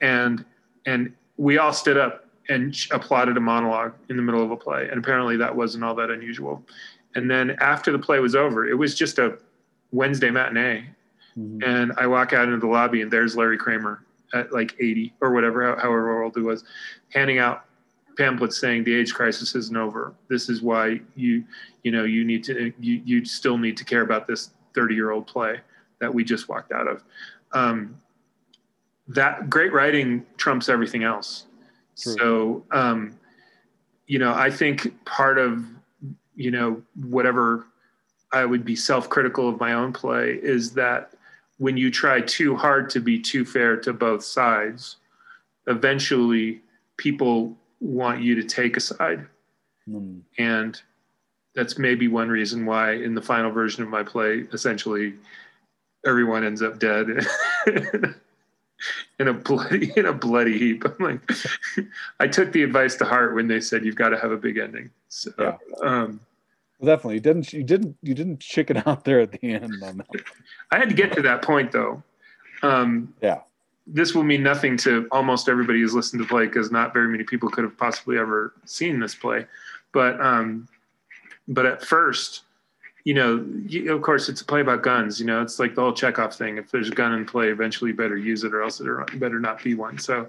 And 0.01 0.43
and 0.87 1.13
we 1.37 1.59
all 1.59 1.75
stood 1.75 1.99
up 1.99 2.25
and 2.49 2.75
applauded 2.93 3.37
a 3.37 3.41
monologue 3.41 3.93
in 4.09 4.17
the 4.17 4.23
middle 4.23 4.43
of 4.43 4.53
a 4.53 4.57
play. 4.57 4.89
And 4.89 4.99
apparently 4.99 5.37
that 5.37 5.55
wasn't 5.55 5.85
all 5.85 5.95
that 5.97 6.11
unusual. 6.11 6.65
And 7.15 7.31
then 7.31 7.59
after 7.61 7.93
the 7.93 7.99
play 7.99 8.21
was 8.21 8.35
over, 8.35 8.67
it 8.67 8.79
was 8.79 8.95
just 8.95 9.19
a 9.19 9.37
Wednesday 9.91 10.31
matinee. 10.31 10.87
Mm-hmm. 11.37 11.63
And 11.63 11.93
I 11.99 12.07
walk 12.07 12.33
out 12.33 12.45
into 12.45 12.57
the 12.57 12.73
lobby 12.73 13.03
and 13.03 13.11
there's 13.11 13.37
Larry 13.37 13.59
Kramer 13.59 14.03
at 14.33 14.53
like 14.53 14.75
80 14.81 15.15
or 15.21 15.33
whatever, 15.33 15.77
however 15.77 16.23
old 16.23 16.35
he 16.35 16.43
was, 16.43 16.65
handing 17.11 17.39
out 17.39 17.65
pamphlets 18.17 18.61
saying 18.61 18.85
the 18.85 18.95
AIDS 18.95 19.13
crisis 19.13 19.55
isn't 19.55 19.77
over. 19.77 20.15
This 20.29 20.49
is 20.49 20.63
why 20.63 21.01
you, 21.15 21.45
you 21.83 21.91
know, 21.91 22.05
you 22.05 22.25
need 22.25 22.45
to, 22.45 22.73
you, 22.79 23.03
you 23.05 23.25
still 23.25 23.59
need 23.59 23.77
to 23.79 23.85
care 23.85 24.03
about 24.03 24.27
this 24.27 24.51
30 24.75 24.95
year 24.95 25.11
old 25.11 25.27
play 25.27 25.61
that 26.01 26.13
we 26.13 26.25
just 26.25 26.49
walked 26.49 26.73
out 26.73 26.87
of. 26.87 27.03
Um, 27.53 27.97
that 29.09 29.51
great 29.51 29.73
writing 29.73 30.25
trumps 30.37 30.69
everything 30.69 31.05
else. 31.05 31.45
True. 31.99 32.17
So, 32.19 32.65
um, 32.71 33.19
you 34.07 34.19
know, 34.19 34.33
I 34.33 34.51
think 34.51 35.05
part 35.05 35.39
of, 35.39 35.65
you 36.35 36.51
know, 36.51 36.83
whatever 36.95 37.67
I 38.33 38.45
would 38.45 38.65
be 38.65 38.77
self 38.77 39.09
critical 39.09 39.49
of 39.49 39.61
my 39.61 39.75
own 39.75 39.93
play 39.93 40.39
is 40.43 40.73
that 40.73 41.12
when 41.63 41.77
you 41.77 41.93
try 41.93 42.21
too 42.21 42.57
hard 42.57 42.91
to 42.91 42.99
be 42.99 43.17
too 43.17 43.45
fair 43.45 43.77
to 43.77 43.93
both 43.93 44.25
sides, 44.25 44.97
eventually 45.69 46.61
people 46.97 47.57
want 47.79 48.21
you 48.21 48.35
to 48.35 48.43
take 48.43 48.77
a 48.77 48.81
side. 48.81 49.25
Mm. 49.89 50.23
And 50.39 50.83
that's 51.55 51.79
maybe 51.79 52.09
one 52.09 52.29
reason 52.29 52.67
why 52.67 52.95
in 52.95 53.15
the 53.15 53.23
final 53.23 53.53
version 53.53 53.85
of 53.85 53.89
my 53.89 54.03
play, 54.03 54.45
essentially 54.53 55.15
everyone 56.05 56.43
ends 56.43 56.63
up 56.63 56.81
dead. 56.81 57.07
in 59.21 59.29
a 59.29 59.33
bloody 59.33 59.93
in 59.97 60.07
a 60.07 60.13
bloody 60.13 60.59
heap. 60.59 60.85
I'm 60.85 60.97
like, 60.99 61.31
I 62.19 62.27
took 62.27 62.51
the 62.51 62.65
advice 62.65 62.97
to 62.97 63.05
heart 63.05 63.37
when 63.37 63.47
they 63.47 63.61
said 63.61 63.85
you've 63.85 63.95
got 63.95 64.09
to 64.09 64.19
have 64.19 64.33
a 64.33 64.37
big 64.37 64.59
ending. 64.59 64.91
So, 65.11 65.31
yeah. 65.39 65.57
um, 65.89 66.19
well, 66.83 66.97
definitely, 66.97 67.15
you 67.15 67.21
didn't 67.21 67.53
you 67.53 67.63
didn't 67.63 67.97
you 68.03 68.13
didn't 68.13 68.41
chicken 68.41 68.83
out 68.87 69.05
there 69.05 69.21
at 69.21 69.31
the 69.33 69.55
end 69.55 69.83
on 69.85 69.99
that. 69.99 70.07
I 70.73 70.79
had 70.79 70.89
to 70.89 70.95
get 70.95 71.13
to 71.13 71.23
that 71.23 71.43
point 71.43 71.71
though. 71.71 72.03
Um, 72.63 73.15
yeah. 73.23 73.41
This 73.87 74.15
will 74.15 74.23
mean 74.23 74.43
nothing 74.43 74.77
to 74.79 75.09
almost 75.11 75.49
everybody 75.49 75.81
who's 75.81 75.95
listened 75.95 76.23
to 76.23 76.29
play 76.29 76.47
because 76.47 76.71
not 76.71 76.93
very 76.93 77.09
many 77.09 77.25
people 77.25 77.49
could 77.49 77.65
have 77.65 77.77
possibly 77.77 78.17
ever 78.19 78.53
seen 78.65 79.01
this 79.01 79.15
play. 79.15 79.47
But 79.93 80.21
um, 80.21 80.69
but 81.49 81.67
at 81.67 81.85
first, 81.85 82.43
you 83.05 83.15
know, 83.15 83.45
you, 83.67 83.93
of 83.93 84.01
course, 84.03 84.29
it's 84.29 84.43
a 84.43 84.45
play 84.45 84.61
about 84.61 84.83
guns. 84.83 85.19
You 85.19 85.27
know, 85.27 85.43
it's 85.43 85.59
like 85.59 85.75
the 85.75 85.81
whole 85.81 85.93
Chekhov 85.93 86.35
thing. 86.35 86.57
If 86.57 86.71
there's 86.71 86.89
a 86.89 86.93
gun 86.93 87.13
in 87.15 87.25
play, 87.25 87.49
eventually 87.49 87.91
you 87.91 87.97
better 87.97 88.17
use 88.17 88.45
it, 88.45 88.55
or 88.55 88.63
else 88.63 88.79
there 88.79 89.05
better 89.15 89.41
not 89.41 89.63
be 89.63 89.75
one. 89.75 89.99
So, 89.99 90.29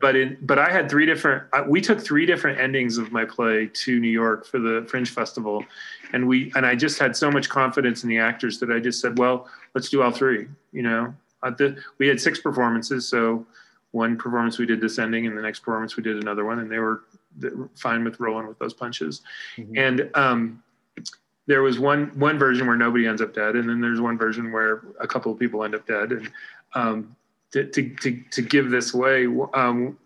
but 0.00 0.16
in 0.16 0.36
but 0.42 0.58
I 0.58 0.70
had 0.70 0.90
three 0.90 1.06
different. 1.06 1.44
We 1.68 1.80
took 1.80 2.00
three 2.00 2.26
different 2.26 2.58
endings 2.58 2.98
of 2.98 3.12
my 3.12 3.24
play 3.24 3.70
to 3.72 4.00
New 4.00 4.10
York 4.10 4.46
for 4.46 4.58
the 4.58 4.84
Fringe 4.88 5.08
Festival, 5.08 5.64
and 6.12 6.26
we 6.26 6.52
and 6.56 6.66
I 6.66 6.74
just 6.74 6.98
had 6.98 7.16
so 7.16 7.30
much 7.30 7.48
confidence 7.48 8.02
in 8.02 8.08
the 8.08 8.18
actors 8.18 8.58
that 8.58 8.72
I 8.72 8.80
just 8.80 9.00
said, 9.00 9.16
well, 9.16 9.48
let's 9.74 9.88
do 9.88 10.02
all 10.02 10.10
three. 10.10 10.48
You 10.72 10.82
know, 10.82 11.14
the, 11.42 11.80
we 11.98 12.08
had 12.08 12.20
six 12.20 12.40
performances, 12.40 13.06
so 13.06 13.46
one 13.92 14.18
performance 14.18 14.58
we 14.58 14.66
did 14.66 14.80
this 14.80 14.98
ending, 14.98 15.28
and 15.28 15.38
the 15.38 15.42
next 15.42 15.60
performance 15.60 15.96
we 15.96 16.02
did 16.02 16.16
another 16.16 16.44
one, 16.44 16.58
and 16.58 16.70
they 16.70 16.78
were 16.78 17.04
fine 17.76 18.02
with 18.02 18.18
rolling 18.18 18.48
with 18.48 18.58
those 18.58 18.74
punches, 18.74 19.22
mm-hmm. 19.56 19.78
and 19.78 20.10
um 20.14 20.60
there 21.48 21.62
was 21.62 21.80
one 21.80 22.12
one 22.18 22.38
version 22.38 22.66
where 22.66 22.76
nobody 22.76 23.06
ends 23.06 23.20
up 23.22 23.34
dead, 23.34 23.56
and 23.56 23.68
then 23.68 23.80
there's 23.80 24.00
one 24.00 24.18
version 24.18 24.52
where 24.52 24.82
a 25.00 25.08
couple 25.08 25.32
of 25.32 25.38
people 25.38 25.64
end 25.64 25.74
up 25.74 25.86
dead. 25.86 26.12
And 26.12 26.30
um, 26.74 27.16
to, 27.52 27.64
to, 27.64 27.88
to, 27.96 28.22
to 28.30 28.42
give 28.42 28.70
this 28.70 28.92
way, 28.92 29.26
um, 29.54 29.96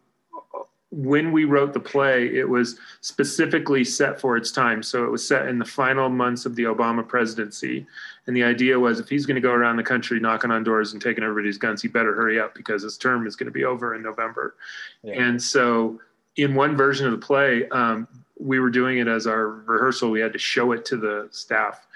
when 0.93 1.33
we 1.33 1.45
wrote 1.45 1.73
the 1.73 1.81
play, 1.81 2.29
it 2.37 2.49
was 2.49 2.79
specifically 3.01 3.83
set 3.83 4.21
for 4.21 4.37
its 4.37 4.53
time. 4.53 4.85
So 4.85 5.05
it 5.05 5.11
was 5.11 5.27
set 5.27 5.49
in 5.49 5.59
the 5.59 5.65
final 5.65 6.09
months 6.09 6.47
of 6.47 6.55
the 6.55 6.65
Obama 6.65 7.07
presidency. 7.07 7.87
And 8.29 8.37
the 8.37 8.45
idea 8.45 8.79
was 8.79 9.01
if 9.01 9.09
he's 9.09 9.27
going 9.27 9.35
to 9.35 9.41
go 9.41 9.51
around 9.51 9.79
the 9.79 9.83
country 9.83 10.21
knocking 10.21 10.53
on 10.53 10.63
doors 10.63 10.93
and 10.93 11.03
taking 11.03 11.25
everybody's 11.25 11.59
guns, 11.59 11.83
he 11.83 11.89
better 11.89 12.15
hurry 12.15 12.39
up 12.39 12.55
because 12.55 12.85
his 12.85 12.97
term 12.97 13.27
is 13.27 13.35
going 13.35 13.47
to 13.47 13.53
be 13.53 13.65
over 13.65 13.97
in 13.97 14.03
November. 14.03 14.55
Yeah. 15.03 15.21
And 15.21 15.43
so, 15.43 16.01
in 16.37 16.55
one 16.55 16.77
version 16.77 17.05
of 17.05 17.13
the 17.13 17.27
play, 17.27 17.69
um, 17.71 18.07
we 18.39 18.61
were 18.61 18.71
doing 18.71 18.99
it 18.99 19.09
as 19.09 19.27
our 19.27 19.49
rehearsal. 19.49 20.11
We 20.11 20.21
had 20.21 20.33
to 20.33 20.39
show 20.39 20.73
it 20.73 20.85
to 20.87 20.97
the 20.97 21.29
staff. 21.31 21.87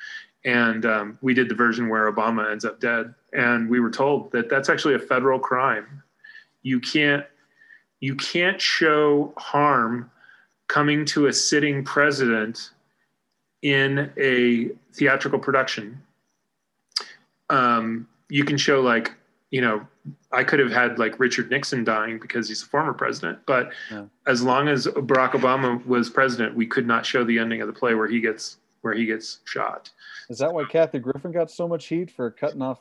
And 0.45 0.87
um, 0.87 1.19
we 1.23 1.35
did 1.35 1.49
the 1.49 1.55
version 1.55 1.89
where 1.89 2.11
Obama 2.11 2.51
ends 2.51 2.65
up 2.65 2.81
dead. 2.81 3.15
And 3.33 3.69
we 3.69 3.81
were 3.81 3.91
told 3.91 4.31
that 4.33 4.49
that's 4.49 4.69
actually 4.69 4.95
a 4.95 4.99
federal 4.99 5.39
crime. 5.39 6.03
You 6.63 6.81
can't, 6.81 7.27
you 8.01 8.15
can't 8.15 8.61
show 8.61 9.33
harm 9.37 10.11
coming 10.69 11.05
to 11.07 11.27
a 11.27 11.33
sitting 11.33 11.85
president 11.85 12.71
in 13.63 14.13
a 14.17 14.69
theatrical 14.93 15.39
production. 15.39 16.01
Um, 17.51 18.09
you 18.29 18.45
can 18.45 18.57
show 18.57 18.81
like 18.81 19.13
you 19.57 19.63
know 19.63 19.87
I 20.33 20.45
could 20.45 20.61
have 20.61 20.71
had 20.71 20.99
like 20.99 21.19
Richard 21.19 21.51
Nixon 21.51 21.83
dying 21.83 22.19
because 22.19 22.47
he's 22.47 22.63
a 22.63 22.67
former 22.67 22.93
president, 22.93 23.39
but 23.47 23.73
Yeah. 23.91 24.05
as 24.27 24.43
long 24.43 24.69
as 24.69 24.87
Barack 24.87 25.31
Obama 25.31 25.85
was 25.87 26.11
president, 26.11 26.55
we 26.55 26.67
could 26.67 26.87
not 26.87 27.07
show 27.07 27.25
the 27.25 27.39
ending 27.39 27.63
of 27.63 27.67
the 27.67 27.73
play 27.73 27.95
where 27.95 28.07
he 28.07 28.21
gets 28.21 28.59
where 28.83 28.93
he 28.93 29.07
gets 29.07 29.41
shot. 29.45 29.91
Is 30.29 30.39
that 30.41 30.53
why 30.53 30.65
Kathy 30.71 30.99
Griffin 30.99 31.33
got 31.33 31.51
so 31.51 31.67
much 31.67 31.87
heat 31.87 32.11
for 32.11 32.31
cutting 32.31 32.61
off 32.61 32.81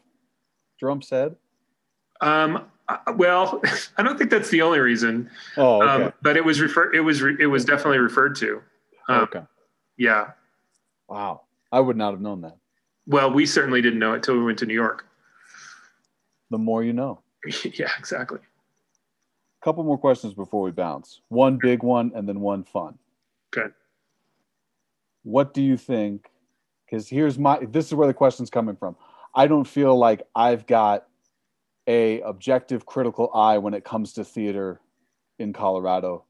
Trump's 0.80 1.10
head? 1.10 1.38
Um, 2.20 2.66
well, 3.16 3.62
I 3.98 4.04
don't 4.04 4.18
think 4.18 4.30
that's 4.30 4.50
the 4.50 4.62
only 4.62 4.80
reason, 4.80 5.30
Oh, 5.56 5.82
okay. 5.82 6.04
um, 6.08 6.14
but 6.22 6.36
it 6.36 6.44
was 6.44 6.60
referred. 6.60 6.94
it 6.94 7.00
was 7.02 7.22
re- 7.22 7.38
it 7.40 7.48
was 7.48 7.64
definitely 7.64 8.00
referred 8.00 8.36
to. 8.44 8.62
Um, 9.08 9.22
okay. 9.24 9.42
Yeah. 9.98 10.32
Wow. 11.08 11.44
I 11.72 11.80
would 11.80 11.96
not 11.96 12.12
have 12.12 12.22
known 12.22 12.42
that. 12.42 12.58
Well, 13.08 13.32
we 13.32 13.46
certainly 13.46 13.82
didn't 13.82 14.00
know 14.00 14.14
it 14.14 14.24
till 14.24 14.36
we 14.38 14.44
went 14.44 14.60
to 14.60 14.66
New 14.66 14.74
York. 14.74 15.06
The 16.50 16.58
more 16.58 16.84
you 16.84 16.94
know. 16.94 17.22
yeah, 17.64 17.90
exactly. 17.98 18.40
A 18.40 19.66
couple 19.66 19.84
more 19.84 19.98
questions 19.98 20.34
before 20.34 20.62
we 20.62 20.72
bounce. 20.72 21.22
One 21.30 21.58
big 21.62 21.84
one 21.84 22.12
and 22.16 22.28
then 22.28 22.40
one 22.40 22.64
fun. 22.64 22.98
Okay. 23.56 23.70
What 25.24 25.54
do 25.54 25.62
you 25.62 25.78
think? 25.78 26.30
Because 26.86 27.10
here's 27.10 27.40
my 27.40 27.60
this 27.70 27.88
is 27.88 27.96
where 27.96 28.08
the 28.08 28.14
question's 28.14 28.50
coming 28.50 28.76
from. 28.76 28.96
I 29.34 29.48
don't 29.48 29.66
feel 29.66 29.98
like 29.98 30.22
I've 30.36 30.66
got 30.68 31.08
a 31.88 32.22
objective 32.22 32.86
critical 32.86 33.32
eye 33.34 33.58
when 33.58 33.74
it 33.74 33.84
comes 33.84 34.14
to 34.14 34.24
theater 34.24 34.82
in 35.40 35.54
Colorado 35.54 36.26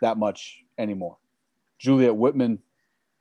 that 0.00 0.18
much 0.18 0.62
anymore. 0.78 1.18
Juliet 1.78 2.12
Wittman, 2.12 2.58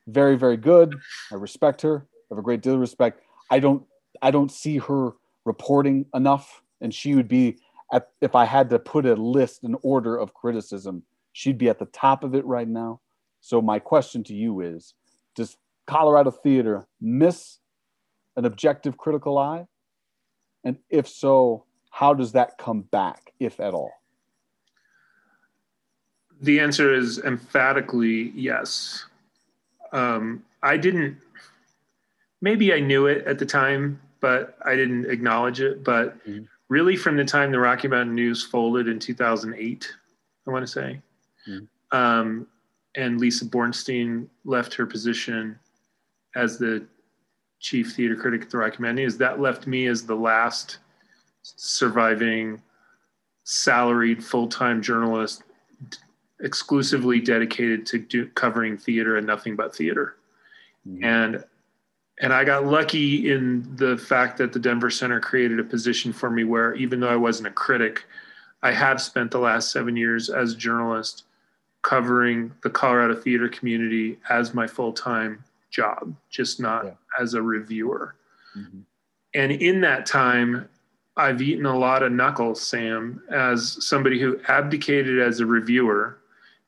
very, 0.07 0.37
very 0.37 0.57
good. 0.57 0.95
I 1.31 1.35
respect 1.35 1.81
her. 1.81 2.07
I 2.09 2.25
have 2.31 2.39
a 2.39 2.43
great 2.43 2.61
deal 2.61 2.75
of 2.75 2.79
respect. 2.79 3.21
I 3.49 3.59
don't 3.59 3.83
I 4.21 4.31
don't 4.31 4.51
see 4.51 4.77
her 4.77 5.11
reporting 5.47 6.05
enough. 6.13 6.61
And 6.81 6.93
she 6.93 7.15
would 7.15 7.27
be 7.27 7.57
at, 7.91 8.09
if 8.21 8.35
I 8.35 8.45
had 8.45 8.69
to 8.69 8.77
put 8.77 9.05
a 9.05 9.15
list, 9.15 9.63
an 9.63 9.75
order 9.81 10.15
of 10.15 10.33
criticism, 10.33 11.03
she'd 11.33 11.57
be 11.57 11.69
at 11.69 11.79
the 11.79 11.85
top 11.85 12.23
of 12.23 12.35
it 12.35 12.45
right 12.45 12.67
now. 12.67 12.99
So 13.41 13.61
my 13.61 13.79
question 13.79 14.23
to 14.25 14.35
you 14.35 14.61
is, 14.61 14.93
does 15.35 15.57
Colorado 15.87 16.31
theater 16.31 16.85
miss 16.99 17.59
an 18.35 18.45
objective 18.45 18.97
critical 18.97 19.37
eye? 19.37 19.67
And 20.63 20.77
if 20.89 21.07
so, 21.07 21.63
how 21.89 22.13
does 22.13 22.33
that 22.33 22.57
come 22.57 22.81
back, 22.81 23.33
if 23.39 23.59
at 23.59 23.73
all? 23.73 23.91
The 26.41 26.59
answer 26.59 26.93
is 26.93 27.19
emphatically 27.19 28.31
yes. 28.35 29.05
Um, 29.93 30.43
I 30.61 30.77
didn't. 30.77 31.17
Maybe 32.41 32.73
I 32.73 32.79
knew 32.79 33.07
it 33.07 33.25
at 33.25 33.39
the 33.39 33.45
time, 33.45 33.99
but 34.19 34.57
I 34.65 34.75
didn't 34.75 35.05
acknowledge 35.05 35.61
it. 35.61 35.83
But 35.83 36.23
Mhm. 36.25 36.47
really, 36.69 36.95
from 36.95 37.17
the 37.17 37.25
time 37.25 37.51
the 37.51 37.59
Rocky 37.59 37.87
Mountain 37.87 38.15
News 38.15 38.43
folded 38.43 38.87
in 38.87 38.99
2008, 38.99 39.93
I 40.47 40.51
want 40.51 40.63
to 40.65 40.71
say, 40.71 41.01
Mhm. 41.47 41.67
um, 41.91 42.47
and 42.95 43.19
Lisa 43.19 43.45
Bornstein 43.45 44.27
left 44.45 44.73
her 44.75 44.85
position 44.85 45.59
as 46.35 46.57
the 46.57 46.85
chief 47.59 47.93
theater 47.93 48.15
critic 48.15 48.43
at 48.43 48.49
the 48.49 48.57
Rocky 48.57 48.81
Mountain 48.81 49.03
News, 49.03 49.17
that 49.17 49.39
left 49.39 49.67
me 49.67 49.87
as 49.87 50.05
the 50.05 50.15
last 50.15 50.79
surviving 51.41 52.61
salaried 53.43 54.23
full-time 54.23 54.81
journalist 54.81 55.43
exclusively 56.39 57.19
dedicated 57.19 57.85
to 57.85 57.97
do, 57.97 58.27
covering 58.29 58.77
theater 58.77 59.17
and 59.17 59.25
nothing 59.25 59.55
but 59.55 59.75
theater 59.75 60.17
Mhm. 60.87 61.03
and 61.03 61.43
and 62.19 62.33
I 62.33 62.43
got 62.43 62.65
lucky 62.65 63.31
in 63.31 63.75
the 63.75 63.97
fact 63.97 64.37
that 64.37 64.51
the 64.53 64.59
Denver 64.59 64.89
Center 64.89 65.19
created 65.19 65.59
a 65.59 65.63
position 65.63 66.11
for 66.11 66.29
me 66.29 66.43
where 66.43 66.73
even 66.75 66.99
though 66.99 67.09
I 67.09 67.15
wasn't 67.15 67.47
a 67.47 67.51
critic, 67.51 68.05
I 68.63 68.71
have 68.71 69.01
spent 69.01 69.31
the 69.31 69.39
last 69.39 69.71
seven 69.71 69.95
years 69.95 70.29
as 70.29 70.53
a 70.53 70.57
journalist 70.57 71.23
covering 71.83 72.51
the 72.63 72.69
Colorado 72.69 73.15
theater 73.15 73.47
community 73.47 74.17
as 74.29 74.53
my 74.53 74.65
full 74.67 74.93
time 74.93 75.43
job, 75.69 76.15
just 76.29 76.59
not 76.59 76.85
Yeah. 76.85 76.93
as 77.19 77.33
a 77.35 77.41
reviewer. 77.41 78.15
Mhm. 78.57 78.83
And 79.33 79.51
in 79.51 79.81
that 79.81 80.05
time, 80.05 80.67
I've 81.15 81.41
eaten 81.41 81.65
a 81.65 81.77
lot 81.77 82.03
of 82.03 82.11
knuckles, 82.11 82.61
Sam, 82.61 83.21
as 83.29 83.83
somebody 83.85 84.19
who 84.19 84.39
abdicated 84.47 85.19
as 85.19 85.39
a 85.39 85.45
reviewer, 85.45 86.17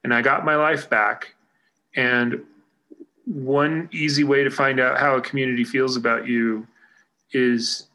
and 0.04 0.14
I 0.14 0.22
got 0.22 0.46
my 0.46 0.56
life 0.56 0.90
back. 0.90 1.34
And 1.96 2.44
one 3.30 3.88
easy 3.92 4.24
way 4.24 4.44
to 4.44 4.50
find 4.50 4.80
out 4.80 4.98
how 4.98 5.16
a 5.16 5.22
community 5.22 5.64
feels 5.64 5.96
about 5.96 6.28
you 6.28 6.68
is 7.32 7.88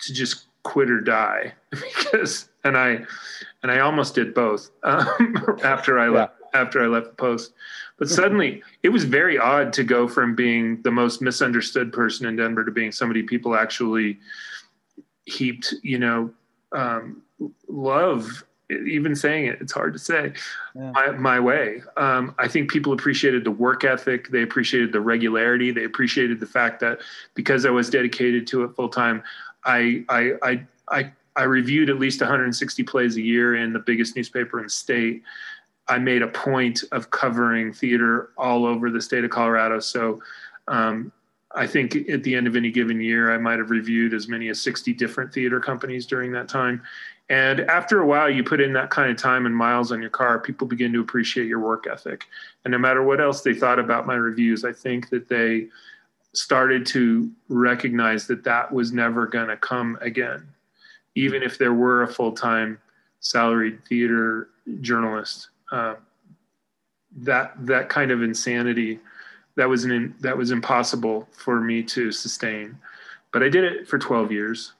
to 0.00 0.14
just 0.14 0.46
quit 0.62 0.90
or 0.90 1.00
die. 1.00 1.52
Because 1.70 2.48
and 2.64 2.76
i 2.76 2.98
and 3.62 3.70
i 3.70 3.78
almost 3.78 4.14
did 4.14 4.34
both 4.34 4.70
um, 4.82 5.58
after 5.64 5.98
i 5.98 6.08
left 6.08 6.34
after 6.52 6.82
i 6.82 6.86
left 6.86 7.06
the 7.06 7.14
post. 7.14 7.52
But 7.98 8.08
suddenly 8.08 8.62
it 8.82 8.88
was 8.88 9.04
very 9.04 9.38
odd 9.38 9.72
to 9.74 9.84
go 9.84 10.08
from 10.08 10.34
being 10.34 10.82
the 10.82 10.90
most 10.90 11.22
misunderstood 11.22 11.92
person 11.92 12.26
in 12.26 12.36
denver 12.36 12.64
to 12.64 12.72
being 12.72 12.90
somebody 12.90 13.22
people 13.22 13.54
actually 13.54 14.18
heaped 15.26 15.74
you 15.82 15.98
know 15.98 16.30
um, 16.72 17.22
love 17.68 18.44
even 18.70 19.14
saying 19.14 19.46
it 19.46 19.58
it's 19.60 19.72
hard 19.72 19.92
to 19.92 19.98
say. 19.98 20.32
Yeah. 20.74 20.92
my, 20.92 21.10
my 21.12 21.40
way. 21.40 21.82
Um, 21.96 22.34
i 22.38 22.46
think 22.48 22.70
people 22.70 22.92
appreciated 22.92 23.44
the 23.44 23.50
work 23.50 23.84
ethic. 23.84 24.28
They 24.30 24.42
appreciated 24.42 24.92
the 24.92 25.00
regularity. 25.00 25.70
They 25.70 25.84
appreciated 25.84 26.40
the 26.40 26.46
fact 26.46 26.80
that 26.80 27.00
because 27.34 27.66
i 27.66 27.70
was 27.70 27.90
dedicated 27.90 28.46
to 28.48 28.64
it 28.64 28.74
full 28.74 28.88
time 28.88 29.22
I, 29.64 30.04
I 30.08 30.32
i 30.42 30.66
i 30.88 31.12
i 31.36 31.42
reviewed 31.42 31.90
at 31.90 31.98
least 31.98 32.20
160 32.20 32.82
plays 32.84 33.16
a 33.16 33.22
year 33.22 33.56
in 33.56 33.72
the 33.72 33.78
biggest 33.78 34.16
newspaper 34.16 34.58
in 34.58 34.64
the 34.64 34.70
state. 34.70 35.22
I 35.88 35.98
made 35.98 36.22
a 36.22 36.28
point 36.28 36.84
of 36.92 37.10
covering 37.10 37.72
theater 37.72 38.30
all 38.38 38.64
over 38.64 38.90
the 38.90 39.00
state 39.00 39.24
of 39.24 39.30
colorado. 39.30 39.80
So 39.80 40.22
um, 40.68 41.12
I 41.54 41.66
think 41.66 41.96
at 42.08 42.22
the 42.22 42.34
end 42.34 42.46
of 42.46 42.54
any 42.54 42.70
given 42.70 43.00
year, 43.00 43.34
I 43.34 43.38
might 43.38 43.58
have 43.58 43.70
reviewed 43.70 44.14
as 44.14 44.28
many 44.28 44.48
as 44.48 44.60
60 44.60 44.92
different 44.92 45.32
theater 45.32 45.58
companies 45.58 46.06
during 46.06 46.30
that 46.32 46.48
time. 46.48 46.82
And 47.30 47.60
after 47.60 48.00
a 48.00 48.06
while, 48.06 48.28
you 48.28 48.42
put 48.42 48.60
in 48.60 48.72
that 48.72 48.90
kind 48.90 49.08
of 49.08 49.16
time 49.16 49.46
and 49.46 49.54
miles 49.54 49.92
on 49.92 50.00
your 50.00 50.10
car, 50.10 50.40
people 50.40 50.66
begin 50.66 50.92
to 50.92 51.00
appreciate 51.00 51.46
your 51.46 51.60
work 51.60 51.86
ethic. 51.90 52.26
And 52.64 52.72
no 52.72 52.78
matter 52.78 53.04
what 53.04 53.20
else 53.20 53.42
they 53.42 53.54
thought 53.54 53.78
about 53.78 54.04
my 54.04 54.16
reviews, 54.16 54.64
I 54.64 54.72
think 54.72 55.10
that 55.10 55.28
they 55.28 55.68
started 56.32 56.84
to 56.86 57.30
recognize 57.48 58.26
that 58.26 58.42
that 58.44 58.72
was 58.72 58.92
never 58.92 59.28
going 59.28 59.46
to 59.46 59.56
come 59.56 59.96
again, 60.00 60.46
even 61.14 61.40
if 61.42 61.56
there 61.56 61.72
were 61.72 62.02
a 62.02 62.12
full 62.12 62.32
time 62.32 62.80
salaried 63.20 63.84
theater 63.86 64.48
journalist. 64.80 65.50
Uh, 65.70 65.94
that 67.16 67.54
that 67.66 67.88
kind 67.88 68.10
of 68.10 68.22
insanity 68.22 68.98
that 69.56 69.68
was 69.68 69.84
an 69.84 70.14
that 70.20 70.36
was 70.36 70.52
impossible 70.52 71.28
for 71.32 71.60
me 71.60 71.82
to 71.82 72.12
sustain 72.12 72.78
but 73.32 73.42
i 73.42 73.48
did 73.48 73.64
it 73.64 73.88
for 73.88 73.98
12 73.98 74.30
years 74.30 74.74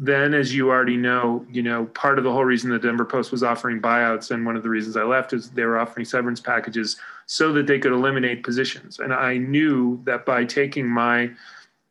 then 0.00 0.32
as 0.32 0.54
you 0.54 0.70
already 0.70 0.96
know 0.96 1.44
you 1.50 1.62
know 1.62 1.86
part 1.86 2.18
of 2.18 2.24
the 2.24 2.30
whole 2.30 2.44
reason 2.44 2.70
the 2.70 2.78
denver 2.78 3.04
post 3.04 3.32
was 3.32 3.42
offering 3.42 3.82
buyouts 3.82 4.30
and 4.30 4.46
one 4.46 4.56
of 4.56 4.62
the 4.62 4.68
reasons 4.68 4.96
i 4.96 5.02
left 5.02 5.32
is 5.32 5.50
they 5.50 5.64
were 5.64 5.78
offering 5.78 6.04
severance 6.04 6.40
packages 6.40 6.96
so 7.26 7.52
that 7.52 7.66
they 7.66 7.78
could 7.78 7.92
eliminate 7.92 8.42
positions. 8.42 9.00
And 9.00 9.12
i 9.12 9.36
knew 9.36 10.00
that 10.04 10.24
by 10.24 10.44
taking 10.44 10.86
my 10.86 11.30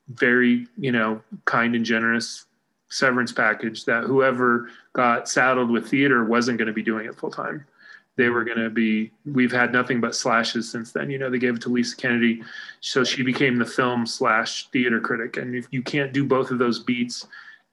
very 0.09 0.67
you 0.77 0.91
know 0.91 1.21
kind 1.45 1.75
and 1.75 1.85
generous 1.85 2.45
severance 2.89 3.33
package 3.33 3.83
that 3.85 4.05
whoever 4.05 4.69
got 4.93 5.27
saddled 5.27 5.69
with 5.69 5.89
theater 5.89 6.23
wasn't 6.23 6.57
going 6.57 6.67
to 6.67 6.73
be 6.73 6.81
doing 6.81 7.05
it 7.05 7.15
full 7.15 7.29
time 7.29 7.65
they 8.15 8.29
were 8.29 8.43
going 8.43 8.57
to 8.57 8.69
be 8.69 9.11
we've 9.25 9.51
had 9.51 9.71
nothing 9.71 10.01
but 10.01 10.15
slashes 10.15 10.69
since 10.71 10.91
then. 10.91 11.09
You 11.09 11.19
know 11.19 11.29
they 11.29 11.39
gave 11.39 11.55
it 11.55 11.61
to 11.63 11.69
lisa 11.69 11.95
kennedy 11.95 12.41
so 12.81 13.03
she 13.03 13.21
became 13.21 13.57
the 13.57 13.65
film 13.65 14.05
slash 14.05 14.69
theater 14.69 14.99
critic. 14.99 15.37
And 15.37 15.55
if 15.55 15.67
you 15.71 15.83
can't 15.83 16.11
do 16.11 16.25
both 16.25 16.51
of 16.51 16.57
those 16.57 16.79
beats 16.79 17.27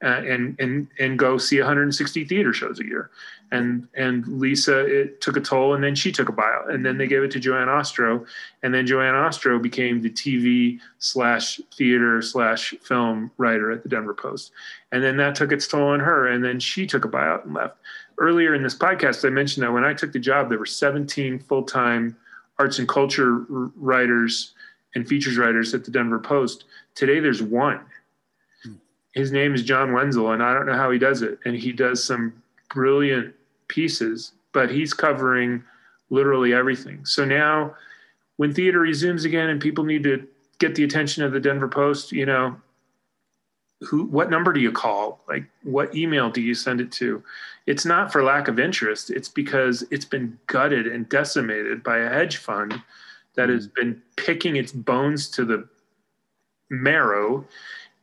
uh, 0.05 0.23
and 0.27 0.57
and 0.61 0.87
and 0.99 1.19
go 1.19 1.39
see 1.39 1.59
160 1.59 2.25
theater 2.25 2.53
shows 2.53 2.79
a 2.79 2.85
year 2.85 3.11
and 3.51 3.89
and 3.95 4.27
lisa 4.27 4.81
it 4.81 5.21
took 5.21 5.37
a 5.37 5.41
toll 5.41 5.75
and 5.75 5.83
then 5.83 5.95
she 5.95 6.13
took 6.13 6.29
a 6.29 6.33
buyout 6.33 6.73
and 6.73 6.85
then 6.85 6.99
they 6.99 7.07
gave 7.07 7.23
it 7.23 7.31
to 7.31 7.41
joanne 7.41 7.69
ostrow 7.69 8.25
and 8.63 8.73
then 8.73 8.87
joanne 8.87 9.15
ostrow 9.15 9.61
became 9.61 10.01
the 10.01 10.11
tv 10.11 10.79
slash 10.99 11.61
theater 11.75 12.23
slash 12.23 12.75
film 12.83 13.31
writer 13.39 13.71
at 13.71 13.83
the 13.83 13.89
denver 13.89 14.15
post 14.15 14.53
and 14.93 15.03
then 15.03 15.17
that 15.17 15.35
took 15.35 15.53
its 15.53 15.67
toll 15.67 15.89
on 15.89 16.01
her 16.01 16.29
and 16.29 16.45
then 16.45 16.61
she 16.61 16.87
took 16.87 17.05
a 17.05 17.09
buyout 17.09 17.45
and 17.45 17.55
left 17.55 17.77
earlier 18.19 18.55
in 18.55 18.63
this 18.63 18.75
podcast, 18.75 19.25
I 19.25 19.31
mentioned 19.31 19.65
that 19.65 19.73
when 19.73 19.85
I 19.85 19.95
took 19.95 20.13
the 20.13 20.19
job, 20.19 20.49
there 20.49 20.59
were 20.59 20.67
17 20.67 21.39
full 21.41 21.63
time 21.63 22.17
arts 22.59 22.79
and 22.79 22.89
culture 22.89 23.45
writers 23.49 24.53
and 24.95 25.07
features 25.07 25.37
writers 25.37 25.75
at 25.75 25.85
the 25.85 25.91
Denver 25.91 26.19
Post. 26.19 26.65
Today, 26.95 27.19
there's 27.19 27.43
one. 27.43 27.81
His 29.15 29.31
name 29.31 29.55
is 29.55 29.63
John 29.63 29.93
Wenzel, 29.93 30.33
and 30.33 30.43
I 30.43 30.53
don't 30.53 30.67
know 30.67 30.77
how 30.77 30.91
he 30.91 30.99
does 30.99 31.23
it. 31.23 31.39
And 31.45 31.57
he 31.57 31.73
does 31.73 32.03
some 32.03 32.43
brilliant 32.69 33.35
pieces, 33.69 34.33
but 34.53 34.71
he's 34.71 34.93
covering 34.93 35.63
literally 36.11 36.53
everything. 36.53 37.05
So 37.05 37.25
now 37.25 37.75
when 38.37 38.53
theater 38.53 38.81
resumes 38.81 39.25
again 39.25 39.51
and 39.51 39.61
people 39.61 39.85
need 39.85 40.03
to 40.05 40.27
get 40.59 40.75
the 40.75 40.85
attention 40.85 41.23
of 41.23 41.33
the 41.33 41.41
Denver 41.41 41.69
Post, 41.69 42.13
you 42.13 42.27
know, 42.27 42.57
who 43.81 44.05
what 44.05 44.31
number 44.31 44.53
do 44.53 44.61
you 44.61 44.73
call? 44.73 45.21
Like 45.29 45.45
what 45.63 45.95
email 45.95 46.31
do 46.31 46.41
you 46.41 46.55
send 46.55 46.81
it 46.81 46.91
to? 46.93 47.23
It's 47.67 47.85
not 47.85 48.13
for 48.13 48.23
lack 48.23 48.49
of 48.49 48.59
interest. 48.59 49.11
It's 49.11 49.29
because 49.29 49.85
it's 49.91 50.05
been 50.05 50.39
gutted 50.47 50.87
and 50.87 51.09
decimated 51.09 51.83
by 51.83 51.99
a 51.99 52.09
hedge 52.09 52.39
fund 52.39 52.81
that 53.35 53.49
has 53.49 53.69
mm. 53.69 53.75
been 53.75 54.03
picking 54.17 54.57
its 54.57 54.73
bones 54.73 55.29
to 55.31 55.45
the 55.45 55.69
marrow 56.71 57.47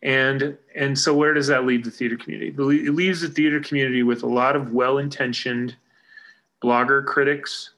and 0.03 0.57
and 0.75 0.97
so 0.97 1.13
where 1.13 1.33
does 1.33 1.47
that 1.47 1.65
leave 1.65 1.83
the 1.83 1.91
theater 1.91 2.17
community 2.17 2.49
it 2.49 2.93
leaves 2.93 3.21
the 3.21 3.27
theater 3.27 3.59
community 3.59 4.03
with 4.03 4.23
a 4.23 4.27
lot 4.27 4.55
of 4.55 4.73
well-intentioned 4.73 5.75
blogger 6.63 7.05
critics 7.05 7.71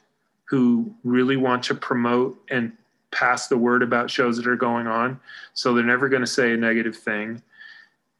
who 0.45 0.93
really 1.03 1.37
want 1.37 1.63
to 1.63 1.75
promote 1.75 2.39
and 2.49 2.71
pass 3.11 3.47
the 3.47 3.57
word 3.57 3.83
about 3.83 4.09
shows 4.09 4.37
that 4.37 4.47
are 4.47 4.55
going 4.55 4.87
on 4.87 5.19
so 5.53 5.73
they're 5.73 5.83
never 5.83 6.09
going 6.09 6.21
to 6.21 6.27
say 6.27 6.53
a 6.53 6.57
negative 6.57 6.95
thing 6.95 7.41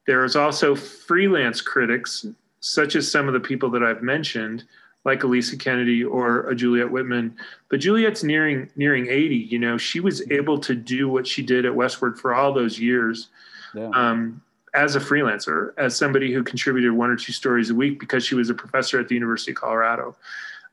there's 0.06 0.36
also 0.36 0.76
freelance 0.76 1.62
critics 1.62 2.26
such 2.60 2.96
as 2.96 3.10
some 3.10 3.28
of 3.28 3.34
the 3.34 3.40
people 3.40 3.70
that 3.70 3.84
i've 3.84 4.04
mentioned 4.04 4.64
like 5.06 5.24
Elisa 5.24 5.58
Kennedy 5.58 6.02
or 6.02 6.50
a 6.50 6.56
Juliet 6.56 6.88
Wittman. 6.88 7.34
But 7.70 7.82
Juliet's 7.82 8.24
nearing 8.24 8.70
nearing 8.78 9.08
80. 9.08 9.36
You 9.36 9.60
know, 9.60 9.78
she 9.78 10.00
was 10.00 10.30
able 10.32 10.58
to 10.60 10.74
do 10.74 11.10
what 11.10 11.28
she 11.28 11.42
did 11.44 11.66
at 11.66 11.74
Westword 11.74 12.18
for 12.18 12.34
all 12.34 12.54
those 12.54 12.80
years 12.80 13.28
yeah. 13.74 13.90
um, 13.94 14.42
as 14.76 14.96
a 14.96 15.00
freelancer, 15.00 15.74
as 15.78 15.96
somebody 15.96 16.34
who 16.34 16.44
contributed 16.44 16.92
one 16.92 17.10
or 17.10 17.16
two 17.16 17.32
stories 17.32 17.70
a 17.70 17.76
week 17.76 18.00
because 18.00 18.26
she 18.26 18.36
was 18.36 18.50
a 18.50 18.54
professor 18.54 19.00
at 19.00 19.08
the 19.08 19.16
University 19.16 19.52
of 19.52 19.58
Colorado. 19.58 20.16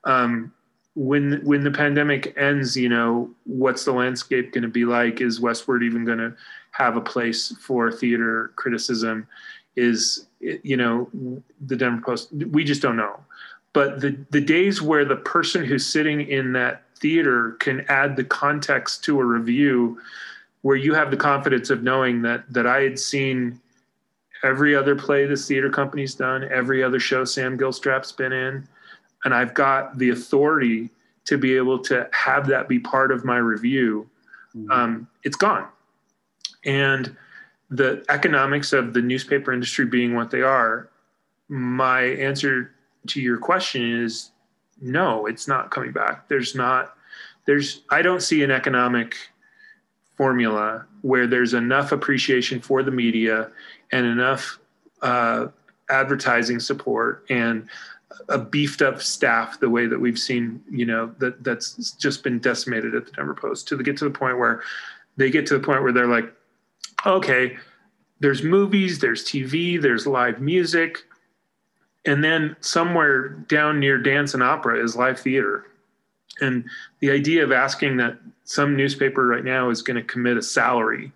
Um, 0.05 0.53
when 0.95 1.41
when 1.45 1.63
the 1.63 1.71
pandemic 1.71 2.35
ends, 2.37 2.77
you 2.77 2.89
know, 2.89 3.31
what's 3.45 3.85
the 3.85 3.93
landscape 3.93 4.53
going 4.53 4.63
to 4.63 4.69
be 4.69 4.85
like? 4.85 5.21
Is 5.21 5.41
Westword 5.41 5.85
even 5.85 6.05
going 6.05 6.19
to 6.19 6.35
have 6.73 6.97
a 6.97 7.01
place 7.01 7.55
for 7.61 7.93
theater 7.93 8.53
criticism? 8.57 9.27
Is 9.77 10.27
you 10.41 10.77
know 10.77 11.09
the 11.67 11.77
Denver 11.77 12.03
Post? 12.05 12.33
We 12.33 12.65
just 12.65 12.83
don't 12.83 12.97
know 12.97 13.21
but 13.73 14.01
the 14.01 14.17
the 14.31 14.41
days 14.41 14.83
where 14.83 15.05
the 15.05 15.17
person 15.17 15.65
who's 15.65 15.87
sitting 15.87 16.21
in 16.29 16.53
that 16.53 16.83
theater 16.97 17.53
can 17.61 17.85
add 17.89 18.17
the 18.17 18.25
context 18.25 19.05
to 19.05 19.21
a 19.21 19.25
review 19.25 19.99
where 20.63 20.77
you 20.77 20.95
have 20.95 21.11
the 21.11 21.17
confidence 21.17 21.71
of 21.71 21.83
knowing 21.83 22.23
that 22.23 22.45
that 22.53 22.67
I 22.67 22.83
had 22.83 22.99
seen 22.99 23.61
every 24.43 24.75
other 24.75 24.97
play 24.97 25.27
this 25.27 25.47
theater 25.47 25.71
company's 25.71 26.15
done, 26.15 26.49
every 26.51 26.83
other 26.83 27.01
show 27.01 27.25
Sam 27.25 27.59
Gilstrap's 27.59 28.13
been 28.13 28.33
in, 28.33 28.67
and 29.25 29.35
I've 29.35 29.55
got 29.55 29.99
the 29.99 30.11
authority 30.11 30.91
to 31.27 31.39
be 31.39 31.57
able 31.57 31.79
to 31.81 32.09
have 32.13 32.47
that 32.49 32.69
be 32.69 32.79
part 32.79 33.13
of 33.13 33.25
my 33.25 33.37
review. 33.37 34.09
Mm-hmm. 34.57 34.71
Um, 34.71 35.09
it's 35.23 35.37
gone, 35.37 35.69
and 36.65 37.17
the 37.71 38.05
economics 38.09 38.73
of 38.73 38.93
the 38.93 39.01
newspaper 39.01 39.53
industry 39.53 39.87
being 39.87 40.15
what 40.15 40.31
they 40.31 40.43
are, 40.43 40.91
my 41.49 42.01
answer 42.01 42.73
to 43.07 43.21
your 43.21 43.39
question 43.39 44.03
is 44.03 44.31
no, 44.81 45.27
it's 45.27 45.47
not 45.47 45.71
coming 45.71 45.93
back. 45.93 46.29
There's 46.29 46.55
not, 46.55 46.95
there's, 47.47 47.83
I 47.91 48.03
don't 48.03 48.23
see 48.23 48.43
an 48.43 48.51
economic 48.51 49.15
formula 50.21 50.85
where 51.01 51.27
there's 51.27 51.55
enough 51.55 51.93
appreciation 51.93 52.61
for 52.61 52.83
the 52.83 52.91
media 52.91 53.51
and 53.91 54.05
enough 54.05 54.59
uh, 55.01 55.47
advertising 55.89 56.61
support 56.61 57.25
and 57.31 57.67
a 58.29 58.37
beefed 58.37 58.83
up 58.83 59.01
staff 59.01 59.59
the 59.61 59.71
way 59.71 59.87
that 59.87 59.99
we've 59.99 60.19
seen, 60.19 60.63
you 60.71 60.85
know, 60.85 61.11
that 61.21 61.43
that's 61.43 61.93
just 61.93 62.23
been 62.23 62.39
decimated 62.39 62.95
at 62.95 63.07
the 63.07 63.13
Denver 63.13 63.35
Post 63.35 63.67
to 63.69 63.83
get 63.83 63.97
to 63.97 64.05
the 64.05 64.11
point 64.11 64.37
where 64.37 64.63
they 65.17 65.31
get 65.31 65.47
to 65.47 65.55
the 65.57 65.65
point 65.65 65.83
where 65.83 65.91
they're 65.91 66.07
like, 66.07 66.31
okay, 67.07 67.57
there's 68.19 68.43
movies, 68.43 68.99
there's 68.99 69.25
TV, 69.25 69.81
there's 69.81 70.07
live 70.07 70.39
music, 70.39 70.99
and 72.05 72.23
then 72.23 72.55
somewhere 72.61 73.31
down 73.31 73.81
near 73.81 73.97
dance 73.97 74.35
and 74.35 74.43
opera 74.43 74.85
is 74.85 74.95
live 74.95 75.19
theater 75.19 75.65
and 76.41 76.65
the 77.01 77.11
idea 77.11 77.43
of 77.45 77.53
asking 77.53 77.97
that 77.99 78.19
some 78.45 78.77
newspaper 78.77 79.27
right 79.27 79.45
now 79.45 79.71
is 79.71 79.83
going 79.83 79.97
to 79.97 80.03
commit 80.03 80.37
a 80.37 80.43
salary 80.43 81.13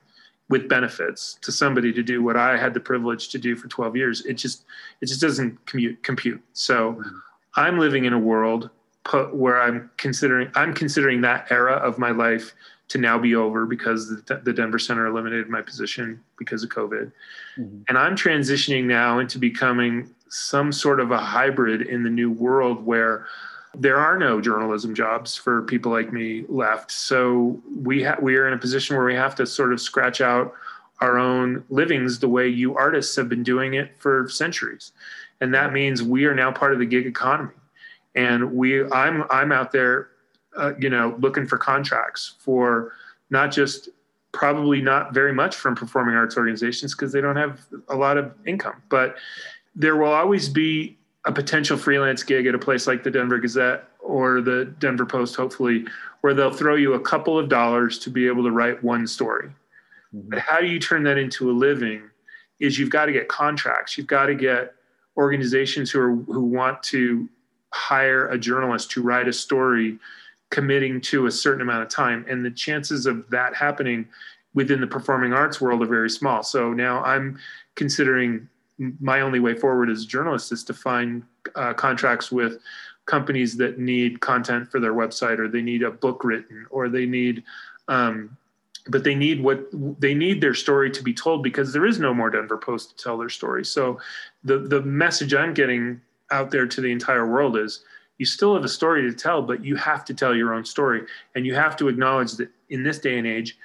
with 0.49 0.69
benefits 0.69 1.39
to 1.41 1.51
somebody 1.51 1.93
to 1.93 2.03
do 2.03 2.23
what 2.23 2.37
I 2.37 2.57
had 2.57 2.75
the 2.75 2.81
privilege 2.81 3.29
to 3.31 3.39
do 3.39 3.57
for 3.57 3.69
12 3.69 3.97
years, 3.97 4.25
it 4.27 4.35
just 4.35 4.65
it 5.01 5.07
just 5.07 5.21
doesn't 5.21 5.65
commute, 5.67 6.03
compute. 6.03 6.43
So 6.53 6.93
mm-hmm. 6.93 7.17
I'm 7.57 7.79
living 7.79 8.05
in 8.05 8.13
a 8.13 8.19
world 8.19 8.71
put, 9.05 9.35
where 9.35 9.61
I'm 9.61 9.91
considering 9.97 10.51
I'm 10.55 10.75
considering 10.75 11.21
that 11.23 11.51
era 11.51 11.75
of 11.75 11.99
my 11.99 12.11
life 12.11 12.53
to 12.87 12.99
now 12.99 13.19
be 13.19 13.35
over 13.35 13.65
because 13.65 14.23
the, 14.25 14.37
the 14.45 14.53
Denver 14.53 14.79
Center 14.79 15.07
eliminated 15.07 15.49
my 15.49 15.63
position 15.63 16.23
because 16.39 16.63
of 16.63 16.71
COVID, 16.71 17.11
mm-hmm. 17.57 17.83
and 17.89 17.97
I'm 17.97 18.15
transitioning 18.15 18.85
now 18.85 19.21
into 19.21 19.39
becoming 19.39 20.15
some 20.29 20.73
sort 20.73 21.01
of 21.01 21.11
a 21.11 21.19
hybrid 21.19 21.83
in 21.83 22.03
the 22.03 22.11
new 22.11 22.31
world 22.31 22.85
where 22.85 23.27
there 23.77 23.99
are 23.99 24.19
no 24.19 24.41
journalism 24.41 24.95
jobs 24.95 25.37
for 25.37 25.63
people 25.63 25.91
like 25.91 26.13
me 26.13 26.45
left. 26.49 26.91
So 26.91 27.61
we 27.77 28.03
ha- 28.03 28.17
we 28.21 28.37
are 28.37 28.47
in 28.47 28.55
a 28.55 28.59
position 28.59 28.97
where 28.97 29.05
we 29.05 29.15
have 29.15 29.35
to 29.37 29.47
sort 29.47 29.73
of 29.73 29.81
scratch 29.81 30.21
out 30.21 30.55
our 31.01 31.19
own 31.19 31.65
livings 31.69 32.19
the 32.19 32.29
way 32.29 32.49
you 32.49 32.77
artists 32.77 33.17
have 33.17 33.29
been 33.29 33.43
doing 33.43 33.75
it 33.75 33.99
for 33.99 34.29
centuries. 34.29 34.93
And 35.41 35.53
that 35.55 35.73
means 35.73 36.03
we 36.03 36.25
are 36.27 36.35
now 36.35 36.53
part 36.53 36.73
of 36.73 36.79
the 36.79 36.87
gig 36.87 37.07
economy. 37.07 37.55
And 38.15 38.53
we 38.53 38.85
I'm 38.91 39.25
I'm 39.31 39.51
out 39.53 39.73
there 39.73 40.11
uh, 40.57 40.73
you 40.79 40.89
know 40.89 41.17
looking 41.19 41.47
for 41.47 41.59
contracts 41.59 42.37
for 42.39 42.93
not 43.31 43.51
just 43.51 43.89
probably 44.33 44.81
not 44.81 45.15
very 45.15 45.33
much 45.33 45.55
from 45.55 45.75
performing 45.75 46.15
arts 46.15 46.37
organizations 46.37 46.95
because 46.95 47.13
they 47.13 47.21
don't 47.21 47.37
have 47.37 47.61
a 47.89 47.95
lot 47.95 48.19
of 48.19 48.33
income, 48.47 48.83
but 48.89 49.17
there 49.77 49.97
will 49.97 50.13
always 50.13 50.49
be 50.49 50.99
a 51.27 51.33
potential 51.33 51.77
freelance 51.77 52.23
gig 52.23 52.47
at 52.47 52.55
a 52.55 52.59
place 52.59 52.87
like 52.87 53.03
the 53.03 53.11
Denver 53.11 53.39
Gazette 53.39 53.89
or 54.01 54.41
the 54.41 54.67
Denver 54.79 55.07
Post, 55.07 55.37
hopefully, 55.37 55.87
where 56.21 56.35
they'll 56.35 56.53
throw 56.53 56.75
you 56.75 56.95
a 56.95 57.01
couple 57.01 57.39
of 57.39 57.49
dollars 57.49 57.99
to 58.01 58.11
be 58.11 58.27
able 58.27 58.45
to 58.45 58.51
write 58.51 58.83
one 58.85 59.07
story. 59.07 59.49
Mm-hmm. 60.15 60.31
But 60.31 60.39
how 60.41 60.61
do 60.61 60.67
you 60.67 60.79
turn 60.79 61.03
that 61.05 61.19
into 61.19 61.51
a 61.51 61.53
living? 61.53 62.03
Is 62.61 62.79
you've 62.79 62.91
got 62.91 63.07
to 63.07 63.13
get 63.13 63.29
contracts. 63.29 63.99
You've 63.99 64.07
got 64.07 64.27
to 64.27 64.35
get 64.35 64.75
organizations 65.17 65.91
who 65.91 66.01
are 66.01 66.15
who 66.15 66.45
want 66.45 66.83
to 66.85 67.29
hire 67.73 68.29
a 68.29 68.39
journalist 68.39 68.91
to 68.93 69.03
write 69.03 69.29
a 69.29 69.33
story 69.33 69.99
committing 70.51 71.01
to 71.01 71.27
a 71.27 71.31
certain 71.31 71.61
amount 71.61 71.83
of 71.83 71.89
time 71.89 72.25
and 72.29 72.45
the 72.45 72.51
chances 72.51 73.07
of 73.07 73.29
that 73.31 73.55
happening 73.55 74.07
within 74.55 74.81
the 74.81 74.87
performing 74.87 75.33
arts 75.33 75.61
world 75.61 75.83
are 75.83 75.87
very 75.87 76.09
small 76.09 76.45
so 76.45 76.73
now 76.73 77.03
i'm 77.03 77.37
considering 77.75 78.49
my 78.79 79.21
only 79.21 79.41
way 79.41 79.55
forward 79.55 79.89
as 79.91 80.03
a 80.03 80.07
journalist 80.07 80.53
is 80.53 80.65
to 80.65 80.75
find 80.75 81.23
uh, 81.55 81.73
contracts 81.75 82.33
with 82.33 82.59
companies 83.07 83.57
that 83.57 83.79
need 83.79 84.21
content 84.21 84.71
for 84.71 84.81
their 84.81 84.95
website 84.95 85.39
or 85.39 85.49
they 85.49 85.63
need 85.63 85.83
a 85.83 85.91
book 85.91 86.25
written 86.25 86.67
or 86.71 86.89
they 86.89 87.07
need 87.07 87.45
um, 87.89 88.37
but 88.89 89.05
they 89.05 89.15
need 89.15 89.43
what 89.43 89.67
they 90.01 90.15
need 90.15 90.41
their 90.41 90.55
story 90.55 90.91
to 90.91 91.03
be 91.03 91.15
told 91.15 91.43
because 91.43 91.73
there 91.73 91.87
is 91.87 91.99
no 91.99 92.13
more 92.13 92.31
denver 92.31 92.59
post 92.59 92.91
to 92.97 93.03
tell 93.03 93.17
their 93.17 93.29
story. 93.29 93.65
So 93.65 93.99
the 94.43 94.59
the 94.59 94.83
message 94.83 95.35
i'm 95.35 95.55
getting 95.55 96.01
out 96.31 96.51
there 96.51 96.67
to 96.67 96.81
the 96.81 96.91
entire 96.93 97.27
world 97.27 97.57
is 97.57 97.85
you 98.19 98.27
still 98.27 98.55
have 98.55 98.65
a 98.65 98.69
story 98.69 99.03
to 99.03 99.13
tell 99.13 99.43
but 99.43 99.65
you 99.65 99.77
have 99.77 100.05
to 100.07 100.15
tell 100.15 100.35
your 100.35 100.55
own 100.55 100.65
story. 100.65 101.03
And 101.35 101.47
you 101.47 101.55
have 101.55 101.77
to 101.77 101.89
acknowledge 101.89 102.33
that 102.33 102.49
in 102.69 102.83
this 102.83 102.99
day 102.99 103.19
and 103.19 103.27
age 103.27 103.59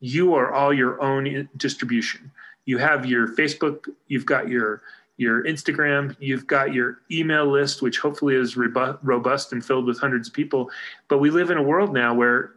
you 0.00 0.34
are 0.34 0.52
all 0.52 0.72
your 0.72 1.00
own 1.00 1.48
distribution 1.56 2.30
you 2.70 2.78
have 2.78 3.04
your 3.04 3.26
Facebook, 3.26 3.88
you've 4.06 4.24
got 4.24 4.48
your 4.48 4.80
your 5.16 5.42
Instagram, 5.42 6.16
you've 6.20 6.46
got 6.46 6.72
your 6.72 7.00
email 7.10 7.46
list, 7.46 7.82
which 7.82 7.98
hopefully 7.98 8.36
is 8.36 8.56
robust 8.56 9.52
and 9.52 9.62
filled 9.62 9.84
with 9.84 9.98
hundreds 9.98 10.28
of 10.28 10.34
people. 10.34 10.70
But 11.08 11.18
we 11.18 11.30
live 11.30 11.50
in 11.50 11.58
a 11.58 11.62
world 11.62 11.92
now 11.92 12.14
where 12.14 12.52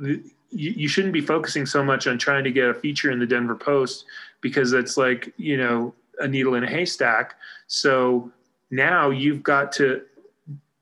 you, 0.00 0.22
you 0.50 0.88
shouldn't 0.88 1.12
be 1.12 1.20
focusing 1.20 1.66
so 1.66 1.82
much 1.82 2.06
on 2.06 2.16
trying 2.16 2.44
to 2.44 2.52
get 2.52 2.68
a 2.68 2.74
feature 2.74 3.10
in 3.10 3.18
the 3.18 3.26
Denver 3.26 3.56
Post 3.56 4.04
because 4.40 4.72
it's 4.72 4.96
like 4.96 5.34
you 5.36 5.56
know 5.56 5.92
a 6.20 6.28
needle 6.28 6.54
in 6.54 6.62
a 6.62 6.70
haystack. 6.70 7.34
So 7.66 8.30
now 8.70 9.10
you've 9.10 9.42
got 9.42 9.72
to 9.72 10.02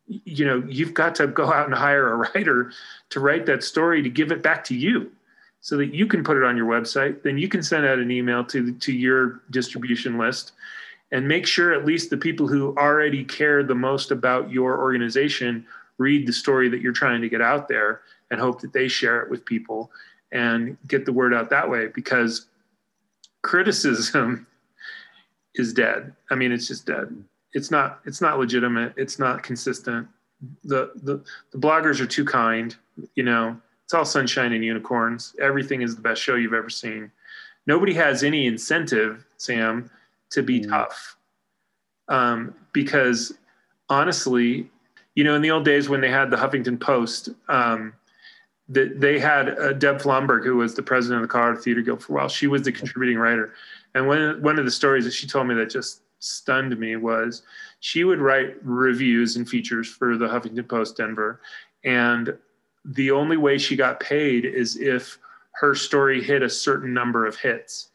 you 0.06 0.44
know 0.44 0.62
you've 0.68 0.92
got 0.92 1.14
to 1.14 1.26
go 1.26 1.50
out 1.50 1.64
and 1.64 1.74
hire 1.74 2.12
a 2.12 2.16
writer 2.16 2.70
to 3.08 3.20
write 3.20 3.46
that 3.46 3.64
story 3.64 4.02
to 4.02 4.10
give 4.10 4.30
it 4.30 4.42
back 4.42 4.62
to 4.64 4.74
you 4.74 5.10
so 5.64 5.78
that 5.78 5.94
you 5.94 6.06
can 6.06 6.22
put 6.22 6.36
it 6.36 6.42
on 6.42 6.58
your 6.58 6.66
website. 6.66 7.22
Then 7.22 7.38
you 7.38 7.48
can 7.48 7.62
send 7.62 7.86
out 7.86 7.98
an 7.98 8.10
email 8.10 8.44
to, 8.44 8.74
to 8.74 8.92
your 8.92 9.40
distribution 9.50 10.18
list 10.18 10.52
and 11.10 11.26
make 11.26 11.46
sure 11.46 11.72
at 11.72 11.86
least 11.86 12.10
the 12.10 12.18
people 12.18 12.46
who 12.46 12.76
already 12.76 13.24
care 13.24 13.62
the 13.62 13.74
most 13.74 14.10
about 14.10 14.50
your 14.50 14.78
organization 14.78 15.64
read 15.96 16.26
the 16.26 16.34
story 16.34 16.68
that 16.68 16.82
you're 16.82 16.92
trying 16.92 17.22
to 17.22 17.30
get 17.30 17.40
out 17.40 17.66
there 17.66 18.02
and 18.30 18.38
hope 18.38 18.60
that 18.60 18.74
they 18.74 18.88
share 18.88 19.22
it 19.22 19.30
with 19.30 19.42
people 19.46 19.90
and 20.32 20.76
get 20.86 21.06
the 21.06 21.12
word 21.14 21.32
out 21.32 21.48
that 21.48 21.70
way 21.70 21.86
because 21.94 22.44
criticism 23.42 24.46
is 25.54 25.72
dead. 25.72 26.12
I 26.30 26.34
mean, 26.34 26.52
it's 26.52 26.68
just 26.68 26.84
dead. 26.84 27.24
it's 27.54 27.70
not 27.70 28.00
it's 28.04 28.20
not 28.20 28.38
legitimate 28.38 28.92
it's 28.98 29.18
not 29.18 29.42
consistent 29.42 30.06
the, 30.64 30.90
the 30.96 31.24
the 31.52 31.58
bloggers 31.58 32.00
are 32.00 32.06
too 32.06 32.24
kind 32.24 32.76
you 33.14 33.22
know 33.22 33.56
it's 33.84 33.94
all 33.94 34.04
sunshine 34.04 34.52
and 34.52 34.64
unicorns. 34.64 35.34
Everything 35.40 35.82
is 35.82 35.94
the 35.94 36.02
best 36.02 36.22
show 36.22 36.36
you've 36.36 36.54
ever 36.54 36.70
seen. 36.70 37.10
Nobody 37.66 37.92
has 37.94 38.22
any 38.24 38.46
incentive 38.46 39.24
sam 39.36 39.90
to 40.30 40.42
be 40.42 40.60
Mm. 40.60 40.68
tough. 40.70 41.16
Um, 42.08 42.54
because 42.72 43.32
honestly 43.88 44.70
you 45.14 45.24
know 45.24 45.34
in 45.34 45.42
the 45.42 45.50
old 45.50 45.64
days 45.64 45.88
when 45.88 46.00
they 46.00 46.10
had 46.10 46.30
the 46.30 46.36
huffington 46.36 46.78
post 46.80 47.28
um, 47.48 47.92
that 48.68 49.00
they 49.00 49.18
had 49.18 49.50
uh, 49.58 49.72
Deb 49.74 49.98
Flomberg, 50.00 50.42
who 50.44 50.56
was 50.56 50.74
the 50.74 50.82
president 50.82 51.22
of 51.22 51.28
the 51.28 51.32
Colorado 51.32 51.60
Theater 51.60 51.82
Guild 51.82 52.02
for 52.02 52.12
a 52.12 52.16
while. 52.16 52.28
She 52.28 52.46
was 52.46 52.62
the 52.62 52.72
contributing 52.72 53.18
writer, 53.18 53.54
and 53.94 54.06
one 54.06 54.40
one 54.42 54.58
of 54.58 54.64
the 54.64 54.70
stories 54.70 55.04
that 55.04 55.12
she 55.12 55.26
told 55.26 55.46
me 55.46 55.54
that 55.54 55.70
just 55.70 56.00
stunned 56.18 56.76
me 56.78 56.96
was 56.96 57.42
she 57.80 58.04
would 58.04 58.18
write 58.20 58.56
reviews 58.62 59.36
and 59.36 59.46
features 59.48 59.88
for 59.88 60.16
the 60.16 60.26
Huffington 60.26 60.66
Post 60.68 60.96
Denver, 60.96 61.40
and 61.84 62.36
the 62.84 63.10
only 63.10 63.36
way 63.36 63.58
she 63.58 63.76
got 63.76 64.00
paid 64.00 64.44
is 64.44 64.76
if 64.76 65.18
her 65.52 65.74
story 65.74 66.22
hit 66.22 66.42
a 66.42 66.48
certain 66.50 66.92
number 66.92 67.26
of 67.26 67.36
hits 67.36 67.88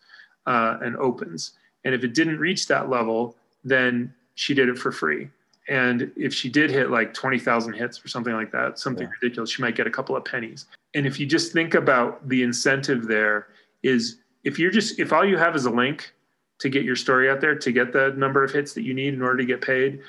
uh, 0.45 0.77
and 0.81 0.95
opens, 0.97 1.53
and 1.85 1.93
if 1.93 2.03
it 2.03 2.13
didn't 2.13 2.39
reach 2.39 2.67
that 2.67 2.89
level, 2.89 3.35
then 3.63 4.13
she 4.35 4.53
did 4.53 4.69
it 4.69 4.77
for 4.77 4.91
free. 4.91 5.29
And 5.67 6.11
if 6.15 6.33
she 6.33 6.49
did 6.49 6.71
hit 6.71 6.89
like 6.89 7.13
20,000 7.13 7.73
hits 7.73 8.03
or 8.03 8.07
something 8.07 8.33
like 8.33 8.51
that, 8.51 8.79
something 8.79 9.03
Yeah. 9.07 9.13
ridiculous, 9.21 9.51
she 9.51 9.61
might 9.61 9.75
get 9.75 9.85
a 9.85 9.91
couple 9.91 10.15
of 10.15 10.25
pennies. 10.25 10.65
And 10.95 11.05
if 11.05 11.19
you 11.19 11.27
just 11.27 11.53
think 11.53 11.75
about 11.75 12.27
the 12.27 12.41
incentive 12.41 13.05
there 13.07 13.47
is 13.83 14.17
if 14.43 14.57
you're 14.57 14.71
just, 14.71 14.99
if 14.99 15.13
all 15.13 15.23
you 15.23 15.37
have 15.37 15.55
is 15.55 15.65
a 15.65 15.69
link 15.69 16.13
to 16.59 16.69
get 16.69 16.83
your 16.83 16.95
story 16.95 17.29
out 17.29 17.39
there, 17.41 17.55
to 17.55 17.71
get 17.71 17.93
the 17.93 18.13
number 18.17 18.43
of 18.43 18.51
hits 18.51 18.73
that 18.73 18.81
you 18.81 18.93
need 18.93 19.13
in 19.13 19.21
order 19.21 19.37
to 19.37 19.45
get 19.45 19.61
paid, 19.61 20.01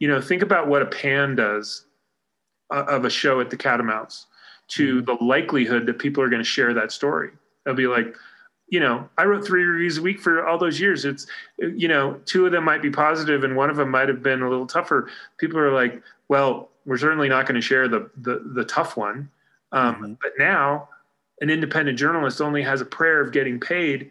you 0.00 0.08
know, 0.08 0.20
think 0.20 0.42
about 0.42 0.66
what 0.66 0.82
a 0.82 0.86
pan 0.86 1.36
does 1.36 1.84
of 2.70 3.04
a 3.04 3.10
show 3.10 3.40
at 3.40 3.50
the 3.50 3.56
Catamounts 3.56 4.26
to 4.68 5.02
the 5.02 5.14
likelihood 5.20 5.86
that 5.86 5.98
people 5.98 6.22
are 6.22 6.28
going 6.28 6.42
to 6.42 6.48
share 6.48 6.72
that 6.74 6.92
story. 6.92 7.30
They'll 7.64 7.74
be 7.74 7.86
like, 7.86 8.16
you 8.68 8.80
know, 8.80 9.08
I 9.18 9.24
wrote 9.24 9.46
three 9.46 9.64
reviews 9.64 9.98
a 9.98 10.02
week 10.02 10.20
for 10.20 10.46
all 10.46 10.58
those 10.58 10.80
years. 10.80 11.04
It's, 11.04 11.26
you 11.58 11.86
know, 11.86 12.20
two 12.24 12.46
of 12.46 12.52
them 12.52 12.64
might 12.64 12.82
be 12.82 12.90
positive 12.90 13.44
and 13.44 13.56
one 13.56 13.70
of 13.70 13.76
them 13.76 13.90
might 13.90 14.08
have 14.08 14.22
been 14.22 14.42
a 14.42 14.48
little 14.48 14.66
tougher. 14.66 15.10
People 15.38 15.58
are 15.58 15.72
like, 15.72 16.02
well, 16.28 16.70
we're 16.86 16.98
certainly 16.98 17.28
not 17.28 17.46
going 17.46 17.54
to 17.56 17.60
share 17.60 17.88
the, 17.88 18.10
the, 18.16 18.42
the 18.54 18.64
tough 18.64 18.96
one. 18.96 19.28
Um, 19.72 19.96
Mhm. 19.96 20.18
But 20.22 20.32
now 20.38 20.88
an 21.40 21.50
independent 21.50 21.98
journalist 21.98 22.40
only 22.40 22.62
has 22.62 22.80
a 22.80 22.86
prayer 22.86 23.20
of 23.20 23.32
getting 23.32 23.60
paid 23.60 24.10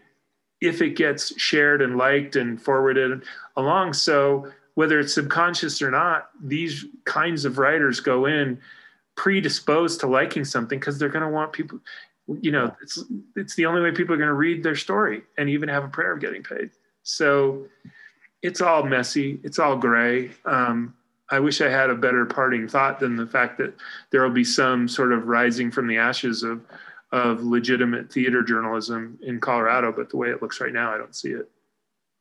if 0.61 0.81
it 0.81 0.91
gets 0.91 1.37
shared 1.39 1.81
and 1.81 1.97
liked 1.97 2.35
and 2.35 2.61
forwarded 2.61 3.23
along. 3.57 3.93
So 3.93 4.51
whether 4.75 4.99
it's 4.99 5.13
subconscious 5.13 5.81
or 5.81 5.91
not, 5.91 6.29
these 6.41 6.85
kinds 7.05 7.45
of 7.45 7.57
writers 7.57 7.99
go 7.99 8.25
in 8.25 8.59
predisposed 9.15 9.99
to 9.99 10.07
liking 10.07 10.43
something 10.43 10.79
because 10.79 10.97
they're 10.97 11.09
going 11.09 11.23
to 11.23 11.29
want 11.29 11.53
people 11.53 11.79
you 12.41 12.51
know 12.51 12.73
it's 12.81 13.03
it's 13.35 13.55
the 13.55 13.65
only 13.65 13.81
way 13.81 13.91
people 13.91 14.13
are 14.13 14.17
going 14.17 14.27
to 14.27 14.33
read 14.33 14.63
their 14.63 14.75
story 14.75 15.23
and 15.37 15.49
even 15.49 15.67
have 15.69 15.83
a 15.83 15.89
prayer 15.89 16.13
of 16.13 16.21
getting 16.21 16.43
paid. 16.43 16.69
So 17.03 17.67
it's 18.41 18.61
all 18.61 18.83
messy 18.83 19.39
it's 19.43 19.59
all 19.59 19.77
gray. 19.77 20.31
Um, 20.45 20.95
i 21.29 21.39
wish 21.39 21.61
i 21.61 21.69
had 21.69 21.89
a 21.89 21.95
better 21.95 22.25
parting 22.25 22.67
thought 22.67 22.99
than 22.99 23.15
the 23.15 23.25
fact 23.25 23.57
that 23.57 23.73
there 24.11 24.21
will 24.21 24.29
be 24.29 24.43
some 24.43 24.89
sort 24.89 25.13
of 25.13 25.27
rising 25.27 25.71
from 25.71 25.87
the 25.87 25.97
ashes 25.97 26.43
of 26.43 26.61
of 27.13 27.41
legitimate 27.43 28.11
theater 28.11 28.43
journalism 28.43 29.17
in 29.21 29.39
colorado 29.39 29.89
but 29.91 30.09
the 30.09 30.17
way 30.17 30.29
it 30.29 30.41
looks 30.41 30.59
right 30.59 30.73
now 30.73 30.93
i 30.93 30.97
don't 30.97 31.15
see 31.15 31.29
it 31.29 31.49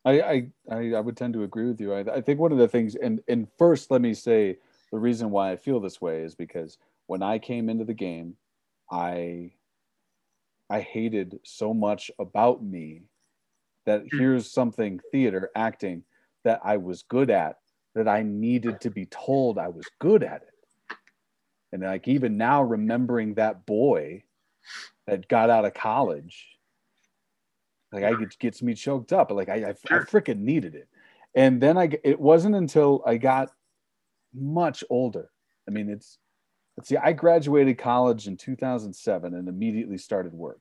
I, 0.05 0.51
I, 0.71 0.93
I 0.95 1.01
would 1.01 1.17
tend 1.17 1.35
to 1.35 1.45
agree 1.45 1.67
with 1.69 1.81
you. 1.81 1.93
I, 1.93 2.01
I 2.17 2.21
think 2.21 2.41
one 2.41 2.53
of 2.53 2.59
the 2.59 2.69
things, 2.69 2.97
and, 2.97 3.23
and 3.29 3.49
first, 3.57 3.91
let 3.91 4.01
me 4.01 4.15
say 4.15 4.59
the 4.91 4.99
reason 4.99 5.31
why 5.31 5.53
I 5.53 5.57
feel 5.57 5.81
this 5.81 6.01
way 6.01 6.23
is 6.23 6.35
because 6.35 6.79
when 7.07 7.23
I 7.23 7.39
came 7.39 7.69
into 7.69 7.85
the 7.85 7.95
game, 7.95 8.37
I 8.91 9.53
I 10.69 10.81
hated 10.81 11.39
so 11.45 11.73
much 11.73 12.11
about 12.19 12.65
me 12.65 13.05
that 13.87 14.07
Hmm. 14.11 14.19
here's 14.19 14.51
something 14.53 15.01
theater 15.13 15.51
acting 15.57 16.05
that 16.45 16.61
I 16.65 16.79
was 16.79 17.03
good 17.03 17.31
at 17.31 17.61
that 17.95 18.09
I 18.09 18.23
needed 18.23 18.81
to 18.83 18.91
be 18.91 19.07
told 19.07 19.59
I 19.59 19.69
was 19.69 19.91
good 20.01 20.23
at 20.25 20.43
it. 20.43 20.55
And 21.73 21.83
like 21.83 22.07
even 22.09 22.37
now 22.37 22.63
remembering 22.63 23.35
that 23.35 23.67
boy 23.67 24.25
that 25.07 25.29
got 25.29 25.51
out 25.51 25.65
of 25.67 25.75
college 25.75 26.52
like 27.93 28.05
I 28.05 28.21
it 28.21 28.39
gets 28.39 28.63
me 28.63 28.75
choked 28.75 29.13
up. 29.13 29.31
Like 29.31 29.49
I, 29.49 29.55
I, 29.55 29.69
I 29.71 29.99
freaking 29.99 30.39
needed 30.39 30.75
it. 30.75 30.89
And 31.35 31.61
then 31.61 31.79
I, 31.79 31.91
it 32.03 32.19
wasn't 32.19 32.55
until 32.55 33.03
I 33.07 33.17
got 33.17 33.51
much 34.35 34.83
older. 34.91 35.31
I 35.69 35.71
mean, 35.71 35.89
it's, 35.89 36.19
let's 36.77 36.89
see, 36.89 36.97
I 36.97 37.13
graduated 37.13 37.79
college 37.79 38.27
in 38.27 38.37
2007 38.37 39.35
and 39.35 39.49
immediately 39.49 39.99
started 39.99 40.33
work 40.33 40.61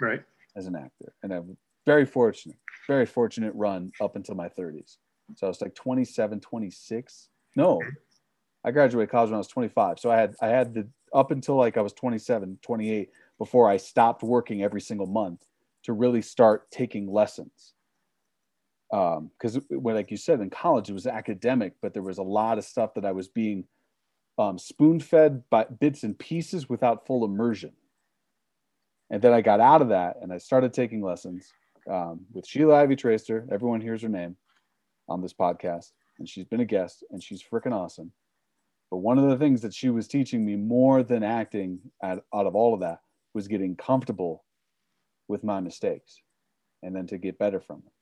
right 0.00 0.22
as 0.56 0.66
an 0.66 0.74
actor. 0.74 1.12
And 1.22 1.32
I'm 1.32 1.56
very 1.86 2.06
fortunate, 2.06 2.56
very 2.86 3.06
fortunate 3.06 3.54
run 3.54 3.92
up 4.00 4.16
until 4.16 4.34
my 4.34 4.48
30s. 4.48 4.96
So 5.36 5.46
I 5.46 5.48
was 5.48 5.60
like 5.60 5.74
27, 5.74 6.40
26. 6.40 7.28
No, 7.56 7.80
I 8.64 8.70
graduated 8.70 9.10
college 9.10 9.28
when 9.28 9.36
I 9.36 9.38
was 9.38 9.48
25. 9.48 9.98
So 9.98 10.10
I 10.10 10.16
had, 10.16 10.34
I 10.40 10.48
had 10.48 10.74
the, 10.74 10.88
up 11.14 11.30
until 11.30 11.56
like 11.56 11.76
I 11.76 11.82
was 11.82 11.92
27, 11.92 12.58
28 12.62 13.10
before 13.38 13.70
I 13.70 13.76
stopped 13.76 14.22
working 14.22 14.62
every 14.62 14.80
single 14.80 15.06
month 15.06 15.44
to 15.90 15.94
really 15.94 16.22
start 16.22 16.70
taking 16.70 17.12
lessons. 17.12 17.74
Because, 18.90 19.58
when 19.70 19.96
like 19.96 20.10
you 20.10 20.16
said, 20.16 20.40
in 20.40 20.50
college 20.50 20.88
it 20.88 20.92
was 20.92 21.06
academic, 21.06 21.74
but 21.82 21.92
there 21.92 22.02
was 22.02 22.18
a 22.18 22.22
lot 22.22 22.58
of 22.58 22.64
stuff 22.64 22.94
that 22.94 23.04
I 23.04 23.12
was 23.12 23.28
being 23.28 23.64
um, 24.38 24.56
spoon 24.56 25.00
fed 25.00 25.42
by 25.50 25.64
bits 25.64 26.04
and 26.04 26.18
pieces 26.18 26.68
without 26.68 27.06
full 27.06 27.24
immersion. 27.24 27.72
And 29.10 29.20
then 29.20 29.32
I 29.32 29.40
got 29.40 29.60
out 29.60 29.82
of 29.82 29.88
that 29.88 30.16
and 30.22 30.32
I 30.32 30.38
started 30.38 30.72
taking 30.72 31.02
lessons 31.02 31.52
um, 31.90 32.20
with 32.32 32.46
Sheila 32.46 32.76
Ivy 32.76 32.94
Traister. 32.94 33.46
Everyone 33.50 33.80
hears 33.80 34.02
her 34.02 34.08
name 34.08 34.36
on 35.08 35.20
this 35.20 35.34
podcast, 35.34 35.90
and 36.18 36.28
she's 36.28 36.44
been 36.44 36.60
a 36.60 36.64
guest, 36.64 37.02
and 37.10 37.20
she's 37.22 37.42
freaking 37.42 37.72
awesome. 37.72 38.12
But 38.92 38.98
one 38.98 39.18
of 39.18 39.28
the 39.28 39.36
things 39.36 39.60
that 39.62 39.74
she 39.74 39.90
was 39.90 40.06
teaching 40.06 40.44
me 40.44 40.54
more 40.54 41.02
than 41.02 41.24
acting 41.24 41.80
at, 42.02 42.20
out 42.32 42.46
of 42.46 42.54
all 42.54 42.74
of 42.74 42.80
that 42.80 43.00
was 43.34 43.48
getting 43.48 43.74
comfortable 43.74 44.44
with 45.30 45.44
my 45.44 45.60
mistakes 45.60 46.20
and 46.82 46.94
then 46.94 47.06
to 47.06 47.18
get 47.18 47.38
better 47.38 47.60
from 47.60 47.76
them. 47.76 47.92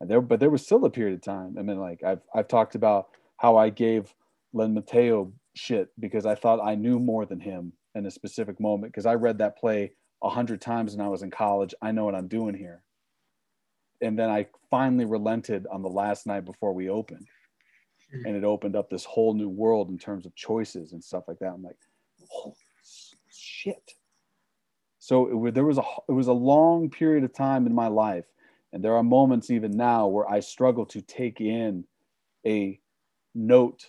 And 0.00 0.10
there, 0.10 0.20
but 0.20 0.40
there 0.40 0.50
was 0.50 0.64
still 0.64 0.84
a 0.84 0.90
period 0.90 1.14
of 1.14 1.22
time. 1.22 1.56
I 1.58 1.62
mean, 1.62 1.78
like 1.78 2.02
I've, 2.02 2.22
I've 2.34 2.48
talked 2.48 2.74
about 2.74 3.08
how 3.36 3.56
I 3.56 3.70
gave 3.70 4.12
Len 4.52 4.74
Matheo 4.74 5.32
shit 5.54 5.90
because 6.00 6.26
I 6.26 6.34
thought 6.34 6.60
I 6.60 6.74
knew 6.74 6.98
more 6.98 7.26
than 7.26 7.38
him 7.38 7.72
in 7.94 8.06
a 8.06 8.10
specific 8.10 8.58
moment 8.58 8.92
because 8.92 9.06
I 9.06 9.14
read 9.14 9.38
that 9.38 9.58
play 9.58 9.92
a 10.22 10.30
hundred 10.30 10.60
times 10.60 10.96
when 10.96 11.04
I 11.04 11.10
was 11.10 11.22
in 11.22 11.30
college. 11.30 11.74
I 11.82 11.92
know 11.92 12.04
what 12.04 12.14
I'm 12.14 12.28
doing 12.28 12.54
here. 12.54 12.82
And 14.00 14.18
then 14.18 14.30
I 14.30 14.46
finally 14.70 15.04
relented 15.04 15.66
on 15.70 15.82
the 15.82 15.88
last 15.88 16.26
night 16.26 16.44
before 16.44 16.72
we 16.72 16.88
opened. 16.88 17.28
Hmm. 18.12 18.26
And 18.26 18.36
it 18.36 18.44
opened 18.44 18.76
up 18.76 18.90
this 18.90 19.04
whole 19.04 19.34
new 19.34 19.48
world 19.48 19.90
in 19.90 19.98
terms 19.98 20.26
of 20.26 20.34
choices 20.34 20.92
and 20.92 21.02
stuff 21.02 21.24
like 21.28 21.38
that. 21.40 21.52
I'm 21.52 21.62
like, 21.62 21.78
holy 22.28 22.56
shit. 23.30 23.92
So 25.12 25.46
it, 25.46 25.52
there 25.52 25.66
was 25.66 25.76
a 25.76 25.84
it 26.08 26.12
was 26.12 26.28
a 26.28 26.32
long 26.32 26.88
period 26.88 27.22
of 27.22 27.34
time 27.34 27.66
in 27.66 27.74
my 27.74 27.88
life, 27.88 28.24
and 28.72 28.82
there 28.82 28.94
are 28.96 29.02
moments 29.02 29.50
even 29.50 29.70
now 29.70 30.06
where 30.06 30.26
I 30.26 30.40
struggle 30.40 30.86
to 30.86 31.02
take 31.02 31.38
in 31.38 31.84
a 32.46 32.80
note 33.34 33.84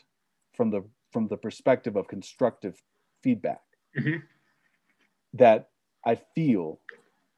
from 0.53 0.69
the 0.69 0.83
from 1.13 1.29
the 1.29 1.37
perspective 1.37 1.95
of 1.95 2.09
constructive 2.09 2.83
feedback. 3.21 3.61
Mhm. 3.97 4.23
That 5.35 5.69
I 6.05 6.15
feel 6.15 6.81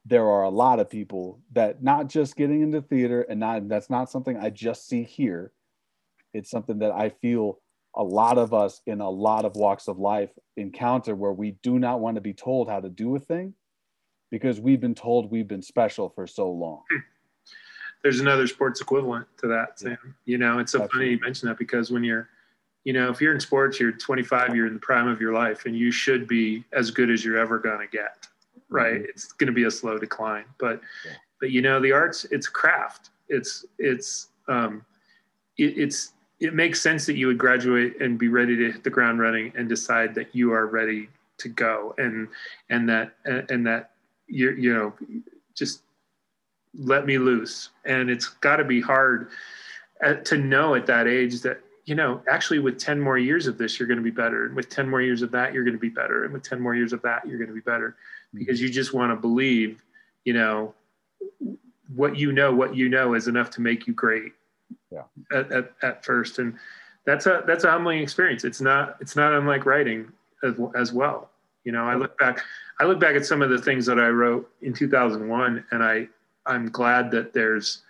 there 0.04 0.26
are 0.26 0.42
a 0.42 0.50
lot 0.50 0.80
of 0.80 0.90
people 0.90 1.40
that 1.52 1.80
not 1.80 2.08
just 2.08 2.34
getting 2.34 2.62
into 2.62 2.82
theater 2.82 3.22
and 3.22 3.38
not 3.38 3.68
that's 3.68 3.88
not 3.88 4.10
something 4.10 4.36
I 4.36 4.50
just 4.50 4.88
see 4.88 5.04
here. 5.04 5.52
It's 6.34 6.50
something 6.50 6.80
that 6.80 6.90
I 6.90 7.10
feel 7.10 7.60
a 7.94 8.02
lot 8.02 8.36
of 8.36 8.52
us 8.52 8.82
in 8.84 9.00
a 9.00 9.08
lot 9.08 9.44
of 9.44 9.54
walks 9.54 9.86
of 9.86 10.00
life 10.00 10.30
encounter 10.56 11.14
where 11.14 11.32
we 11.32 11.52
do 11.62 11.78
not 11.78 12.00
want 12.00 12.16
to 12.16 12.20
be 12.20 12.34
told 12.34 12.68
how 12.68 12.80
to 12.80 12.88
do 12.88 13.14
a 13.14 13.20
thing 13.20 13.54
because 14.38 14.60
we've 14.60 14.80
been 14.80 14.94
told 14.94 15.30
we've 15.30 15.48
been 15.48 15.62
special 15.62 16.08
for 16.10 16.26
so 16.26 16.50
long. 16.50 16.82
there's 18.02 18.20
another 18.20 18.46
sports 18.46 18.80
equivalent 18.80 19.26
to 19.38 19.46
that 19.48 19.78
Sam. 19.78 19.96
you 20.26 20.38
know 20.38 20.58
it's 20.58 20.72
so 20.72 20.86
funny 20.88 21.10
you 21.10 21.20
mention 21.20 21.48
that 21.48 21.58
because 21.58 21.90
when 21.90 22.04
you're 22.04 22.28
you 22.84 22.92
know 22.92 23.10
if 23.10 23.20
you're 23.20 23.34
in 23.34 23.40
sports 23.40 23.80
you're 23.80 23.92
25 23.92 24.54
you're 24.54 24.66
in 24.66 24.74
the 24.74 24.80
prime 24.80 25.08
of 25.08 25.20
your 25.20 25.32
life 25.32 25.66
and 25.66 25.76
you 25.76 25.90
should 25.90 26.28
be 26.28 26.64
as 26.72 26.90
good 26.90 27.10
as 27.10 27.24
you're 27.24 27.38
ever 27.38 27.58
going 27.58 27.80
to 27.80 27.86
get 27.88 28.26
right 28.68 29.00
Mhm. 29.02 29.08
it's 29.08 29.32
going 29.32 29.46
to 29.48 29.52
be 29.52 29.64
a 29.64 29.70
slow 29.70 29.98
decline 29.98 30.44
but 30.58 30.80
Yeah. 31.04 31.12
but 31.40 31.50
you 31.50 31.62
know 31.62 31.80
the 31.80 31.92
arts 31.92 32.24
it's 32.30 32.48
craft 32.48 33.10
it's 33.28 33.64
it's 33.78 34.28
um 34.48 34.84
it, 35.56 35.76
it's 35.78 36.12
it 36.38 36.52
makes 36.52 36.82
sense 36.82 37.06
that 37.06 37.16
you 37.16 37.28
would 37.28 37.38
graduate 37.38 37.98
and 38.00 38.18
be 38.18 38.28
ready 38.28 38.56
to 38.56 38.70
hit 38.72 38.84
the 38.84 38.90
ground 38.90 39.18
running 39.20 39.52
and 39.56 39.68
decide 39.70 40.14
that 40.14 40.34
you 40.34 40.52
are 40.52 40.66
ready 40.66 41.08
to 41.38 41.48
go 41.48 41.94
and 41.98 42.28
and 42.70 42.88
that 42.88 43.14
and 43.24 43.66
that 43.66 43.90
you're 44.26 44.56
you 44.58 44.74
know 44.74 44.92
just 45.54 45.82
let 46.74 47.06
me 47.06 47.18
loose 47.18 47.70
and 47.84 48.10
it's 48.10 48.28
got 48.28 48.56
to 48.56 48.64
be 48.64 48.80
hard 48.80 49.28
uh, 50.04 50.14
to 50.14 50.36
know 50.36 50.74
at 50.74 50.86
that 50.86 51.06
age 51.06 51.40
that 51.40 51.60
you 51.86 51.94
know, 51.94 52.20
actually 52.28 52.58
with 52.58 52.78
10 52.78 53.00
more 53.00 53.16
years 53.16 53.46
of 53.46 53.58
this, 53.58 53.78
you're 53.78 53.86
going 53.86 53.96
to 53.96 54.02
be 54.02 54.10
better. 54.10 54.46
And 54.46 54.56
with 54.56 54.68
10 54.68 54.90
more 54.90 55.00
years 55.00 55.22
of 55.22 55.30
that, 55.30 55.54
you're 55.54 55.62
going 55.62 55.76
to 55.76 55.80
be 55.80 55.88
better. 55.88 56.24
And 56.24 56.32
with 56.32 56.42
10 56.42 56.60
more 56.60 56.74
years 56.74 56.92
of 56.92 57.00
that, 57.02 57.26
you're 57.26 57.38
going 57.38 57.48
to 57.48 57.54
be 57.54 57.60
better 57.60 57.96
Mm-hmm. 58.34 58.38
because 58.40 58.60
you 58.60 58.68
just 58.68 58.92
want 58.92 59.12
to 59.12 59.16
believe, 59.16 59.84
you 60.24 60.32
know, 60.32 60.74
what 61.94 62.16
you 62.16 62.32
know, 62.32 62.52
what 62.52 62.74
you 62.74 62.88
know 62.88 63.14
is 63.14 63.28
enough 63.28 63.50
to 63.50 63.60
make 63.60 63.86
you 63.86 63.92
great 63.92 64.32
Yeah. 64.90 65.02
at, 65.32 65.52
at, 65.52 65.72
at 65.82 66.04
first. 66.04 66.40
And 66.40 66.58
that's 67.04 67.26
a, 67.26 67.44
that's 67.46 67.62
a 67.62 67.70
humbling 67.70 68.00
experience. 68.00 68.42
It's 68.42 68.60
not, 68.60 68.96
it's 69.00 69.14
not 69.14 69.32
unlike 69.32 69.64
writing 69.64 70.10
as, 70.42 70.54
as 70.74 70.92
well. 70.92 71.30
You 71.66 71.72
know, 71.72 71.84
I 71.84 71.96
look 71.96 72.16
back, 72.16 72.42
I 72.78 72.84
look 72.84 73.00
back 73.00 73.16
at 73.16 73.26
some 73.26 73.42
of 73.42 73.50
the 73.50 73.58
things 73.58 73.86
that 73.86 73.98
I 73.98 74.06
wrote 74.06 74.48
in 74.62 74.72
2001 74.72 75.64
and 75.72 75.82
I, 75.82 76.06
I'm 76.46 76.70
glad 76.70 77.10
that 77.10 77.32
there's, 77.32 77.82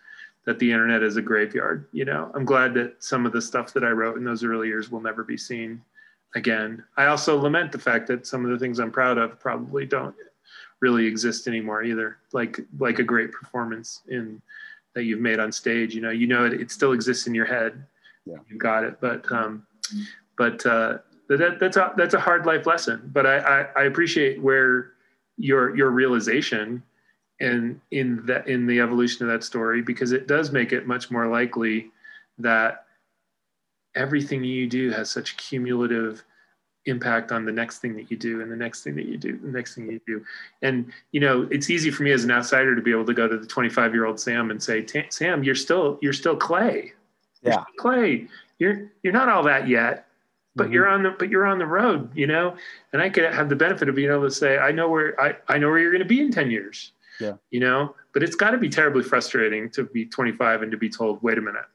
that 0.47 0.59
the 0.59 0.73
internet 0.73 1.03
is 1.03 1.19
a 1.19 1.23
graveyard. 1.23 1.87
You 1.93 2.07
know, 2.07 2.33
I'm 2.35 2.47
glad 2.47 2.73
that 2.75 3.05
some 3.05 3.27
of 3.27 3.33
the 3.33 3.43
stuff 3.43 3.75
that 3.75 3.85
I 3.85 3.91
wrote 3.91 4.17
in 4.17 4.25
those 4.25 4.43
early 4.43 4.69
years 4.69 4.91
will 4.91 5.03
never 5.03 5.23
be 5.23 5.37
seen 5.37 5.83
again. 6.35 6.83
I 6.97 7.07
also 7.07 7.39
lament 7.39 7.71
the 7.71 7.79
fact 7.79 8.07
that 8.07 8.27
some 8.27 8.47
of 8.47 8.51
the 8.51 8.59
things 8.59 8.79
I'm 8.79 8.91
proud 8.91 9.19
of 9.19 9.39
probably 9.39 9.85
don't 9.85 10.15
really 10.81 11.07
exist 11.07 11.47
anymore 11.47 11.83
either. 11.83 12.17
Like 12.33 12.61
like 12.79 12.99
a 12.99 13.05
great 13.05 13.33
performance 13.33 14.03
in 14.09 14.41
that 14.95 15.05
you've 15.05 15.21
made 15.21 15.39
on 15.39 15.53
stage. 15.53 15.95
You 15.95 16.01
know, 16.01 16.11
you 16.11 16.27
know 16.27 16.47
it, 16.47 16.55
it 16.55 16.71
still 16.71 16.93
exists 16.93 17.27
in 17.27 17.35
your 17.35 17.47
head. 17.47 17.85
Yeah. 18.25 18.37
You 18.49 18.57
got 18.57 18.85
it. 18.85 19.01
But 19.01 19.31
um, 19.31 19.67
but 20.39 20.65
uh, 20.65 20.99
that 21.29 21.59
that's 21.59 21.77
a 21.77 21.93
that's 21.97 22.15
a 22.15 22.21
hard 22.21 22.47
life 22.47 22.67
lesson. 22.67 23.11
But 23.13 23.27
I, 23.27 23.39
I, 23.39 23.67
I 23.77 23.85
appreciate 23.85 24.41
where 24.41 24.93
your 25.37 25.77
your 25.77 25.91
realization 25.91 26.83
and 27.41 27.81
in 27.91 28.25
that 28.27 28.49
in 28.49 28.67
the 28.67 28.81
evolution 28.81 29.27
of 29.27 29.33
that 29.33 29.45
story 29.45 29.83
because 29.83 30.13
it 30.13 30.27
does 30.27 30.53
make 30.53 30.73
it 30.73 30.87
much 30.87 31.11
more 31.11 31.27
likely 31.27 31.91
that 32.39 32.87
everything 33.95 34.45
you 34.45 34.67
do 34.67 34.91
has 34.91 35.11
such 35.11 35.37
cumulative 35.37 36.23
impact 36.87 37.33
on 37.33 37.45
the 37.45 37.53
next 37.53 37.81
thing 37.81 37.95
that 37.97 38.11
you 38.11 38.17
do 38.17 38.41
and 38.41 38.51
the 38.51 38.57
next 38.57 38.85
thing 38.85 38.95
that 38.95 39.07
you 39.07 39.19
do 39.19 39.37
the 39.39 39.49
next 39.51 39.75
thing 39.75 39.91
you 39.91 40.01
do 40.07 40.25
and 40.63 40.93
you 41.11 41.19
know 41.21 41.49
it's 41.51 41.69
easy 41.69 41.91
for 41.91 42.05
me 42.05 42.13
as 42.13 42.23
an 42.23 42.31
outsider 42.31 42.77
to 42.77 42.81
be 42.83 42.93
able 42.93 43.05
to 43.05 43.15
go 43.15 43.27
to 43.27 43.37
the 43.37 43.47
25 43.47 43.93
year 43.93 44.07
old 44.07 44.21
sam 44.21 44.51
and 44.51 44.63
say 44.63 44.87
sam 45.11 45.43
you're 45.43 45.55
still 45.55 45.99
you're 46.01 46.13
still 46.13 46.37
clay 46.37 46.93
You're 47.43 47.53
Yeah. 47.55 47.63
still 47.63 47.75
clay 47.77 48.29
you're 48.59 48.91
you're 49.03 49.13
not 49.13 49.29
all 49.29 49.43
that 49.43 49.69
yet 49.69 50.06
but 50.57 50.69
Mhm. 50.69 50.73
you're 50.73 50.89
on 50.89 51.03
the 51.03 51.11
but 51.11 51.29
you're 51.29 51.47
on 51.47 51.59
the 51.59 51.67
road 51.67 52.11
you 52.17 52.27
know 52.27 52.57
and 52.93 53.01
i 53.03 53.09
could 53.09 53.25
have 53.33 53.49
the 53.49 53.55
benefit 53.57 53.89
of 53.89 53.95
being 53.95 54.11
able 54.11 54.23
to 54.23 54.31
say 54.31 54.59
i 54.59 54.73
know 54.73 54.89
where 54.89 55.19
i, 55.21 55.37
I 55.49 55.59
know 55.59 55.69
where 55.69 55.79
you're 55.79 55.93
going 55.93 56.03
to 56.03 56.09
be 56.09 56.21
in 56.21 56.33
10 56.33 56.51
years 56.51 56.93
Yeah. 57.21 57.35
you 57.51 57.61
know 57.61 57.95
but 58.13 58.23
it's 58.23 58.35
got 58.35 58.51
to 58.51 58.59
be 58.59 58.69
terribly 58.69 59.03
frustrating 59.05 59.71
to 59.71 59.85
be 59.85 60.07
25 60.07 60.63
and 60.63 60.71
to 60.73 60.77
be 60.79 60.89
told 60.89 61.23
wait 61.23 61.39
a 61.39 61.43
minute 61.43 61.67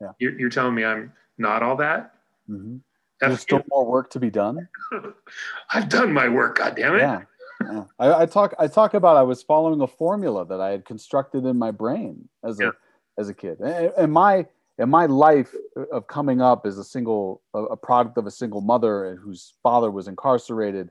Yeah. 0.00 0.12
you're, 0.18 0.38
you're 0.38 0.50
telling 0.50 0.74
me 0.74 0.84
i'm 0.84 1.12
not 1.36 1.62
all 1.62 1.76
that 1.76 2.14
hmm 2.46 2.78
There's 3.20 3.40
still 3.40 3.62
more 3.68 3.84
work 3.84 4.08
to 4.10 4.20
be 4.20 4.30
done. 4.30 4.66
i've 5.74 5.88
done 5.88 6.12
my 6.12 6.28
work 6.28 6.58
god 6.58 6.76
damn 6.76 6.94
it 6.94 7.00
Yeah. 7.00 7.22
yeah. 7.62 7.84
I, 7.98 8.22
I 8.22 8.26
talk 8.26 8.54
I 8.58 8.66
talk 8.68 8.94
about 8.94 9.16
I 9.16 9.22
was 9.22 9.42
following 9.42 9.80
a 9.82 9.86
formula 9.86 10.46
that 10.46 10.60
I 10.60 10.70
had 10.70 10.84
constructed 10.84 11.44
in 11.44 11.58
my 11.58 11.70
brain 11.72 12.28
as 12.44 12.58
Yeah. 12.60 12.68
a 12.68 12.72
as 13.20 13.28
a 13.28 13.34
kid. 13.34 13.58
And, 13.60 13.92
and 13.98 14.12
my 14.12 14.46
and 14.80 14.90
my 14.90 15.06
life 15.06 15.54
of 15.92 16.06
coming 16.06 16.40
up 16.40 16.66
as 16.66 16.78
a 16.78 16.84
single 16.84 17.42
a, 17.54 17.76
product 17.76 18.16
of 18.16 18.26
a 18.26 18.30
single 18.30 18.60
mother 18.62 19.10
and 19.10 19.18
whose 19.18 19.54
father 19.62 19.90
was 19.90 20.08
incarcerated 20.08 20.90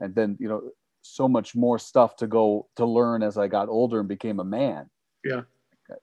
and 0.00 0.14
then 0.14 0.36
you 0.40 0.48
know 0.48 0.60
so 1.02 1.28
much 1.28 1.54
more 1.54 1.78
stuff 1.78 2.16
to 2.16 2.26
go 2.26 2.68
to 2.76 2.84
learn 2.84 3.22
as 3.22 3.38
I 3.38 3.46
got 3.46 3.68
older 3.68 4.00
and 4.00 4.08
became 4.08 4.40
a 4.40 4.44
man. 4.44 4.90
Yeah. 5.24 5.42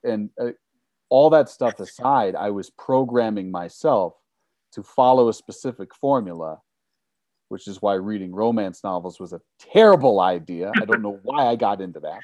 And 0.03 0.29
uh, 0.41 0.51
all 1.09 1.29
that 1.29 1.49
stuff 1.49 1.79
aside, 1.79 2.35
I 2.35 2.49
was 2.49 2.71
programming 2.71 3.51
myself 3.51 4.15
to 4.71 4.81
follow 4.81 5.29
a 5.29 5.33
specific 5.33 5.93
formula 5.93 6.59
which 7.49 7.67
is 7.67 7.81
why 7.81 7.93
reading 7.93 8.33
romance 8.33 8.83
novels 8.83 9.19
was 9.19 9.33
a 9.33 9.41
terrible 9.59 10.19
idea. 10.19 10.71
I 10.81 10.85
don't 10.85 11.01
know 11.01 11.19
why 11.23 11.47
I 11.47 11.55
got 11.55 11.81
into 11.81 11.99
that. 11.99 12.19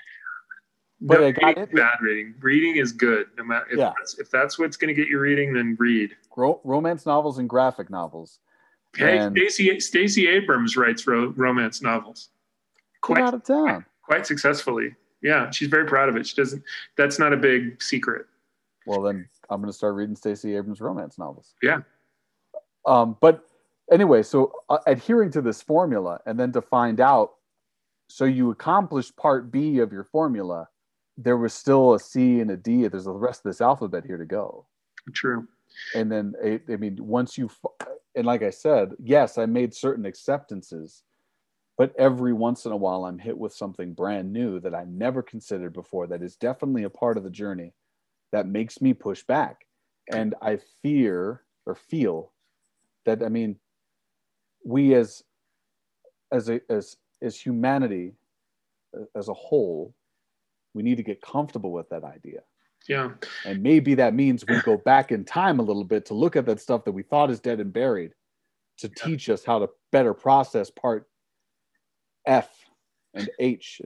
But 1.04 1.20
no, 1.22 1.26
I 1.28 1.32
got 1.32 1.58
it. 1.58 1.74
bad 1.74 1.96
reading 2.02 2.36
reading 2.42 2.76
is 2.78 2.92
good 2.92 3.28
no 3.38 3.44
matter 3.44 3.66
if, 3.72 3.78
Yeah. 3.80 3.94
that's, 3.98 4.20
if 4.20 4.30
that's 4.30 4.60
what's 4.60 4.78
going 4.78 4.90
to 4.90 4.94
get 4.94 5.08
you 5.08 5.20
reading 5.20 5.54
then 5.54 5.76
read 5.80 6.16
Ro- 6.38 6.62
romance 6.64 7.06
novels 7.06 7.40
and 7.40 7.50
graphic 7.50 7.90
novels. 7.90 8.40
hey 8.96 9.18
And- 9.18 9.36
Stacey 9.36 9.80
Stacey 9.80 10.28
Abrams 10.28 10.78
writes 10.78 11.06
ro- 11.08 11.34
romance 11.36 11.82
novels 11.82 12.30
quite 13.02 13.22
out 13.24 13.34
of 13.34 13.44
town. 13.44 13.84
quite 14.04 14.28
successfully 14.28 14.96
yeah 15.24 15.50
she's 15.50 15.70
very 15.70 15.86
proud 15.88 16.08
of 16.08 16.16
it 16.18 16.28
she 16.28 16.36
doesn't 16.36 16.64
that's 16.98 17.18
not 17.18 17.34
a 17.34 17.38
big 17.38 17.82
secret 17.82 18.26
Well, 18.86 19.02
then 19.02 19.28
I'm 19.50 19.60
going 19.62 19.72
to 19.72 19.78
start 19.78 19.96
reading 19.96 20.16
Stacey 20.16 20.56
Abrams 20.56 20.80
romance 20.82 21.18
novels. 21.18 21.54
Yeah. 21.62 21.80
Um, 22.86 23.18
but 23.22 23.44
anyway, 23.92 24.24
so 24.24 24.54
uh, 24.70 24.78
adhering 24.88 25.30
to 25.32 25.42
this 25.42 25.62
formula 25.62 26.20
and 26.26 26.40
then 26.40 26.52
to 26.54 26.62
find 26.62 27.00
out, 27.02 27.34
so 28.08 28.24
you 28.26 28.50
accomplished 28.50 29.16
part 29.18 29.52
B 29.52 29.80
of 29.80 29.92
your 29.92 30.04
formula, 30.06 30.70
there 31.24 31.38
was 31.38 31.54
still 31.54 31.94
a 31.94 32.00
C 32.00 32.40
and 32.40 32.52
a 32.52 32.58
D. 32.58 32.88
There's 32.88 33.06
the 33.06 33.12
rest 33.12 33.46
of 33.46 33.50
this 33.50 33.62
alphabet 33.62 34.06
here 34.06 34.18
to 34.18 34.26
go. 34.26 34.66
true 35.14 35.48
and 35.96 36.12
then 36.12 36.34
it, 36.44 36.64
i 36.70 36.76
mean 36.76 36.98
once 37.00 37.38
you 37.38 37.50
and 38.16 38.26
like 38.26 38.44
i 38.44 38.50
said 38.50 38.92
yes 39.02 39.38
i 39.38 39.46
made 39.46 39.74
certain 39.74 40.06
acceptances 40.06 41.04
but 41.78 41.96
every 41.98 42.34
once 42.34 42.66
in 42.66 42.72
a 42.72 42.78
while 42.78 43.06
i'm 43.06 43.18
hit 43.18 43.38
with 43.38 43.54
something 43.54 43.94
brand 43.94 44.32
new 44.32 44.60
that 44.60 44.76
i 44.76 44.84
never 44.86 45.22
considered 45.22 45.74
before 45.74 46.08
that 46.08 46.22
is 46.22 46.36
definitely 46.36 46.84
a 46.84 46.90
part 46.90 47.18
of 47.18 47.24
the 47.24 47.30
journey 47.30 47.74
that 48.32 48.48
makes 48.48 48.82
me 48.82 48.94
push 48.94 49.24
back 49.24 49.66
and 50.14 50.36
i 50.42 50.58
fear 50.82 51.42
or 51.66 51.76
feel 51.76 52.32
that 53.06 53.24
i 53.24 53.30
mean 53.30 53.56
we 54.66 54.94
as 54.94 55.24
as 56.32 56.50
a 56.50 56.60
as 56.70 56.98
as 57.22 57.40
humanity 57.40 58.14
uh, 58.98 59.06
as 59.16 59.30
a 59.30 59.34
whole 59.34 59.94
we 60.74 60.84
need 60.84 60.98
to 60.98 61.04
get 61.04 61.22
comfortable 61.22 61.72
with 61.72 61.90
that 61.90 62.04
idea 62.04 62.42
yeah 62.88 63.12
and 63.46 63.62
maybe 63.62 63.94
that 63.96 64.14
means 64.14 64.46
we 64.48 64.60
go 64.62 64.78
back 64.78 65.12
in 65.12 65.24
time 65.24 65.60
a 65.60 65.64
little 65.64 65.84
bit 65.84 66.06
to 66.06 66.14
look 66.14 66.36
at 66.36 66.46
that 66.46 66.60
stuff 66.60 66.84
that 66.84 66.92
we 66.92 67.04
thought 67.04 67.30
is 67.30 67.40
dead 67.40 67.60
and 67.60 67.72
buried 67.74 68.14
to 68.78 68.88
Yeah. 68.88 69.06
teach 69.06 69.30
us 69.30 69.44
how 69.46 69.60
to 69.60 69.70
better 69.92 70.14
process 70.14 70.70
part 70.72 71.08
F 72.26 72.50
and 73.14 73.30
H. 73.40 73.82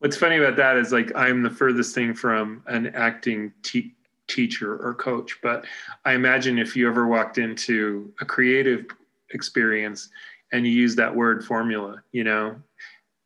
What's 0.00 0.16
funny 0.16 0.36
about 0.36 0.56
that 0.56 0.76
is 0.76 0.92
like 0.92 1.12
I'm 1.14 1.42
the 1.42 1.50
furthest 1.50 1.94
thing 1.94 2.12
from 2.14 2.62
an 2.66 2.88
acting 2.94 3.52
te- 3.62 3.94
teacher 4.28 4.76
or 4.84 4.94
coach, 4.94 5.38
but 5.42 5.64
I 6.04 6.14
imagine 6.14 6.58
if 6.58 6.74
you 6.76 6.88
ever 6.88 7.06
walked 7.06 7.38
into 7.38 8.12
a 8.20 8.24
creative 8.24 8.86
experience 9.30 10.08
and 10.52 10.66
you 10.66 10.72
use 10.72 10.96
that 10.96 11.14
word 11.14 11.44
formula, 11.44 12.02
you 12.12 12.24
know, 12.24 12.56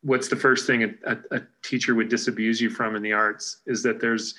what's 0.01 0.27
the 0.27 0.35
first 0.35 0.67
thing 0.67 0.83
a, 0.83 0.89
a, 1.05 1.17
a 1.31 1.41
teacher 1.63 1.95
would 1.95 2.09
disabuse 2.09 2.61
you 2.61 2.69
from 2.69 2.95
in 2.95 3.01
the 3.01 3.13
arts 3.13 3.61
is 3.65 3.83
that 3.83 3.99
there's 3.99 4.35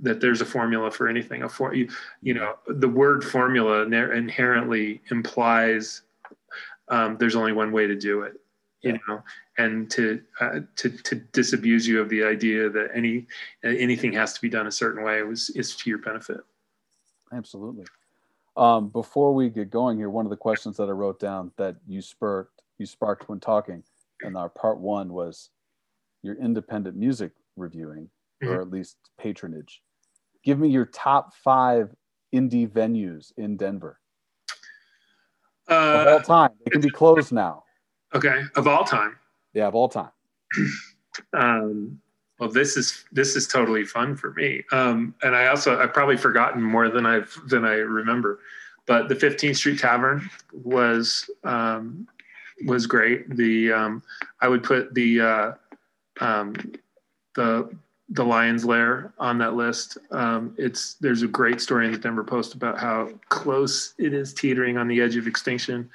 that 0.00 0.20
there's 0.20 0.42
a 0.42 0.44
formula 0.44 0.90
for 0.90 1.08
anything. 1.08 1.42
A 1.42 1.48
for 1.48 1.74
you, 1.74 1.88
you 2.20 2.34
know, 2.34 2.56
the 2.66 2.88
word 2.88 3.24
formula 3.24 3.82
inherently 3.82 5.00
implies 5.10 6.02
um, 6.88 7.16
there's 7.18 7.36
only 7.36 7.52
one 7.52 7.72
way 7.72 7.86
to 7.86 7.96
do 7.96 8.22
it. 8.22 8.34
You 8.82 8.92
Yeah. 8.92 8.98
know, 9.08 9.22
and 9.56 9.90
to 9.92 10.22
uh, 10.40 10.60
to 10.76 10.90
to 10.90 11.14
disabuse 11.32 11.88
you 11.88 12.00
of 12.00 12.08
the 12.10 12.22
idea 12.22 12.68
that 12.68 12.90
any 12.94 13.26
anything 13.64 14.12
has 14.12 14.34
to 14.34 14.40
be 14.40 14.50
done 14.50 14.66
a 14.66 14.70
certain 14.72 15.02
way 15.02 15.22
was 15.22 15.48
is 15.50 15.74
to 15.76 15.90
your 15.90 15.98
benefit. 15.98 16.40
Absolutely. 17.32 17.86
Um, 18.56 18.88
before 18.88 19.34
we 19.34 19.48
get 19.50 19.70
going 19.70 19.98
here, 19.98 20.08
one 20.10 20.26
of 20.26 20.30
the 20.30 20.36
questions 20.36 20.76
that 20.76 20.88
I 20.88 20.92
wrote 20.92 21.18
down 21.18 21.52
that 21.56 21.76
you 21.86 22.02
sparked 22.02 22.62
you 22.78 22.84
sparked 22.86 23.28
when 23.28 23.40
talking, 23.40 23.82
and 24.22 24.36
our 24.36 24.48
part 24.48 24.78
one 24.78 25.12
was 25.12 25.50
your 26.22 26.36
independent 26.36 26.96
music 26.96 27.32
reviewing, 27.56 28.10
or 28.42 28.60
at 28.60 28.70
least 28.70 28.96
patronage. 29.18 29.82
Give 30.44 30.58
me 30.58 30.68
your 30.68 30.86
top 30.86 31.34
five 31.34 31.94
indie 32.34 32.68
venues 32.68 33.32
in 33.36 33.56
Denver 33.56 33.98
of 35.68 36.06
all 36.06 36.14
Uh, 36.16 36.22
time. 36.22 36.50
They 36.64 36.70
can 36.70 36.80
be 36.80 36.90
closed 36.90 37.32
now. 37.32 37.64
okay, 38.14 38.42
of 38.54 38.66
all 38.68 38.84
time. 38.84 39.16
Yeah, 39.54 39.66
of 39.66 39.74
all 39.74 39.88
time. 39.88 40.10
Um, 41.32 42.00
well, 42.38 42.50
this 42.50 42.76
is 42.76 43.04
this 43.12 43.36
is 43.36 43.48
totally 43.48 43.84
fun 43.84 44.14
for 44.16 44.32
me, 44.34 44.62
um, 44.70 45.14
and 45.22 45.34
I 45.34 45.46
also 45.46 45.78
I've 45.80 45.94
probably 45.94 46.16
forgotten 46.18 46.62
more 46.62 46.88
than 46.90 47.06
I've 47.06 47.34
than 47.48 47.64
I 47.64 47.74
remember. 47.76 48.40
But 48.86 49.08
the 49.08 49.16
15th 49.16 49.56
Street 49.56 49.80
Tavern 49.80 50.28
was 50.52 51.28
um, 51.42 52.06
was 52.64 52.86
great. 52.86 53.36
The 53.36 53.72
um, 53.72 54.02
I 54.40 54.48
would 54.48 54.62
put 54.62 54.94
the 54.94 55.20
uh, 55.20 55.52
um, 56.20 56.54
the 57.34 57.76
the 58.10 58.24
Lion's 58.24 58.64
Lair 58.64 59.12
on 59.18 59.38
that 59.38 59.54
list. 59.54 59.98
Um, 60.10 60.54
it's 60.56 60.94
there's 60.94 61.22
a 61.22 61.28
great 61.28 61.60
story 61.60 61.86
in 61.86 61.92
the 61.92 61.98
Denver 61.98 62.24
Post 62.24 62.54
about 62.54 62.78
how 62.78 63.10
close 63.28 63.94
it 63.98 64.14
is 64.14 64.32
teetering 64.32 64.78
on 64.78 64.88
the 64.88 65.00
edge 65.00 65.16
of 65.16 65.26
extinction. 65.26 65.90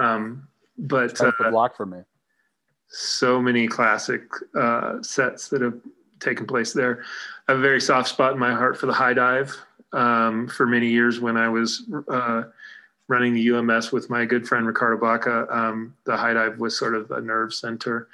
Um, 0.00 0.46
but 0.78 1.08
That's 1.08 1.20
the 1.20 1.46
uh, 1.46 1.50
block 1.50 1.76
for 1.76 1.86
me. 1.86 1.98
so 2.88 3.42
many 3.42 3.66
classic 3.68 4.22
uh, 4.58 5.02
sets 5.02 5.48
that 5.48 5.60
have 5.60 5.78
taken 6.20 6.46
place 6.46 6.72
there. 6.72 7.04
I 7.48 7.52
have 7.52 7.58
a 7.58 7.62
very 7.62 7.80
soft 7.80 8.08
spot 8.08 8.32
in 8.32 8.38
my 8.38 8.52
heart 8.52 8.78
for 8.78 8.86
the 8.86 8.92
High 8.92 9.14
Dive 9.14 9.56
um, 9.92 10.48
for 10.48 10.66
many 10.66 10.88
years 10.88 11.18
when 11.20 11.36
I 11.36 11.48
was 11.48 11.82
uh, 12.08 12.44
running 13.10 13.34
the 13.34 13.50
UMS 13.50 13.90
with 13.90 14.08
my 14.08 14.24
good 14.24 14.46
friend 14.46 14.64
Ricardo 14.64 14.96
Baca. 14.96 15.46
Um, 15.50 15.96
the 16.04 16.16
High 16.16 16.32
Dive 16.32 16.60
was 16.60 16.78
sort 16.78 16.94
of 16.94 17.10
a 17.10 17.20
nerve 17.20 17.52
center 17.52 18.06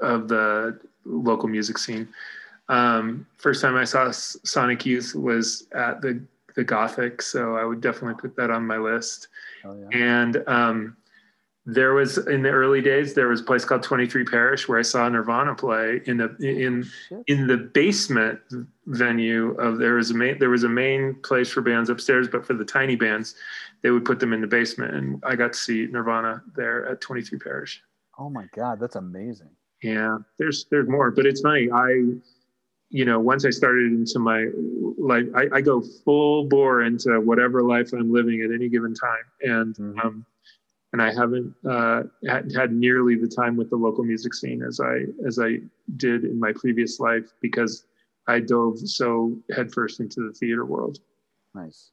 of 0.00 0.28
the 0.28 0.78
local 1.06 1.48
music 1.48 1.78
scene. 1.78 2.06
Um, 2.68 3.26
first 3.38 3.62
time 3.62 3.76
I 3.76 3.84
saw 3.84 4.10
Sonic 4.10 4.84
Youth 4.84 5.14
was 5.14 5.66
at 5.72 6.02
the 6.02 6.22
the 6.54 6.62
Gothic, 6.62 7.22
so 7.22 7.56
I 7.56 7.64
would 7.64 7.80
definitely 7.80 8.20
put 8.20 8.36
that 8.36 8.50
on 8.50 8.66
my 8.66 8.76
list. 8.76 9.28
Oh, 9.64 9.74
yeah. 9.74 9.98
And 10.20 10.46
um, 10.46 10.96
there 11.64 11.94
was 11.94 12.18
in 12.18 12.42
the 12.42 12.50
early 12.50 12.82
days 12.82 13.14
there 13.14 13.28
was 13.28 13.40
a 13.40 13.44
place 13.44 13.64
called 13.64 13.82
23 13.82 14.24
Parish 14.24 14.68
where 14.68 14.78
I 14.78 14.82
saw 14.82 15.08
Nirvana 15.08 15.54
play 15.54 16.02
in 16.04 16.18
the 16.18 16.36
in 16.40 16.86
Shit. 17.08 17.22
in 17.28 17.46
the 17.46 17.56
basement 17.56 18.38
venue 18.86 19.52
of 19.52 19.78
there 19.78 19.94
was 19.94 20.10
a 20.10 20.14
main 20.14 20.38
there 20.38 20.50
was 20.50 20.64
a 20.64 20.68
main 20.68 21.14
place 21.22 21.50
for 21.50 21.62
bands 21.62 21.88
upstairs, 21.88 22.28
but 22.28 22.44
for 22.44 22.52
the 22.52 22.66
tiny 22.66 22.96
bands, 22.96 23.34
they 23.82 23.90
would 23.90 24.04
put 24.04 24.20
them 24.20 24.32
in 24.32 24.40
the 24.40 24.46
basement, 24.46 24.94
and 24.94 25.22
I 25.24 25.34
got 25.36 25.52
to 25.52 25.58
see 25.58 25.86
Nirvana 25.90 26.42
there 26.54 26.86
at 26.88 27.00
23 27.00 27.38
Parish. 27.38 27.82
Oh 28.18 28.30
my 28.30 28.46
God, 28.54 28.78
that's 28.80 28.96
amazing. 28.96 29.50
Yeah, 29.82 30.18
there's 30.38 30.66
there's 30.70 30.88
more, 30.88 31.10
but 31.10 31.26
it's 31.26 31.40
funny. 31.40 31.68
I, 31.72 32.04
you 32.90 33.04
know, 33.04 33.18
once 33.18 33.44
I 33.44 33.50
started 33.50 33.92
into 33.92 34.18
my 34.20 34.46
life, 34.98 35.26
I, 35.34 35.48
I 35.56 35.60
go 35.60 35.82
full 36.04 36.48
bore 36.48 36.82
into 36.82 37.20
whatever 37.20 37.62
life 37.62 37.92
I'm 37.92 38.12
living 38.12 38.42
at 38.42 38.52
any 38.54 38.68
given 38.68 38.94
time, 38.94 39.24
and 39.40 39.74
Mhm. 39.76 40.04
um, 40.04 40.26
and 40.92 41.00
I 41.00 41.10
haven't 41.12 41.54
uh, 41.68 42.02
had, 42.28 42.52
had 42.52 42.70
nearly 42.72 43.14
the 43.16 43.26
time 43.26 43.56
with 43.56 43.70
the 43.70 43.76
local 43.76 44.04
music 44.04 44.34
scene 44.34 44.62
as 44.62 44.78
I 44.78 45.06
as 45.26 45.38
I 45.40 45.60
did 45.96 46.24
in 46.24 46.38
my 46.38 46.52
previous 46.52 47.00
life 47.00 47.32
because 47.40 47.86
I 48.28 48.38
dove 48.40 48.78
so 48.78 49.36
headfirst 49.56 49.98
into 50.00 50.20
the 50.28 50.32
theater 50.34 50.64
world. 50.66 50.98
Nice. 51.54 51.90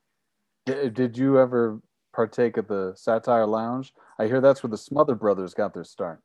Did, 0.69 0.93
did 0.93 1.17
you 1.17 1.39
ever 1.39 1.81
partake 2.13 2.57
of 2.57 2.67
the 2.67 2.93
Satire 2.95 3.45
Lounge? 3.45 3.93
I 4.17 4.27
hear 4.27 4.41
that's 4.41 4.61
where 4.63 4.69
the 4.69 4.77
Smothers 4.77 5.17
Brothers 5.17 5.53
got 5.53 5.73
their 5.73 5.83
start. 5.83 6.21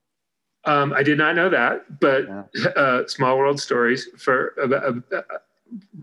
Um, 0.67 0.93
I 0.93 1.03
did 1.03 1.19
not 1.19 1.37
know 1.37 1.49
that, 1.51 2.01
but 2.01 2.27
Yeah. 2.27 2.69
uh, 2.77 3.07
small 3.07 3.37
world 3.39 3.61
stories. 3.61 4.09
For 4.19 4.55
uh, 4.61 5.17
uh, 5.17 5.21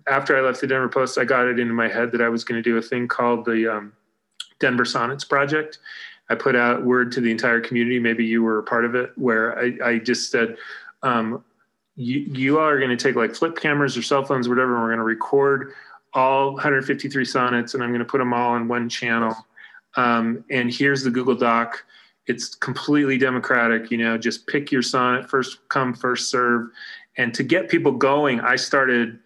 after 0.07 0.37
I 0.37 0.41
left 0.41 0.61
the 0.61 0.67
Denver 0.67 0.89
Post, 0.89 1.17
I 1.17 1.25
got 1.25 1.47
it 1.47 1.59
into 1.59 1.73
my 1.73 1.87
head 1.87 2.11
that 2.11 2.21
I 2.21 2.29
was 2.29 2.43
going 2.43 2.61
to 2.61 2.67
do 2.67 2.77
a 2.77 2.81
thing 2.81 3.07
called 3.07 3.45
the 3.45 3.71
um, 3.73 3.93
Denver 4.59 4.85
Sonnets 4.85 5.23
Project. 5.23 5.79
I 6.29 6.35
put 6.35 6.55
out 6.55 6.85
word 6.85 7.11
to 7.13 7.21
the 7.21 7.31
entire 7.31 7.59
community. 7.59 7.99
Maybe 7.99 8.23
you 8.25 8.43
were 8.43 8.59
a 8.59 8.63
part 8.63 8.85
of 8.85 8.95
it, 8.95 9.11
where 9.17 9.57
I, 9.59 9.77
I 9.83 9.97
just 9.99 10.31
said, 10.31 10.57
um, 11.03 11.43
"You 11.95 12.19
you 12.19 12.59
all 12.59 12.67
are 12.67 12.77
going 12.79 12.95
to 12.95 13.03
take 13.03 13.15
like 13.15 13.35
flip 13.35 13.57
cameras 13.57 13.97
or 13.97 14.01
cell 14.03 14.23
phones, 14.23 14.47
or 14.47 14.51
whatever, 14.51 14.73
and 14.75 14.81
we're 14.81 14.89
going 14.89 14.99
to 14.99 15.03
record 15.03 15.73
all 16.13 16.53
153 16.53 17.25
sonnets, 17.25 17.73
and 17.73 17.83
I'm 17.83 17.89
going 17.89 17.99
to 17.99 18.05
put 18.05 18.19
them 18.19 18.33
all 18.33 18.55
in 18.55 18.67
one 18.67 18.89
channel. 18.89 19.35
Um, 19.95 20.43
and 20.49 20.71
here's 20.71 21.03
the 21.03 21.11
Google 21.11 21.35
Doc." 21.35 21.83
it's 22.27 22.55
completely 22.55 23.17
democratic 23.17 23.91
you 23.91 23.97
know 23.97 24.17
just 24.17 24.47
pick 24.47 24.71
your 24.71 24.81
sonnet 24.81 25.29
first 25.29 25.67
come 25.69 25.93
first 25.93 26.29
serve 26.29 26.69
and 27.17 27.33
to 27.33 27.43
get 27.43 27.69
people 27.69 27.91
going 27.91 28.39
i 28.41 28.55
started 28.55 29.19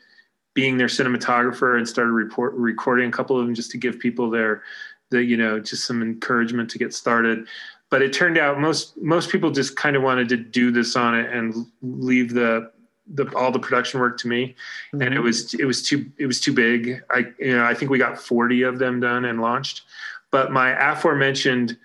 being 0.53 0.77
their 0.77 0.87
cinematographer 0.87 1.77
and 1.77 1.87
started 1.87 2.11
report, 2.11 2.53
recording 2.53 3.09
a 3.09 3.11
couple 3.11 3.37
of 3.37 3.45
them 3.45 3.53
just 3.53 3.71
to 3.71 3.77
give 3.77 3.99
people 3.99 4.29
their 4.29 4.63
the 5.11 5.23
you 5.23 5.37
know 5.37 5.59
just 5.59 5.85
some 5.85 6.01
encouragement 6.01 6.69
to 6.69 6.77
get 6.77 6.93
started 6.93 7.47
but 7.89 8.01
it 8.01 8.13
turned 8.13 8.37
out 8.37 8.59
most 8.59 8.97
most 8.97 9.29
people 9.29 9.51
just 9.51 9.75
kind 9.75 9.95
of 9.95 10.01
wanted 10.01 10.29
to 10.29 10.37
do 10.37 10.71
the 10.71 10.83
sonnet 10.83 11.31
and 11.31 11.65
leave 11.81 12.33
the 12.33 12.71
the 13.13 13.31
all 13.35 13.51
the 13.51 13.59
production 13.59 13.99
work 13.99 14.17
to 14.19 14.27
me. 14.27 14.55
And 14.93 15.13
it 15.13 15.19
was 15.19 15.53
it 15.53 15.65
was 15.65 15.81
too 15.81 16.11
it 16.17 16.25
was 16.25 16.39
too 16.39 16.53
big. 16.53 17.01
I 17.09 17.25
you 17.39 17.55
know 17.55 17.65
i 17.65 17.73
think 17.73 17.91
we 17.91 17.97
got 17.97 18.19
40 18.19 18.63
of 18.63 18.79
them 18.79 18.99
done 18.99 19.25
and 19.25 19.41
launched. 19.41 19.83
But 20.31 20.51
my 20.51 20.71
aforementioned 20.91 21.77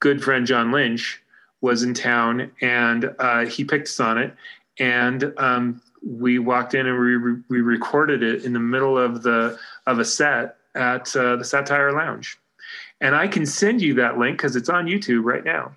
good 0.00 0.22
friend 0.22 0.46
John 0.46 0.72
Lynch 0.72 1.20
was 1.60 1.82
in 1.82 1.94
town 1.94 2.50
and 2.60 3.14
uh, 3.18 3.44
he 3.46 3.64
picked 3.64 3.86
us 3.88 4.00
on 4.00 4.18
it, 4.18 4.34
and 4.78 5.32
um, 5.38 5.80
we 6.04 6.38
walked 6.38 6.74
in 6.74 6.86
and 6.86 6.98
we, 6.98 7.14
re- 7.14 7.42
we 7.48 7.60
recorded 7.60 8.22
it 8.22 8.44
in 8.44 8.52
the 8.52 8.60
middle 8.60 8.98
of 8.98 9.22
the 9.22 9.58
of 9.86 9.98
a 9.98 10.04
set 10.04 10.56
at 10.74 11.14
uh, 11.16 11.36
the 11.36 11.44
Satire 11.44 11.92
Lounge. 11.92 12.38
And 13.00 13.14
I 13.14 13.28
can 13.28 13.46
send 13.46 13.82
you 13.82 13.94
that 13.94 14.18
link 14.18 14.38
because 14.38 14.56
it's 14.56 14.68
on 14.68 14.86
YouTube 14.86 15.24
right 15.24 15.44
now. 15.44 15.72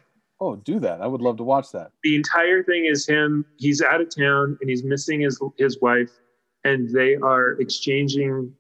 Oh, 0.45 0.55
do 0.57 0.79
that. 0.79 1.01
I 1.01 1.07
would 1.07 1.21
love 1.21 1.37
to 1.37 1.43
watch 1.43 1.71
that. 1.71 1.91
The 2.03 2.15
entire 2.15 2.61
thing 2.61 2.85
is 2.85 3.07
him. 3.07 3.45
He's 3.57 3.81
out 3.81 3.99
of 3.99 4.15
town 4.15 4.57
and 4.61 4.69
he's 4.69 4.83
missing 4.83 5.21
his 5.21 5.41
his 5.57 5.81
wife, 5.81 6.11
and 6.63 6.87
they 6.93 7.15
are 7.15 7.53
exchanging 7.53 8.53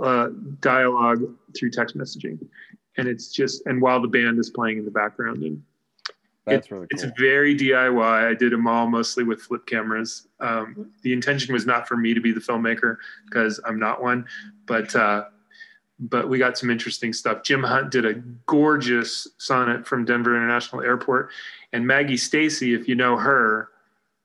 uh, 0.00 0.28
dialogue 0.60 1.24
through 1.58 1.70
text 1.70 1.96
messaging. 1.98 2.38
And 2.98 3.08
it's 3.08 3.32
just 3.32 3.66
and 3.66 3.82
while 3.82 4.00
the 4.00 4.06
band 4.06 4.38
is 4.38 4.50
playing 4.50 4.78
in 4.78 4.84
the 4.84 4.92
background 4.92 5.42
and 5.42 5.60
That's 6.46 6.70
really 6.70 6.86
cool. 6.94 7.04
it's 7.04 7.18
very 7.18 7.56
DIY. 7.56 8.30
I 8.30 8.34
did 8.34 8.52
them 8.52 8.68
all 8.68 8.86
mostly 8.86 9.24
with 9.24 9.42
flip 9.42 9.66
cameras. 9.66 10.28
Um, 10.38 10.92
the 11.02 11.12
intention 11.12 11.52
was 11.52 11.66
not 11.66 11.88
for 11.88 11.96
me 11.96 12.14
to 12.14 12.20
be 12.20 12.30
the 12.30 12.40
filmmaker 12.40 12.98
because 13.24 13.58
I'm 13.66 13.80
not 13.80 14.00
one, 14.00 14.24
but 14.66 14.94
uh, 14.94 15.24
but 15.98 16.28
we 16.28 16.38
got 16.38 16.58
some 16.58 16.70
interesting 16.70 17.12
stuff. 17.12 17.42
Jim 17.42 17.62
Hunt 17.62 17.90
did 17.90 18.04
a 18.04 18.14
gorgeous 18.46 19.28
sonnet 19.38 19.86
from 19.86 20.04
Denver 20.04 20.36
International 20.36 20.82
Airport, 20.82 21.30
and 21.72 21.86
Maggie 21.86 22.16
Stacy, 22.16 22.74
if 22.74 22.88
you 22.88 22.94
know 22.94 23.16
her, 23.16 23.70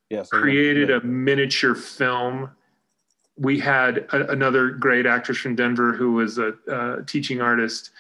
Yes. 0.10 0.30
Created 0.30 0.90
a 0.90 1.02
miniature 1.02 1.76
film. 1.76 2.50
We 3.38 3.60
had 3.60 4.00
a, 4.12 4.32
another 4.32 4.72
great 4.72 5.06
actress 5.06 5.38
from 5.38 5.56
Denver 5.56 5.94
who 5.94 6.14
was 6.14 6.38
a, 6.40 6.54
uh 6.70 7.04
teaching 7.06 7.42
artist. 7.42 7.92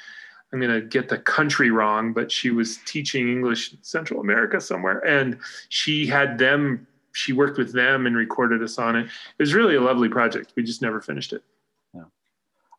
I'm 0.51 0.59
going 0.59 0.74
to 0.74 0.82
get 0.82 1.09
the 1.09 1.20
country 1.20 1.70
wrong, 1.70 2.11
but 2.11 2.32
she 2.32 2.49
was 2.49 2.80
teaching 2.88 3.30
English 3.30 3.72
in 3.72 3.78
Central 3.84 4.20
America 4.20 4.59
somewhere. 4.59 5.05
And 5.05 5.38
she 5.70 6.07
had 6.07 6.39
them, 6.39 6.88
she 7.11 7.34
worked 7.34 7.59
with 7.59 7.72
them 7.72 8.07
and 8.07 8.17
recorded 8.17 8.63
a 8.63 8.67
sonnet. 8.67 9.05
it. 9.05 9.11
It 9.38 9.43
was 9.43 9.53
really 9.53 9.76
a 9.76 9.82
lovely 9.82 10.09
project. 10.09 10.53
We 10.55 10.63
just 10.63 10.82
never 10.82 11.01
finished 11.01 11.34
it. 11.34 11.43
Yeah, 11.93 12.05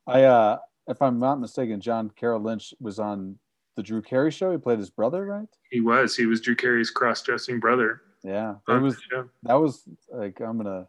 I, 0.08 0.24
uh, 0.24 0.58
if 0.88 1.00
I'm 1.02 1.18
not 1.18 1.40
mistaken, 1.40 1.80
John 1.80 2.10
Carroll 2.16 2.40
Lynch 2.40 2.74
was 2.80 2.98
on 2.98 3.38
the 3.76 3.82
Drew 3.82 4.02
Carey 4.02 4.30
show. 4.30 4.50
He 4.50 4.58
played 4.58 4.78
his 4.78 4.90
brother, 4.90 5.24
right? 5.26 5.48
He 5.70 5.80
was, 5.80 6.16
he 6.16 6.26
was 6.26 6.40
Drew 6.40 6.56
Carey's 6.56 6.90
cross 6.90 7.22
dressing 7.22 7.60
brother. 7.60 8.02
Yeah. 8.22 8.56
It 8.68 8.82
was 8.82 8.98
that 9.44 9.54
was 9.54 9.82
like 10.12 10.40
I'm 10.40 10.58
gonna 10.58 10.86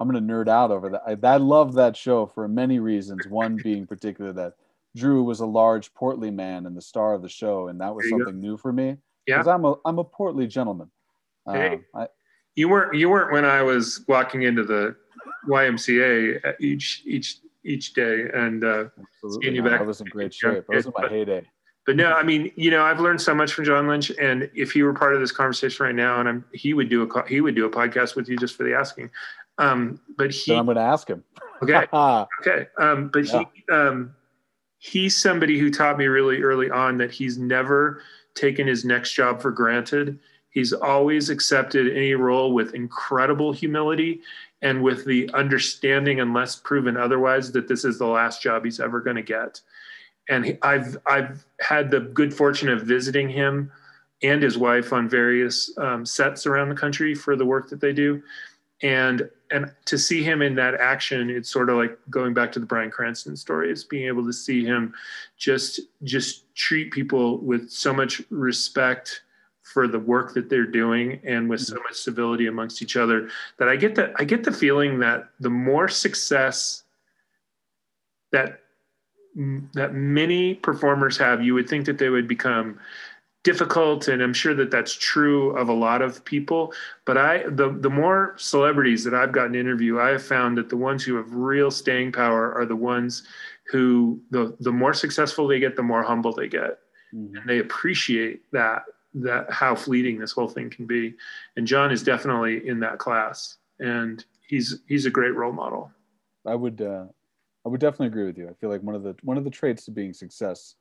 I'm 0.00 0.08
gonna 0.08 0.20
nerd 0.20 0.48
out 0.48 0.70
over 0.70 0.90
that. 0.90 1.02
I, 1.06 1.34
I 1.34 1.36
love 1.36 1.74
that 1.74 1.96
show 1.96 2.26
for 2.26 2.48
many 2.48 2.80
reasons. 2.80 3.26
One 3.28 3.56
being 3.62 3.86
particular 3.86 4.32
that 4.32 4.54
Drew 4.96 5.22
was 5.22 5.40
a 5.40 5.46
large, 5.46 5.94
portly 5.94 6.30
man 6.30 6.66
and 6.66 6.76
the 6.76 6.82
star 6.82 7.14
of 7.14 7.22
the 7.22 7.28
show, 7.28 7.68
and 7.68 7.80
that 7.80 7.94
was 7.94 8.06
you 8.06 8.18
go. 8.18 8.24
something 8.24 8.40
new 8.40 8.56
for 8.56 8.72
me. 8.72 8.96
Yeah. 9.26 9.38
because 9.38 9.48
I'm 9.48 9.64
a 9.64 9.76
I'm 9.84 9.98
a 9.98 10.04
portly 10.04 10.46
gentleman. 10.46 10.90
Hey. 11.46 11.74
Um, 11.74 11.84
I, 12.02 12.08
You 12.56 12.68
weren't, 12.68 12.94
you 12.94 13.08
weren't 13.10 13.32
when 13.32 13.44
I 13.44 13.62
was 13.62 14.04
walking 14.08 14.42
into 14.42 14.64
the 14.64 14.96
YMCA 15.48 16.54
each, 16.60 17.02
each, 17.04 17.38
each 17.64 17.94
day. 17.94 18.28
And, 18.32 18.64
uh, 18.64 18.84
Seeing 19.40 19.54
you 19.54 19.62
back- 19.62 19.80
I 19.80 19.84
was 19.84 20.00
in 20.00 20.06
great 20.08 20.34
Yeah, 20.42 20.54
shape. 20.54 20.64
I 20.72 20.76
was 20.76 20.86
in 20.86 20.92
my 20.96 21.02
but- 21.02 21.10
heyday. 21.10 21.48
but 21.86 21.96
no, 21.96 22.12
I 22.12 22.22
mean, 22.22 22.50
you 22.56 22.70
know, 22.70 22.82
I've 22.82 23.00
learned 23.00 23.20
so 23.20 23.34
much 23.34 23.52
from 23.52 23.64
John 23.64 23.86
Lynch, 23.88 24.10
and 24.20 24.50
if 24.54 24.72
he 24.72 24.82
were 24.82 24.94
part 24.94 25.14
of 25.14 25.20
this 25.20 25.32
conversation 25.32 25.84
right 25.84 25.94
now, 25.94 26.20
and 26.20 26.28
I'm, 26.28 26.44
he 26.52 26.72
would 26.74 26.88
do 26.88 27.02
a 27.02 27.26
he 27.28 27.40
would 27.40 27.54
do 27.54 27.66
a 27.66 27.70
podcast 27.70 28.16
with 28.16 28.28
you 28.28 28.36
just 28.36 28.56
for 28.56 28.62
the 28.64 28.74
asking. 28.74 29.10
Um, 29.58 30.00
but 30.18 30.30
he 30.32 30.54
I'm 30.54 30.66
gonna 30.66 30.80
ask 30.80 31.08
him. 31.08 31.22
okay, 31.62 31.86
okay. 32.40 32.66
Um, 32.78 33.08
but 33.12 33.24
he 33.24 33.46
um, 33.72 34.14
he's 34.78 35.16
somebody 35.16 35.58
who 35.58 35.70
taught 35.70 35.96
me 35.98 36.06
really 36.06 36.42
early 36.42 36.70
on 36.70 36.98
that 36.98 37.10
he's 37.10 37.38
never 37.38 38.02
taken 38.34 38.66
his 38.66 38.84
next 38.84 39.12
job 39.12 39.40
for 39.40 39.50
granted. 39.50 40.18
He's 40.50 40.72
always 40.72 41.30
accepted 41.30 41.94
any 41.96 42.14
role 42.14 42.52
with 42.52 42.74
incredible 42.74 43.52
humility 43.52 44.20
and 44.62 44.82
with 44.82 45.04
the 45.04 45.30
understanding, 45.34 46.20
unless 46.20 46.56
proven 46.56 46.96
otherwise, 46.96 47.52
that 47.52 47.68
this 47.68 47.84
is 47.84 47.98
the 47.98 48.06
last 48.06 48.42
job 48.42 48.64
he's 48.64 48.80
ever 48.80 49.00
going 49.00 49.16
to 49.16 49.22
get. 49.22 49.60
And 50.28 50.58
I've 50.62 50.96
I've 51.06 51.44
had 51.60 51.90
the 51.90 52.00
good 52.00 52.32
fortune 52.32 52.68
of 52.68 52.82
visiting 52.82 53.28
him 53.28 53.70
and 54.22 54.42
his 54.42 54.56
wife 54.56 54.92
on 54.92 55.08
various 55.08 55.70
um, 55.76 56.06
sets 56.06 56.46
around 56.46 56.70
the 56.70 56.74
country 56.74 57.14
for 57.14 57.36
the 57.36 57.44
work 57.44 57.68
that 57.68 57.80
they 57.80 57.92
do, 57.92 58.22
and 58.82 59.28
and 59.50 59.70
to 59.84 59.98
see 59.98 60.22
him 60.22 60.40
in 60.40 60.54
that 60.54 60.74
action, 60.74 61.28
it's 61.28 61.50
sort 61.50 61.68
of 61.68 61.76
like 61.76 61.98
going 62.08 62.32
back 62.32 62.50
to 62.52 62.58
the 62.58 62.66
Bryan 62.66 62.90
Cranston 62.90 63.36
story. 63.36 63.70
It's 63.70 63.84
being 63.84 64.06
able 64.06 64.24
to 64.24 64.32
see 64.32 64.64
him 64.64 64.94
just 65.36 65.80
just 66.02 66.54
treat 66.54 66.90
people 66.90 67.38
with 67.38 67.70
so 67.70 67.92
much 67.92 68.22
respect 68.30 69.23
for 69.64 69.88
the 69.88 69.98
work 69.98 70.34
that 70.34 70.48
they're 70.50 70.66
doing 70.66 71.20
and 71.24 71.48
with 71.48 71.60
so 71.60 71.74
much 71.76 71.94
civility 71.96 72.46
amongst 72.46 72.82
each 72.82 72.96
other 72.96 73.28
that 73.58 73.68
I 73.68 73.76
get 73.76 73.94
that 73.96 74.12
I 74.18 74.24
get 74.24 74.44
the 74.44 74.52
feeling 74.52 74.98
that 75.00 75.30
the 75.40 75.50
more 75.50 75.88
success 75.88 76.84
that 78.30 78.60
that 79.74 79.94
many 79.94 80.54
performers 80.54 81.16
have, 81.18 81.42
you 81.42 81.54
would 81.54 81.68
think 81.68 81.86
that 81.86 81.98
they 81.98 82.08
would 82.08 82.28
become 82.28 82.78
difficult 83.42 84.08
and 84.08 84.22
i'm 84.22 84.32
sure 84.32 84.54
that 84.54 84.70
that's 84.70 84.94
true 84.94 85.50
of 85.58 85.68
a 85.68 85.72
lot 85.72 86.00
of 86.00 86.24
people. 86.24 86.72
But 87.04 87.18
i 87.18 87.42
the 87.48 87.76
the 87.78 87.90
more 87.90 88.34
celebrities 88.38 89.04
that 89.04 89.12
i've 89.12 89.32
gotten 89.32 89.52
to 89.52 89.60
interview 89.60 90.00
i 90.00 90.08
have 90.10 90.22
found 90.24 90.56
that 90.56 90.70
the 90.70 90.78
ones 90.78 91.04
who 91.04 91.16
have 91.16 91.30
real 91.34 91.70
staying 91.70 92.12
power 92.12 92.54
are 92.54 92.64
the 92.64 92.76
ones 92.76 93.24
who 93.70 94.18
the 94.30 94.56
the 94.60 94.72
more 94.72 94.94
successful 94.94 95.46
they 95.46 95.58
get, 95.60 95.76
the 95.76 95.82
more 95.82 96.02
humble 96.02 96.32
they 96.32 96.48
get, 96.48 96.78
Mhm. 97.14 97.36
and 97.40 97.46
they 97.48 97.58
appreciate 97.58 98.50
that 98.52 98.84
that 99.14 99.50
how 99.50 99.74
fleeting 99.74 100.18
this 100.18 100.32
whole 100.32 100.48
thing 100.48 100.70
can 100.70 100.86
be. 100.86 101.14
And 101.56 101.66
John 101.66 101.90
is 101.92 102.02
definitely 102.02 102.66
in 102.66 102.80
that 102.80 102.98
class, 102.98 103.56
and 103.78 104.24
he's 104.46 104.80
he's 104.88 105.06
a 105.06 105.10
great 105.10 105.34
role 105.34 105.52
model. 105.52 105.90
I 106.46 106.54
would 106.54 106.80
uh, 106.82 107.06
I 107.64 107.68
would 107.68 107.80
definitely 107.80 108.08
agree 108.08 108.26
with 108.26 108.38
you. 108.38 108.48
I 108.48 108.54
feel 108.54 108.70
like 108.70 108.82
one 108.82 108.94
of 108.94 109.02
the 109.02 109.16
one 109.22 109.38
of 109.38 109.44
the 109.44 109.50
traits 109.50 109.84
to 109.86 109.90
being 109.90 110.12
success 110.12 110.74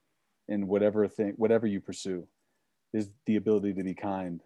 in 0.50 0.68
whatever 0.68 1.08
thing 1.08 1.34
whatever 1.38 1.68
you 1.68 1.80
pursue 1.80 2.28
is 2.94 3.10
the 3.26 3.38
ability 3.38 3.74
to 3.74 3.84
be 3.84 3.94
kind 3.94 4.42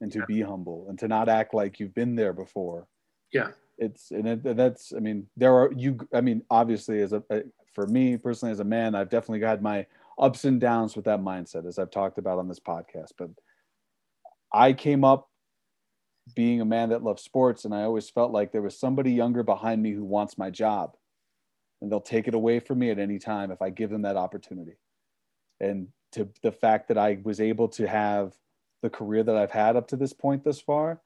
and 0.00 0.10
to 0.12 0.20
Yeah. 0.20 0.24
be 0.26 0.40
humble 0.40 0.86
and 0.88 0.98
to 1.00 1.08
not 1.08 1.28
act 1.28 1.52
like 1.54 1.80
you've 1.80 1.94
been 1.94 2.14
there 2.14 2.32
before. 2.32 2.86
Yeah. 3.32 3.50
It's 3.78 4.10
and 4.12 4.28
it, 4.28 4.56
that's 4.56 4.92
I 4.94 5.00
mean 5.00 5.26
there 5.36 5.54
are 5.54 5.72
you 5.76 5.98
I 6.14 6.20
mean 6.20 6.42
obviously 6.50 7.00
as 7.00 7.12
a 7.12 7.22
a- 7.30 7.42
for 7.74 7.86
me 7.86 8.16
personally 8.18 8.52
as 8.52 8.60
a 8.60 8.64
man 8.64 8.94
I've 8.94 9.08
definitely 9.08 9.40
had 9.46 9.62
my 9.62 9.86
ups 10.22 10.44
and 10.44 10.60
downs 10.60 10.96
with 10.96 11.04
that 11.04 11.20
mindset 11.20 11.66
as 11.66 11.78
I've 11.78 11.90
talked 11.90 12.18
about 12.18 12.38
on 12.38 12.48
this 12.48 12.60
podcast 12.60 13.12
but 13.18 13.28
I 14.52 14.72
came 14.72 15.04
up 15.04 15.28
being 16.34 16.60
a 16.60 16.64
man 16.64 16.90
that 16.90 17.02
loves 17.02 17.22
sports 17.22 17.64
and 17.64 17.74
I 17.74 17.82
always 17.82 18.08
felt 18.08 18.32
like 18.32 18.52
there 18.52 18.62
was 18.62 18.78
somebody 18.78 19.12
younger 19.12 19.42
behind 19.42 19.82
me 19.82 19.92
who 19.92 20.04
wants 20.04 20.38
my 20.38 20.50
job 20.50 20.96
and 21.80 21.90
they'll 21.90 22.00
take 22.00 22.28
it 22.28 22.34
away 22.34 22.60
from 22.60 22.78
me 22.78 22.90
at 22.90 22.98
any 22.98 23.18
time 23.18 23.50
if 23.50 23.60
I 23.60 23.70
give 23.70 23.90
them 23.90 24.02
that 24.02 24.16
opportunity. 24.16 24.78
And 25.60 25.88
to 26.12 26.28
the 26.42 26.52
fact 26.52 26.88
that 26.88 26.98
I 26.98 27.18
was 27.24 27.40
able 27.40 27.68
to 27.70 27.88
have 27.88 28.34
the 28.82 28.90
career 28.90 29.22
that 29.24 29.36
I've 29.36 29.50
had 29.50 29.76
up 29.76 29.88
to 29.88 29.96
this 29.96 30.12
point 30.12 30.44
thus 30.44 30.60
far, 30.60 31.00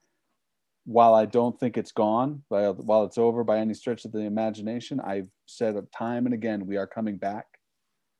while 0.85 1.15
I 1.15 1.25
don't 1.25 1.59
think 1.59 1.77
it's 1.77 1.91
gone, 1.91 2.43
while 2.49 3.03
it's 3.03 3.17
over 3.17 3.43
by 3.43 3.57
any 3.57 3.73
stretch 3.73 4.05
of 4.05 4.11
the 4.11 4.19
imagination, 4.19 4.99
I've 4.99 5.29
said 5.47 5.75
time 5.91 6.25
and 6.25 6.33
again, 6.33 6.65
we 6.65 6.77
are 6.77 6.87
coming 6.87 7.17
back. 7.17 7.45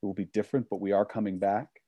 It 0.01 0.05
will 0.05 0.13
be 0.13 0.25
different, 0.25 0.67
but 0.69 0.79
we 0.79 0.91
are 0.91 1.05
coming 1.05 1.39
back. 1.39 1.81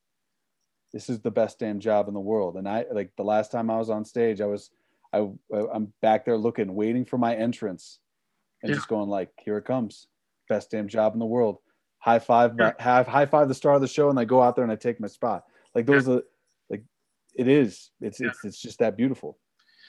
This 0.91 1.09
is 1.09 1.19
the 1.21 1.31
best 1.31 1.59
damn 1.59 1.79
job 1.79 2.07
in 2.07 2.13
the 2.13 2.19
world. 2.19 2.55
And 2.57 2.67
I 2.67 2.85
like 2.91 3.11
the 3.15 3.23
last 3.23 3.51
time 3.51 3.69
I 3.69 3.77
was 3.77 3.89
on 3.89 4.03
stage, 4.05 4.41
I 4.41 4.45
was 4.47 4.71
I 5.13 5.27
I'm 5.73 5.93
back 6.01 6.25
there 6.25 6.37
looking, 6.37 6.73
waiting 6.75 7.05
for 7.05 7.17
my 7.17 7.35
entrance, 7.35 7.99
and 8.61 8.69
Yeah. 8.69 8.75
just 8.75 8.87
going 8.87 9.09
like, 9.09 9.31
"Here 9.39 9.57
it 9.57 9.65
comes, 9.65 10.07
best 10.47 10.71
damn 10.71 10.87
job 10.87 11.13
in 11.13 11.19
the 11.19 11.25
world." 11.25 11.59
High 11.99 12.19
five, 12.19 12.55
Yeah. 12.57 12.73
have 12.79 13.07
high 13.07 13.25
five 13.25 13.47
the 13.47 13.53
star 13.53 13.73
of 13.75 13.81
the 13.81 13.87
show, 13.87 14.09
and 14.09 14.19
I 14.19 14.25
go 14.25 14.41
out 14.41 14.55
there 14.55 14.63
and 14.63 14.71
I 14.71 14.75
take 14.75 14.99
my 14.99 15.07
spot. 15.07 15.45
Like 15.75 15.85
those 15.85 16.07
are, 16.07 16.23
like, 16.69 16.83
it 17.35 17.47
is. 17.47 17.91
It's 18.01 18.19
Yeah. 18.19 18.27
it's 18.29 18.45
it's 18.45 18.61
just 18.61 18.79
that 18.79 18.97
beautiful, 18.97 19.37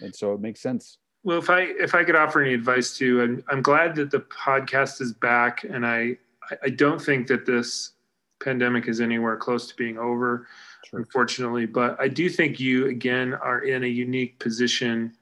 and 0.00 0.14
so 0.14 0.34
it 0.34 0.40
makes 0.40 0.60
sense. 0.60 0.98
Well, 1.22 1.38
if 1.38 1.48
I 1.50 1.60
if 1.62 1.94
I 1.94 2.04
could 2.04 2.16
offer 2.16 2.40
any 2.42 2.52
advice 2.54 2.96
too, 2.96 3.22
I'm 3.22 3.44
I'm 3.48 3.62
glad 3.62 3.94
that 3.96 4.10
the 4.10 4.20
podcast 4.20 5.00
is 5.00 5.12
back, 5.14 5.64
and 5.64 5.86
I- 5.86 6.18
I 6.62 6.68
don't 6.70 7.00
think 7.00 7.28
that 7.28 7.46
this 7.46 7.92
pandemic 8.40 8.88
is 8.88 9.00
anywhere 9.00 9.36
close 9.36 9.66
to 9.68 9.76
being 9.76 9.98
over, 9.98 10.46
True. 10.84 11.00
unfortunately. 11.00 11.66
But 11.66 12.00
I 12.00 12.08
do 12.08 12.28
think 12.28 12.58
you 12.58 12.86
again 12.86 13.34
are 13.34 13.60
in 13.60 13.84
a 13.84 13.88
unique 13.88 14.38
position 14.38 15.12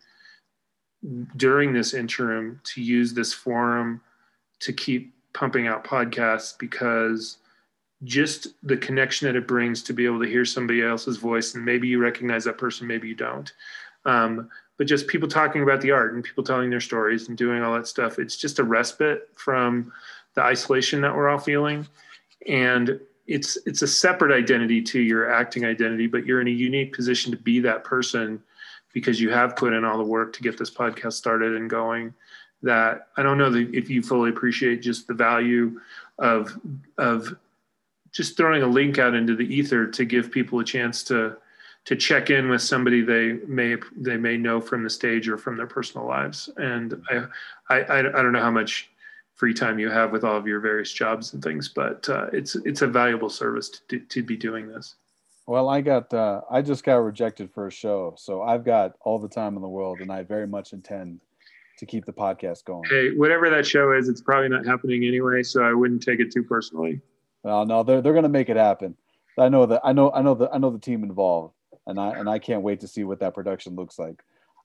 during 1.36 1.72
this 1.72 1.94
interim 1.94 2.60
to 2.64 2.82
use 2.82 3.12
this 3.12 3.32
forum 3.32 4.00
to 4.60 4.72
keep 4.72 5.14
pumping 5.32 5.68
out 5.68 5.84
podcasts 5.84 6.58
because 6.58 7.38
just 8.04 8.48
the 8.62 8.76
connection 8.76 9.26
that 9.26 9.36
it 9.36 9.46
brings 9.46 9.82
to 9.82 9.92
be 9.92 10.06
able 10.06 10.20
to 10.20 10.28
hear 10.28 10.44
somebody 10.44 10.82
else's 10.82 11.16
voice 11.16 11.54
and 11.54 11.64
maybe 11.64 11.88
you 11.88 11.98
recognize 12.00 12.44
that 12.44 12.58
person 12.58 12.86
maybe 12.86 13.08
you 13.08 13.14
don't 13.14 13.52
um, 14.04 14.48
but 14.76 14.86
just 14.86 15.08
people 15.08 15.28
talking 15.28 15.62
about 15.62 15.80
the 15.80 15.90
art 15.90 16.14
and 16.14 16.24
people 16.24 16.44
telling 16.44 16.70
their 16.70 16.80
stories 16.80 17.28
and 17.28 17.36
doing 17.36 17.62
all 17.62 17.74
that 17.74 17.86
stuff 17.86 18.18
it's 18.18 18.36
just 18.36 18.58
a 18.58 18.64
respite 18.64 19.28
from 19.34 19.92
the 20.34 20.42
isolation 20.42 21.00
that 21.00 21.14
we're 21.14 21.28
all 21.28 21.38
feeling 21.38 21.86
and 22.46 23.00
it's 23.28 23.56
it's 23.66 23.82
a 23.82 23.86
separate 23.86 24.32
identity 24.32 24.82
to 24.82 25.00
your 25.00 25.30
acting 25.30 25.64
identity 25.64 26.06
but 26.06 26.26
you're 26.26 26.40
in 26.40 26.48
a 26.48 26.50
unique 26.50 26.94
position 26.94 27.30
to 27.30 27.38
be 27.38 27.60
that 27.60 27.84
person 27.84 28.42
because 28.92 29.20
you 29.20 29.30
have 29.30 29.54
put 29.54 29.72
in 29.72 29.84
all 29.84 29.98
the 29.98 30.04
work 30.04 30.32
to 30.32 30.42
get 30.42 30.58
this 30.58 30.70
podcast 30.70 31.12
started 31.12 31.54
and 31.56 31.70
going 31.70 32.12
that 32.62 33.08
i 33.16 33.22
don't 33.22 33.38
know 33.38 33.52
if 33.54 33.88
you 33.88 34.02
fully 34.02 34.30
appreciate 34.30 34.82
just 34.82 35.06
the 35.06 35.14
value 35.14 35.80
of 36.18 36.58
of 36.96 37.36
just 38.12 38.36
throwing 38.36 38.62
a 38.62 38.66
link 38.66 38.98
out 38.98 39.14
into 39.14 39.36
the 39.36 39.54
ether 39.54 39.86
to 39.86 40.04
give 40.04 40.30
people 40.30 40.58
a 40.58 40.64
chance 40.64 41.04
to 41.04 41.36
to 41.88 41.96
check 41.96 42.28
in 42.28 42.50
with 42.50 42.60
somebody 42.60 43.00
they 43.00 43.34
may 43.46 43.76
they 43.96 44.18
may 44.18 44.36
know 44.36 44.60
from 44.60 44.84
the 44.84 44.90
stage 44.90 45.26
or 45.26 45.38
from 45.38 45.56
their 45.56 45.66
personal 45.66 46.06
lives. 46.06 46.50
And 46.58 47.02
i 47.08 47.24
i 47.70 47.98
i 47.98 48.02
don't 48.02 48.32
know 48.32 48.42
how 48.42 48.50
much 48.50 48.90
free 49.38 49.54
time 49.54 49.78
you 49.78 49.88
have 49.88 50.10
with 50.12 50.24
all 50.24 50.36
of 50.36 50.46
your 50.46 50.60
various 50.60 50.92
jobs 50.92 51.32
and 51.32 51.42
things 51.42 51.68
but 51.68 52.06
uh, 52.10 52.26
it's 52.32 52.54
it's 52.64 52.82
a 52.82 52.86
valuable 52.86 53.30
service 53.30 53.80
to, 53.88 53.98
to 54.00 54.22
be 54.22 54.36
doing 54.36 54.68
this 54.68 54.96
Well, 55.46 55.70
I 55.70 55.80
got 55.80 56.12
uh, 56.12 56.42
I 56.50 56.60
just 56.60 56.84
got 56.84 56.96
rejected 56.96 57.48
for 57.54 57.66
a 57.68 57.70
show, 57.70 58.14
so 58.18 58.42
I've 58.42 58.64
got 58.64 58.92
all 59.00 59.18
the 59.18 59.30
time 59.40 59.56
in 59.56 59.62
the 59.62 59.68
world, 59.78 60.00
and 60.02 60.12
I 60.12 60.22
very 60.22 60.46
much 60.46 60.74
intend 60.74 61.20
to 61.78 61.86
keep 61.86 62.04
the 62.04 62.12
podcast 62.12 62.64
going. 62.66 62.82
hey 62.90 63.14
whatever 63.16 63.48
that 63.48 63.64
show 63.64 63.92
is 63.92 64.08
it's 64.12 64.20
probably 64.20 64.48
not 64.50 64.66
happening 64.66 65.04
anyway 65.04 65.42
so 65.44 65.62
i 65.62 65.72
wouldn't 65.72 66.02
take 66.02 66.18
it 66.20 66.30
too 66.32 66.42
personally 66.42 67.00
Well, 67.44 67.64
no, 67.64 67.82
they're 67.84 68.02
they're 68.02 68.18
gonna 68.18 68.28
make 68.40 68.50
it 68.50 68.56
happen. 68.70 68.96
I 69.38 69.48
know 69.48 69.64
that 69.66 69.80
I 69.84 69.92
know 69.92 70.10
I 70.12 70.20
know 70.22 70.34
the 70.34 70.50
I 70.50 70.58
know 70.58 70.70
the 70.70 70.80
team 70.88 71.04
involved, 71.04 71.54
and 71.86 71.96
I 72.00 72.08
and 72.18 72.28
I 72.28 72.38
can't 72.40 72.62
wait 72.68 72.80
to 72.80 72.88
see 72.88 73.04
what 73.04 73.20
that 73.20 73.32
production 73.38 73.76
looks 73.76 73.96
like. 73.98 74.18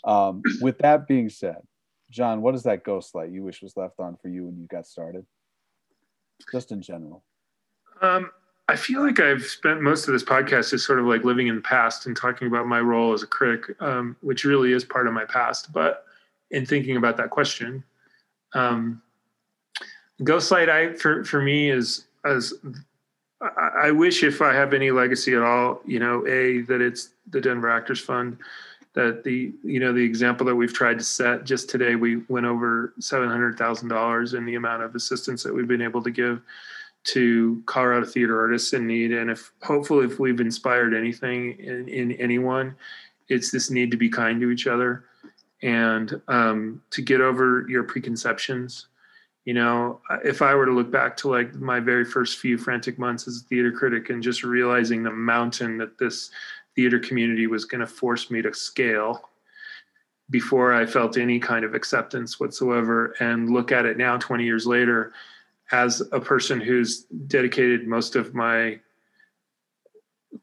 Um, 0.03 0.41
with 0.59 0.79
that 0.79 1.07
being 1.07 1.29
said, 1.29 1.61
John, 2.13 2.43
what 2.43 2.53
is 2.53 2.61
that 2.63 2.83
ghost 2.83 3.15
light 3.15 3.31
you 3.31 3.43
wish 3.43 3.63
was 3.63 3.75
left 3.75 3.99
on 3.99 4.15
for 4.21 4.27
you 4.27 4.45
when 4.45 4.59
you 4.59 4.67
got 4.67 4.85
started? 4.85 5.25
Just 6.51 6.71
in 6.71 6.79
general. 6.79 7.23
Um, 8.01 8.29
I 8.69 8.75
feel 8.75 9.01
like 9.01 9.19
I've 9.19 9.43
spent 9.43 9.81
most 9.81 10.07
of 10.07 10.13
this 10.13 10.23
podcast 10.23 10.69
just 10.69 10.85
sort 10.85 10.99
of 10.99 11.05
like 11.05 11.23
living 11.23 11.47
in 11.47 11.55
the 11.55 11.61
past 11.61 12.05
and 12.05 12.15
talking 12.15 12.47
about 12.47 12.67
my 12.67 12.79
role 12.79 13.13
as 13.13 13.23
a 13.23 13.27
critic, 13.27 13.75
um, 13.81 14.15
which 14.21 14.45
really 14.45 14.73
is 14.73 14.85
part 14.85 15.07
of 15.07 15.13
my 15.13 15.25
past. 15.25 15.73
But 15.73 16.05
in 16.51 16.67
thinking 16.67 16.97
about 16.97 17.17
that 17.17 17.31
question, 17.31 17.83
um, 18.53 19.01
Ghostlight, 20.21 20.69
I 20.69 20.93
for 20.93 21.23
for 21.23 21.41
me 21.41 21.71
is 21.71 22.05
as 22.23 22.53
I, 23.41 23.69
I 23.85 23.91
wish 23.91 24.23
if 24.23 24.39
I 24.41 24.53
have 24.53 24.73
any 24.73 24.91
legacy 24.91 25.33
at 25.33 25.41
all, 25.41 25.81
you 25.83 25.99
know, 25.99 26.25
a 26.27 26.61
that 26.61 26.79
it's 26.79 27.09
the 27.31 27.41
Denver 27.41 27.71
Actors 27.71 27.99
Fund. 27.99 28.37
That 28.93 29.23
the 29.23 29.51
you 29.63 29.79
know 29.79 29.91
the 29.91 30.03
example 30.03 30.45
that 30.45 30.55
we've 30.55 30.73
tried 30.73 30.99
to 30.99 31.03
set 31.03 31.45
just 31.45 31.67
today 31.67 31.95
we 31.95 32.17
went 32.29 32.45
over 32.45 32.93
seven 32.99 33.27
hundred 33.27 33.57
thousand 33.57 33.89
dollars 33.89 34.35
in 34.35 34.45
the 34.45 34.55
amount 34.55 34.83
of 34.83 34.93
assistance 34.93 35.41
that 35.43 35.53
we've 35.53 35.67
been 35.67 35.81
able 35.81 36.03
to 36.03 36.11
give 36.11 36.41
to 37.05 37.61
Colorado 37.65 38.05
theater 38.05 38.39
artists 38.39 38.73
in 38.73 38.87
need. 38.87 39.11
And 39.11 39.29
if 39.29 39.51
hopefully 39.61 40.05
if 40.05 40.19
we've 40.19 40.39
inspired 40.39 40.93
anything 40.93 41.57
in, 41.59 41.87
in 41.89 42.13
anyone, 42.13 42.75
it's 43.27 43.51
this 43.51 43.69
need 43.69 43.91
to 43.91 43.97
be 43.97 44.09
kind 44.09 44.39
to 44.41 44.51
each 44.51 44.67
other 44.67 45.05
and 45.61 46.21
um, 46.27 46.81
to 46.91 47.01
get 47.01 47.21
over 47.21 47.65
your 47.67 47.83
preconceptions. 47.83 48.87
You 49.45 49.53
know, 49.53 49.99
if 50.23 50.41
I 50.41 50.55
were 50.55 50.65
to 50.65 50.71
look 50.71 50.91
back 50.91 51.17
to 51.17 51.29
like 51.29 51.53
my 51.55 51.79
very 51.79 52.05
first 52.05 52.39
few 52.39 52.57
frantic 52.57 52.97
months 52.97 53.27
as 53.27 53.41
a 53.41 53.45
theater 53.45 53.71
critic 53.71 54.09
and 54.09 54.23
just 54.23 54.43
realizing 54.43 55.03
the 55.03 55.11
mountain 55.11 55.77
that 55.79 55.97
this 55.97 56.31
theater 56.75 56.99
community 56.99 57.47
was 57.47 57.65
going 57.65 57.81
to 57.81 57.87
force 57.87 58.31
me 58.31 58.41
to 58.41 58.53
scale 58.53 59.29
before 60.29 60.73
I 60.73 60.85
felt 60.85 61.17
any 61.17 61.39
kind 61.39 61.65
of 61.65 61.75
acceptance 61.75 62.39
whatsoever, 62.39 63.13
and 63.19 63.49
look 63.49 63.71
at 63.71 63.85
it 63.85 63.97
now 63.97 64.17
20 64.17 64.43
years 64.43 64.65
later 64.65 65.13
as 65.71 66.01
a 66.11 66.19
person 66.19 66.59
who's 66.59 67.03
dedicated 67.27 67.87
most 67.87 68.15
of 68.15 68.33
my 68.33 68.79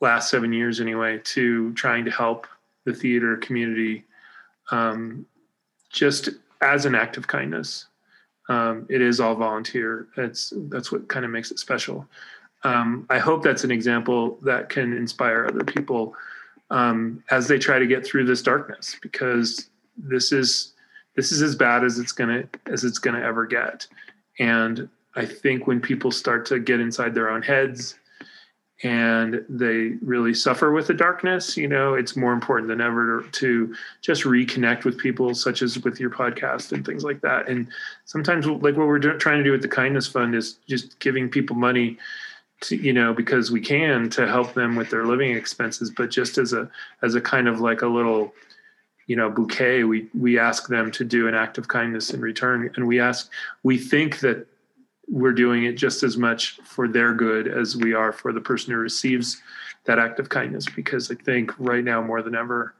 last 0.00 0.30
seven 0.30 0.52
years 0.52 0.80
anyway 0.80 1.20
to 1.24 1.72
trying 1.74 2.04
to 2.04 2.10
help 2.10 2.46
the 2.84 2.92
theater 2.92 3.36
community 3.38 4.04
um, 4.70 5.26
just 5.90 6.30
as 6.60 6.84
an 6.84 6.94
act 6.94 7.16
of 7.16 7.26
kindness. 7.26 7.86
Um, 8.48 8.86
it 8.88 9.00
is 9.00 9.20
all 9.20 9.34
volunteer. 9.34 10.08
That's 10.16 10.52
that's 10.68 10.90
what 10.90 11.08
kind 11.08 11.24
of 11.24 11.30
makes 11.30 11.50
it 11.50 11.58
special 11.58 12.06
um, 12.64 13.06
i 13.10 13.18
hope 13.18 13.42
that's 13.42 13.64
an 13.64 13.70
example 13.70 14.38
that 14.42 14.68
can 14.68 14.92
inspire 14.92 15.46
other 15.46 15.64
people 15.64 16.14
um, 16.70 17.22
as 17.30 17.48
they 17.48 17.58
try 17.58 17.78
to 17.78 17.86
get 17.86 18.06
through 18.06 18.24
this 18.24 18.42
darkness 18.42 18.96
because 19.02 19.68
this 19.96 20.32
is 20.32 20.72
this 21.16 21.32
is 21.32 21.42
as 21.42 21.56
bad 21.56 21.84
as 21.84 21.98
it's 21.98 22.12
gonna 22.12 22.44
as 22.66 22.84
it's 22.84 22.98
gonna 22.98 23.20
ever 23.20 23.46
get 23.46 23.86
and 24.38 24.88
I 25.16 25.26
think 25.26 25.66
when 25.66 25.80
people 25.80 26.10
start 26.10 26.46
to 26.46 26.58
get 26.58 26.80
inside 26.80 27.14
their 27.14 27.30
own 27.30 27.42
heads 27.42 27.96
and 28.82 29.44
they 29.48 29.96
really 30.00 30.32
suffer 30.32 30.72
with 30.72 30.86
the 30.86 30.94
darkness, 30.94 31.56
you 31.56 31.68
know, 31.68 31.94
it's 31.94 32.16
more 32.16 32.32
important 32.32 32.68
than 32.68 32.80
ever 32.80 33.26
to, 33.32 33.74
just 34.00 34.22
reconnect 34.22 34.84
with 34.84 34.96
people, 34.96 35.34
such 35.34 35.60
as 35.60 35.78
with 35.80 36.00
your 36.00 36.08
podcast 36.08 36.72
and 36.72 36.86
things 36.86 37.04
like 37.04 37.20
that. 37.20 37.48
And 37.48 37.68
sometimes, 38.06 38.46
like 38.46 38.76
what 38.76 38.86
we're 38.86 38.98
trying 39.18 39.38
to 39.38 39.44
do 39.44 39.52
with 39.52 39.60
the 39.60 39.68
Kindness 39.68 40.06
Fund, 40.06 40.34
is 40.34 40.54
just 40.66 40.98
giving 41.00 41.28
people 41.28 41.56
money 41.56 41.98
to, 42.62 42.76
you 42.76 42.92
know, 42.92 43.12
because 43.12 43.50
we 43.50 43.60
can 43.60 44.10
to 44.10 44.26
help 44.26 44.54
them 44.54 44.76
with 44.76 44.90
their 44.90 45.06
living 45.06 45.34
expenses, 45.34 45.90
but 45.90 46.10
just 46.10 46.38
as 46.38 46.52
a 46.52 46.70
as 47.02 47.14
a 47.14 47.20
kind 47.20 47.48
of 47.48 47.60
like 47.60 47.82
a 47.82 47.86
little 47.86 48.32
you 49.06 49.16
know 49.16 49.28
bouquet 49.28 49.82
we 49.82 50.06
we 50.16 50.38
ask 50.38 50.68
them 50.68 50.90
to 50.92 51.04
do 51.04 51.26
an 51.26 51.34
act 51.34 51.58
of 51.58 51.66
kindness 51.66 52.10
in 52.10 52.20
return 52.20 52.70
and 52.76 52.86
we 52.86 53.00
ask 53.00 53.28
we 53.64 53.76
think 53.76 54.20
that 54.20 54.46
we're 55.10 55.32
doing 55.32 55.64
it 55.64 55.72
just 55.72 56.02
as 56.02 56.16
much 56.16 56.60
for 56.64 56.86
their 56.86 57.12
good 57.12 57.48
as 57.48 57.76
we 57.76 57.92
are 57.92 58.12
for 58.12 58.32
the 58.32 58.40
person 58.40 58.72
who 58.72 58.78
receives 58.78 59.42
that 59.84 59.98
act 59.98 60.20
of 60.20 60.28
kindness. 60.28 60.66
Because 60.74 61.10
I 61.10 61.16
think 61.16 61.52
right 61.58 61.84
now 61.84 62.00
more 62.00 62.22
than 62.22 62.34
ever, 62.34 62.74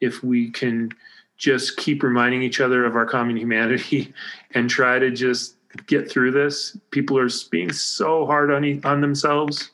if 0.00 0.24
we 0.24 0.50
can 0.50 0.90
just 1.36 1.76
keep 1.76 2.02
reminding 2.02 2.42
each 2.42 2.60
other 2.60 2.84
of 2.84 2.96
our 2.96 3.06
common 3.06 3.36
humanity 3.36 4.12
and 4.52 4.70
try 4.70 4.98
to 4.98 5.10
just 5.10 5.56
get 5.86 6.10
through 6.10 6.32
this, 6.32 6.76
people 6.90 7.18
are 7.18 7.28
being 7.50 7.72
so 7.72 8.26
hard 8.26 8.50
on 8.50 8.80
on 8.84 9.00
themselves 9.00 9.70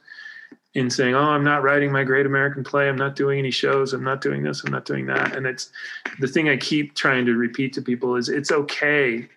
in 0.75 0.89
saying, 0.89 1.15
"Oh, 1.15 1.31
I'm 1.31 1.45
not 1.45 1.63
writing 1.63 1.91
my 1.91 2.05
great 2.05 2.27
American 2.27 2.63
play. 2.63 2.89
I'm 2.89 2.97
not 2.97 3.17
doing 3.17 3.39
any 3.39 3.51
shows. 3.51 3.93
I'm 3.93 4.05
not 4.05 4.21
doing 4.21 4.43
this. 4.43 4.65
I'm 4.65 4.73
not 4.73 4.85
doing 4.85 5.07
that." 5.07 5.37
And 5.37 5.47
it's 5.47 5.73
the 6.21 6.29
thing 6.29 6.49
I 6.49 6.57
keep 6.57 6.95
trying 6.95 7.27
to 7.27 7.35
repeat 7.35 7.73
to 7.75 7.83
people 7.83 8.17
is 8.17 8.29
it's 8.29 8.53
okay 8.53 9.29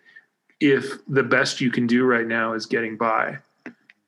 if 0.59 1.05
the 1.07 1.23
best 1.23 1.59
you 1.59 1.71
can 1.71 1.87
do 1.87 2.05
right 2.05 2.27
now 2.27 2.53
is 2.53 2.65
getting 2.65 2.95
by. 2.95 3.37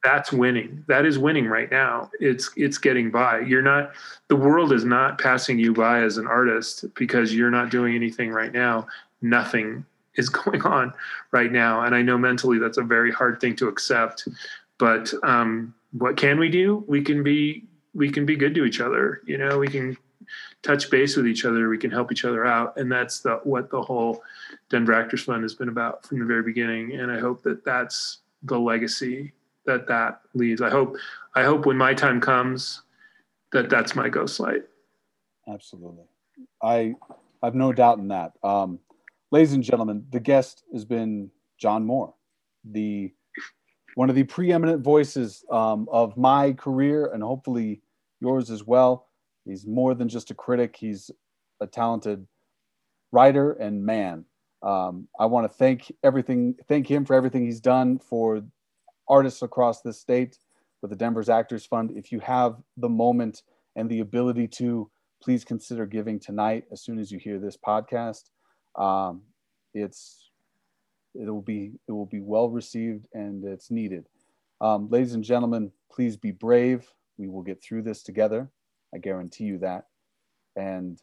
That's 0.03 0.31
winning. 0.31 0.83
That 0.87 1.03
is 1.03 1.17
winning 1.17 1.47
right 1.47 1.69
now. 1.71 2.11
It's 2.19 2.51
it's 2.55 2.77
getting 2.77 3.09
by. 3.09 3.39
You're 3.39 3.63
not 3.63 3.93
the 4.27 4.35
world 4.35 4.71
is 4.71 4.85
not 4.85 5.19
passing 5.19 5.57
you 5.57 5.73
by 5.73 6.03
as 6.03 6.17
an 6.17 6.27
artist 6.27 6.85
because 6.93 7.33
you're 7.33 7.49
not 7.49 7.71
doing 7.71 7.95
anything 7.95 8.29
right 8.29 8.53
now. 8.53 8.87
Nothing 9.23 9.83
is 10.15 10.29
going 10.43 10.61
on 10.63 10.93
right 11.31 11.51
now. 11.51 11.81
And 11.81 11.95
I 11.95 12.01
know 12.01 12.17
mentally 12.17 12.59
that's 12.59 12.77
a 12.77 12.83
very 12.83 13.11
hard 13.11 13.39
thing 13.39 13.55
to 13.57 13.67
accept. 13.67 14.27
But 14.77 15.13
um, 15.23 15.73
what 15.91 16.17
can 16.17 16.39
we 16.39 16.49
do? 16.49 16.83
We 16.87 17.01
can 17.01 17.23
be 17.23 17.65
we 17.93 18.11
can 18.11 18.25
be 18.25 18.35
good 18.35 18.53
to 18.55 18.65
each 18.65 18.81
other. 18.81 19.21
You 19.25 19.37
know, 19.37 19.57
we 19.57 19.69
can 19.69 19.97
touch 20.61 20.89
base 20.89 21.15
with 21.15 21.27
each 21.27 21.45
other. 21.45 21.69
We 21.69 21.77
can 21.77 21.91
help 21.91 22.11
each 22.11 22.25
other 22.25 22.45
out, 22.45 22.77
and 22.77 22.91
that's 22.91 23.19
the 23.19 23.39
what 23.43 23.69
the 23.69 23.81
whole 23.81 24.21
Denver 24.69 24.93
Actors 24.93 25.23
Fund 25.23 25.43
has 25.43 25.55
been 25.55 25.69
about 25.69 26.05
from 26.05 26.19
the 26.19 26.25
very 26.25 26.43
beginning. 26.43 26.93
And 26.93 27.11
I 27.11 27.19
hope 27.19 27.41
that 27.43 27.63
that's 27.63 28.19
the 28.43 28.59
legacy 28.59 29.33
that 29.65 29.87
that 29.87 30.21
leaves. 30.33 30.61
I 30.61 30.69
hope 30.69 30.97
I 31.35 31.43
hope 31.43 31.65
when 31.65 31.77
my 31.77 31.93
time 31.93 32.19
comes 32.19 32.81
that 33.51 33.69
that's 33.69 33.95
my 33.95 34.09
ghost 34.09 34.39
light. 34.39 34.63
Absolutely, 35.47 36.05
I 36.61 36.95
I've 37.41 37.55
no 37.55 37.71
doubt 37.71 37.99
in 37.99 38.09
that. 38.09 38.33
Um, 38.43 38.79
ladies 39.35 39.51
and 39.51 39.65
gentlemen, 39.65 40.05
the 40.11 40.19
guest 40.19 40.63
has 40.71 40.85
been 40.85 41.29
John 41.59 41.85
Moore, 41.85 42.13
the 42.63 43.11
one 43.95 44.09
of 44.09 44.15
the 44.15 44.23
preeminent 44.23 44.81
voices 44.81 45.43
um, 45.51 45.89
of 45.91 46.15
my 46.15 46.53
career 46.53 47.07
and 47.07 47.21
hopefully 47.21 47.81
yours 48.21 48.49
as 48.49 48.63
well. 48.63 49.07
He's 49.43 49.67
more 49.67 49.93
than 49.93 50.07
just 50.07 50.31
a 50.31 50.33
critic; 50.33 50.77
he's 50.77 51.11
a 51.59 51.67
talented 51.67 52.25
writer 53.11 53.51
and 53.51 53.85
man. 53.85 54.23
Um, 54.63 55.09
I 55.19 55.25
want 55.25 55.51
to 55.51 55.57
thank 55.57 55.91
everything, 56.01 56.55
thank 56.69 56.89
him 56.89 57.03
for 57.03 57.13
everything 57.13 57.43
he's 57.43 57.59
done 57.59 57.99
for 57.99 58.41
artists 59.09 59.41
across 59.41 59.81
the 59.81 59.91
state 59.91 60.39
with 60.81 60.91
the 60.91 60.97
Denver's 60.97 61.27
Actors 61.27 61.65
Fund. 61.65 61.91
If 61.93 62.09
you 62.09 62.21
have 62.21 62.55
the 62.77 62.89
moment 62.89 63.43
and 63.75 63.89
the 63.89 63.99
ability 63.99 64.47
to, 64.59 64.89
please 65.21 65.43
consider 65.43 65.85
giving 65.85 66.21
tonight 66.21 66.63
as 66.71 66.81
soon 66.81 66.99
as 66.99 67.11
you 67.11 67.19
hear 67.19 67.37
this 67.37 67.57
podcast. 67.57 68.29
Um, 68.77 69.21
it's 69.73 70.29
it 71.13 71.29
will 71.29 71.41
be 71.41 71.73
it 71.87 71.91
will 71.91 72.05
be 72.05 72.19
well 72.19 72.49
received 72.49 73.07
and 73.13 73.43
it's 73.43 73.71
needed. 73.71 74.07
Um, 74.61 74.89
ladies 74.89 75.13
and 75.13 75.23
gentlemen, 75.23 75.71
please 75.91 76.17
be 76.17 76.31
brave. 76.31 76.85
We 77.17 77.27
will 77.27 77.43
get 77.43 77.63
through 77.63 77.83
this 77.83 78.03
together. 78.03 78.49
I 78.93 78.97
guarantee 78.97 79.45
you 79.45 79.57
that. 79.59 79.87
And 80.55 81.01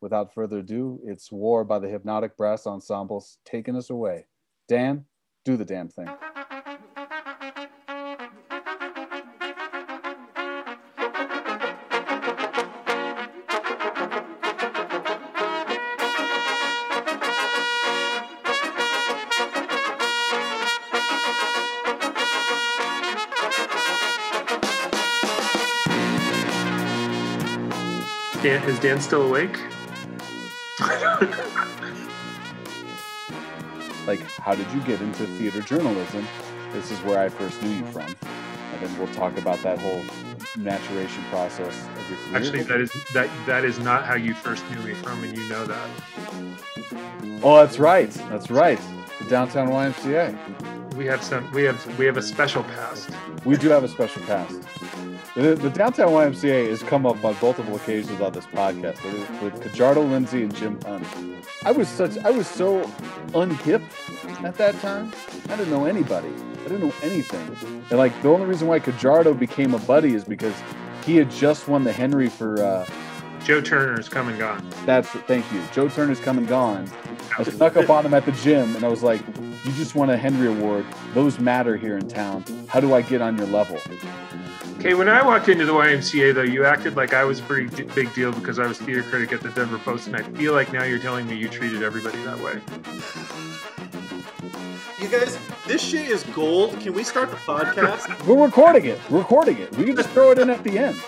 without 0.00 0.34
further 0.34 0.58
ado, 0.58 1.00
it's 1.04 1.30
War 1.30 1.64
by 1.64 1.78
the 1.78 1.88
Hypnotic 1.88 2.36
Brass 2.36 2.66
Ensembles 2.66 3.38
taking 3.44 3.76
us 3.76 3.90
away. 3.90 4.26
Dan, 4.68 5.04
do 5.44 5.56
the 5.56 5.64
damn 5.64 5.88
thing. 5.88 6.08
Is 28.68 28.78
Dan 28.80 29.00
still 29.00 29.22
awake? 29.22 29.58
like 34.06 34.20
how 34.38 34.54
did 34.54 34.70
you 34.72 34.80
get 34.82 35.00
into 35.00 35.26
theater 35.38 35.60
journalism 35.62 36.26
this 36.72 36.90
is 36.90 36.98
where 37.00 37.18
i 37.18 37.28
first 37.28 37.60
knew 37.62 37.70
you 37.70 37.84
from 37.86 38.06
and 38.06 38.82
then 38.82 38.98
we'll 38.98 39.12
talk 39.14 39.36
about 39.38 39.60
that 39.62 39.78
whole 39.78 40.02
maturation 40.56 41.22
process 41.24 41.86
of 41.96 42.10
your 42.10 42.18
career 42.18 42.36
Actually, 42.36 42.62
that 42.64 42.80
is 42.80 42.92
that 43.14 43.30
that 43.46 43.64
is 43.64 43.78
not 43.78 44.04
how 44.04 44.14
you 44.14 44.34
first 44.34 44.68
knew 44.70 44.80
me 44.82 44.94
from, 44.94 45.22
and 45.24 45.36
you 45.36 45.48
know 45.48 45.64
that. 45.66 45.88
oh 47.42 47.56
that's 47.56 47.78
right 47.78 48.10
that's 48.30 48.50
right 48.50 48.80
the 49.18 49.28
downtown 49.28 49.68
ymca 49.68 50.36
We 50.94 51.06
have 51.06 51.22
some. 51.22 51.50
We 51.52 51.64
have 51.64 51.98
we 51.98 52.06
have 52.06 52.16
a 52.16 52.22
special 52.22 52.62
past. 52.64 53.10
we 53.44 53.56
do 53.56 53.68
have 53.70 53.84
a 53.84 53.88
special 53.88 54.22
past 54.22 54.60
the, 55.36 55.54
the 55.54 55.70
downtown 55.70 56.08
ymca 56.08 56.68
has 56.68 56.82
come 56.82 57.04
up 57.04 57.22
on 57.22 57.36
multiple 57.42 57.76
occasions 57.76 58.20
on 58.22 58.32
this 58.32 58.46
podcast 58.46 59.02
with, 59.42 59.52
Cajardo 59.60 60.08
lindsey 60.10 60.42
and 60.42 60.54
jim 60.54 60.80
hunt. 60.82 61.06
I 61.64 61.72
was 61.72 61.88
such 61.88 62.16
i 62.18 62.30
was 62.30 62.46
so 62.46 62.82
unhip 63.32 63.82
at 64.44 64.56
that 64.56 64.78
time. 64.80 65.12
I 65.48 65.56
didn't 65.56 65.70
know 65.70 65.84
anybody. 65.84 66.30
I 66.60 66.68
didn't 66.68 66.80
know 66.80 66.94
anything. 67.02 67.82
And 67.90 67.98
like 67.98 68.20
the 68.22 68.28
only 68.28 68.46
reason 68.46 68.66
why 68.66 68.80
Cajardo 68.80 69.38
became 69.38 69.74
a 69.74 69.78
buddy 69.80 70.14
is 70.14 70.24
because 70.24 70.54
he 71.04 71.16
had 71.16 71.30
just 71.30 71.68
won 71.68 71.84
the 71.84 71.92
henry 71.92 72.28
for 72.28 72.62
uh 72.62 72.86
Joe 73.46 73.60
Turner's 73.60 74.08
come 74.08 74.28
and 74.28 74.36
gone. 74.40 74.68
That's 74.86 75.08
thank 75.08 75.50
you. 75.52 75.62
Joe 75.72 75.88
Turner's 75.88 76.18
come 76.18 76.36
and 76.36 76.48
gone. 76.48 76.90
I 77.38 77.44
snuck 77.44 77.76
up 77.76 77.88
on 77.88 78.04
him 78.04 78.12
at 78.12 78.26
the 78.26 78.32
gym 78.32 78.74
and 78.74 78.84
I 78.84 78.88
was 78.88 79.04
like, 79.04 79.20
"You 79.64 79.70
just 79.76 79.94
won 79.94 80.10
a 80.10 80.16
Henry 80.16 80.48
Award. 80.48 80.84
Those 81.14 81.38
matter 81.38 81.76
here 81.76 81.96
in 81.96 82.08
town. 82.08 82.44
How 82.66 82.80
do 82.80 82.92
I 82.92 83.02
get 83.02 83.22
on 83.22 83.38
your 83.38 83.46
level?" 83.46 83.78
Okay, 84.80 84.94
when 84.94 85.08
I 85.08 85.24
walked 85.24 85.48
into 85.48 85.64
the 85.64 85.72
YMCA, 85.72 86.34
though, 86.34 86.42
you 86.42 86.64
acted 86.64 86.96
like 86.96 87.14
I 87.14 87.22
was 87.22 87.38
a 87.38 87.42
pretty 87.44 87.68
d- 87.68 87.84
big 87.94 88.12
deal 88.14 88.32
because 88.32 88.58
I 88.58 88.66
was 88.66 88.78
theater 88.78 89.04
critic 89.04 89.32
at 89.32 89.42
the 89.42 89.50
Denver 89.50 89.78
Post, 89.78 90.08
and 90.08 90.16
I 90.16 90.22
feel 90.22 90.52
like 90.52 90.72
now 90.72 90.82
you're 90.82 90.98
telling 90.98 91.28
me 91.28 91.36
you 91.36 91.48
treated 91.48 91.84
everybody 91.84 92.18
that 92.24 92.40
way. 92.40 92.60
You 94.98 95.08
guys, 95.08 95.38
this 95.68 95.80
shit 95.80 96.10
is 96.10 96.24
gold. 96.34 96.80
Can 96.80 96.94
we 96.94 97.04
start 97.04 97.30
the 97.30 97.36
podcast? 97.36 98.26
We're 98.26 98.44
recording 98.44 98.86
it. 98.86 98.98
We're 99.08 99.18
recording 99.18 99.58
it. 99.58 99.70
We 99.76 99.84
can 99.84 99.94
just 99.94 100.08
throw 100.10 100.32
it 100.32 100.40
in 100.40 100.50
at 100.50 100.64
the 100.64 100.78
end. 100.80 101.00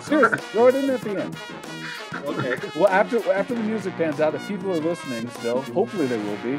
Seriously, 0.00 0.38
throw 0.38 0.68
it 0.68 0.74
in 0.74 0.88
at 0.88 1.02
the 1.02 1.22
end. 1.22 1.36
Okay. 2.14 2.58
Well, 2.76 2.88
after 2.88 3.32
after 3.32 3.54
the 3.54 3.62
music 3.62 3.94
pans 3.96 4.20
out, 4.20 4.34
if 4.34 4.46
people 4.46 4.72
are 4.72 4.80
listening 4.80 5.28
still, 5.30 5.62
hopefully 5.62 6.06
they 6.06 6.18
will 6.18 6.36
be. 6.38 6.58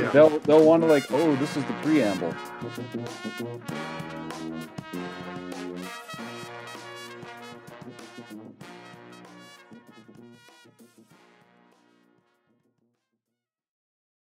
Yeah. 0.00 0.10
They'll 0.10 0.38
they'll 0.40 0.64
want 0.64 0.82
to 0.82 0.86
like, 0.88 1.04
oh, 1.10 1.36
this 1.36 1.56
is 1.56 1.64
the 1.64 1.72
preamble. 1.82 2.34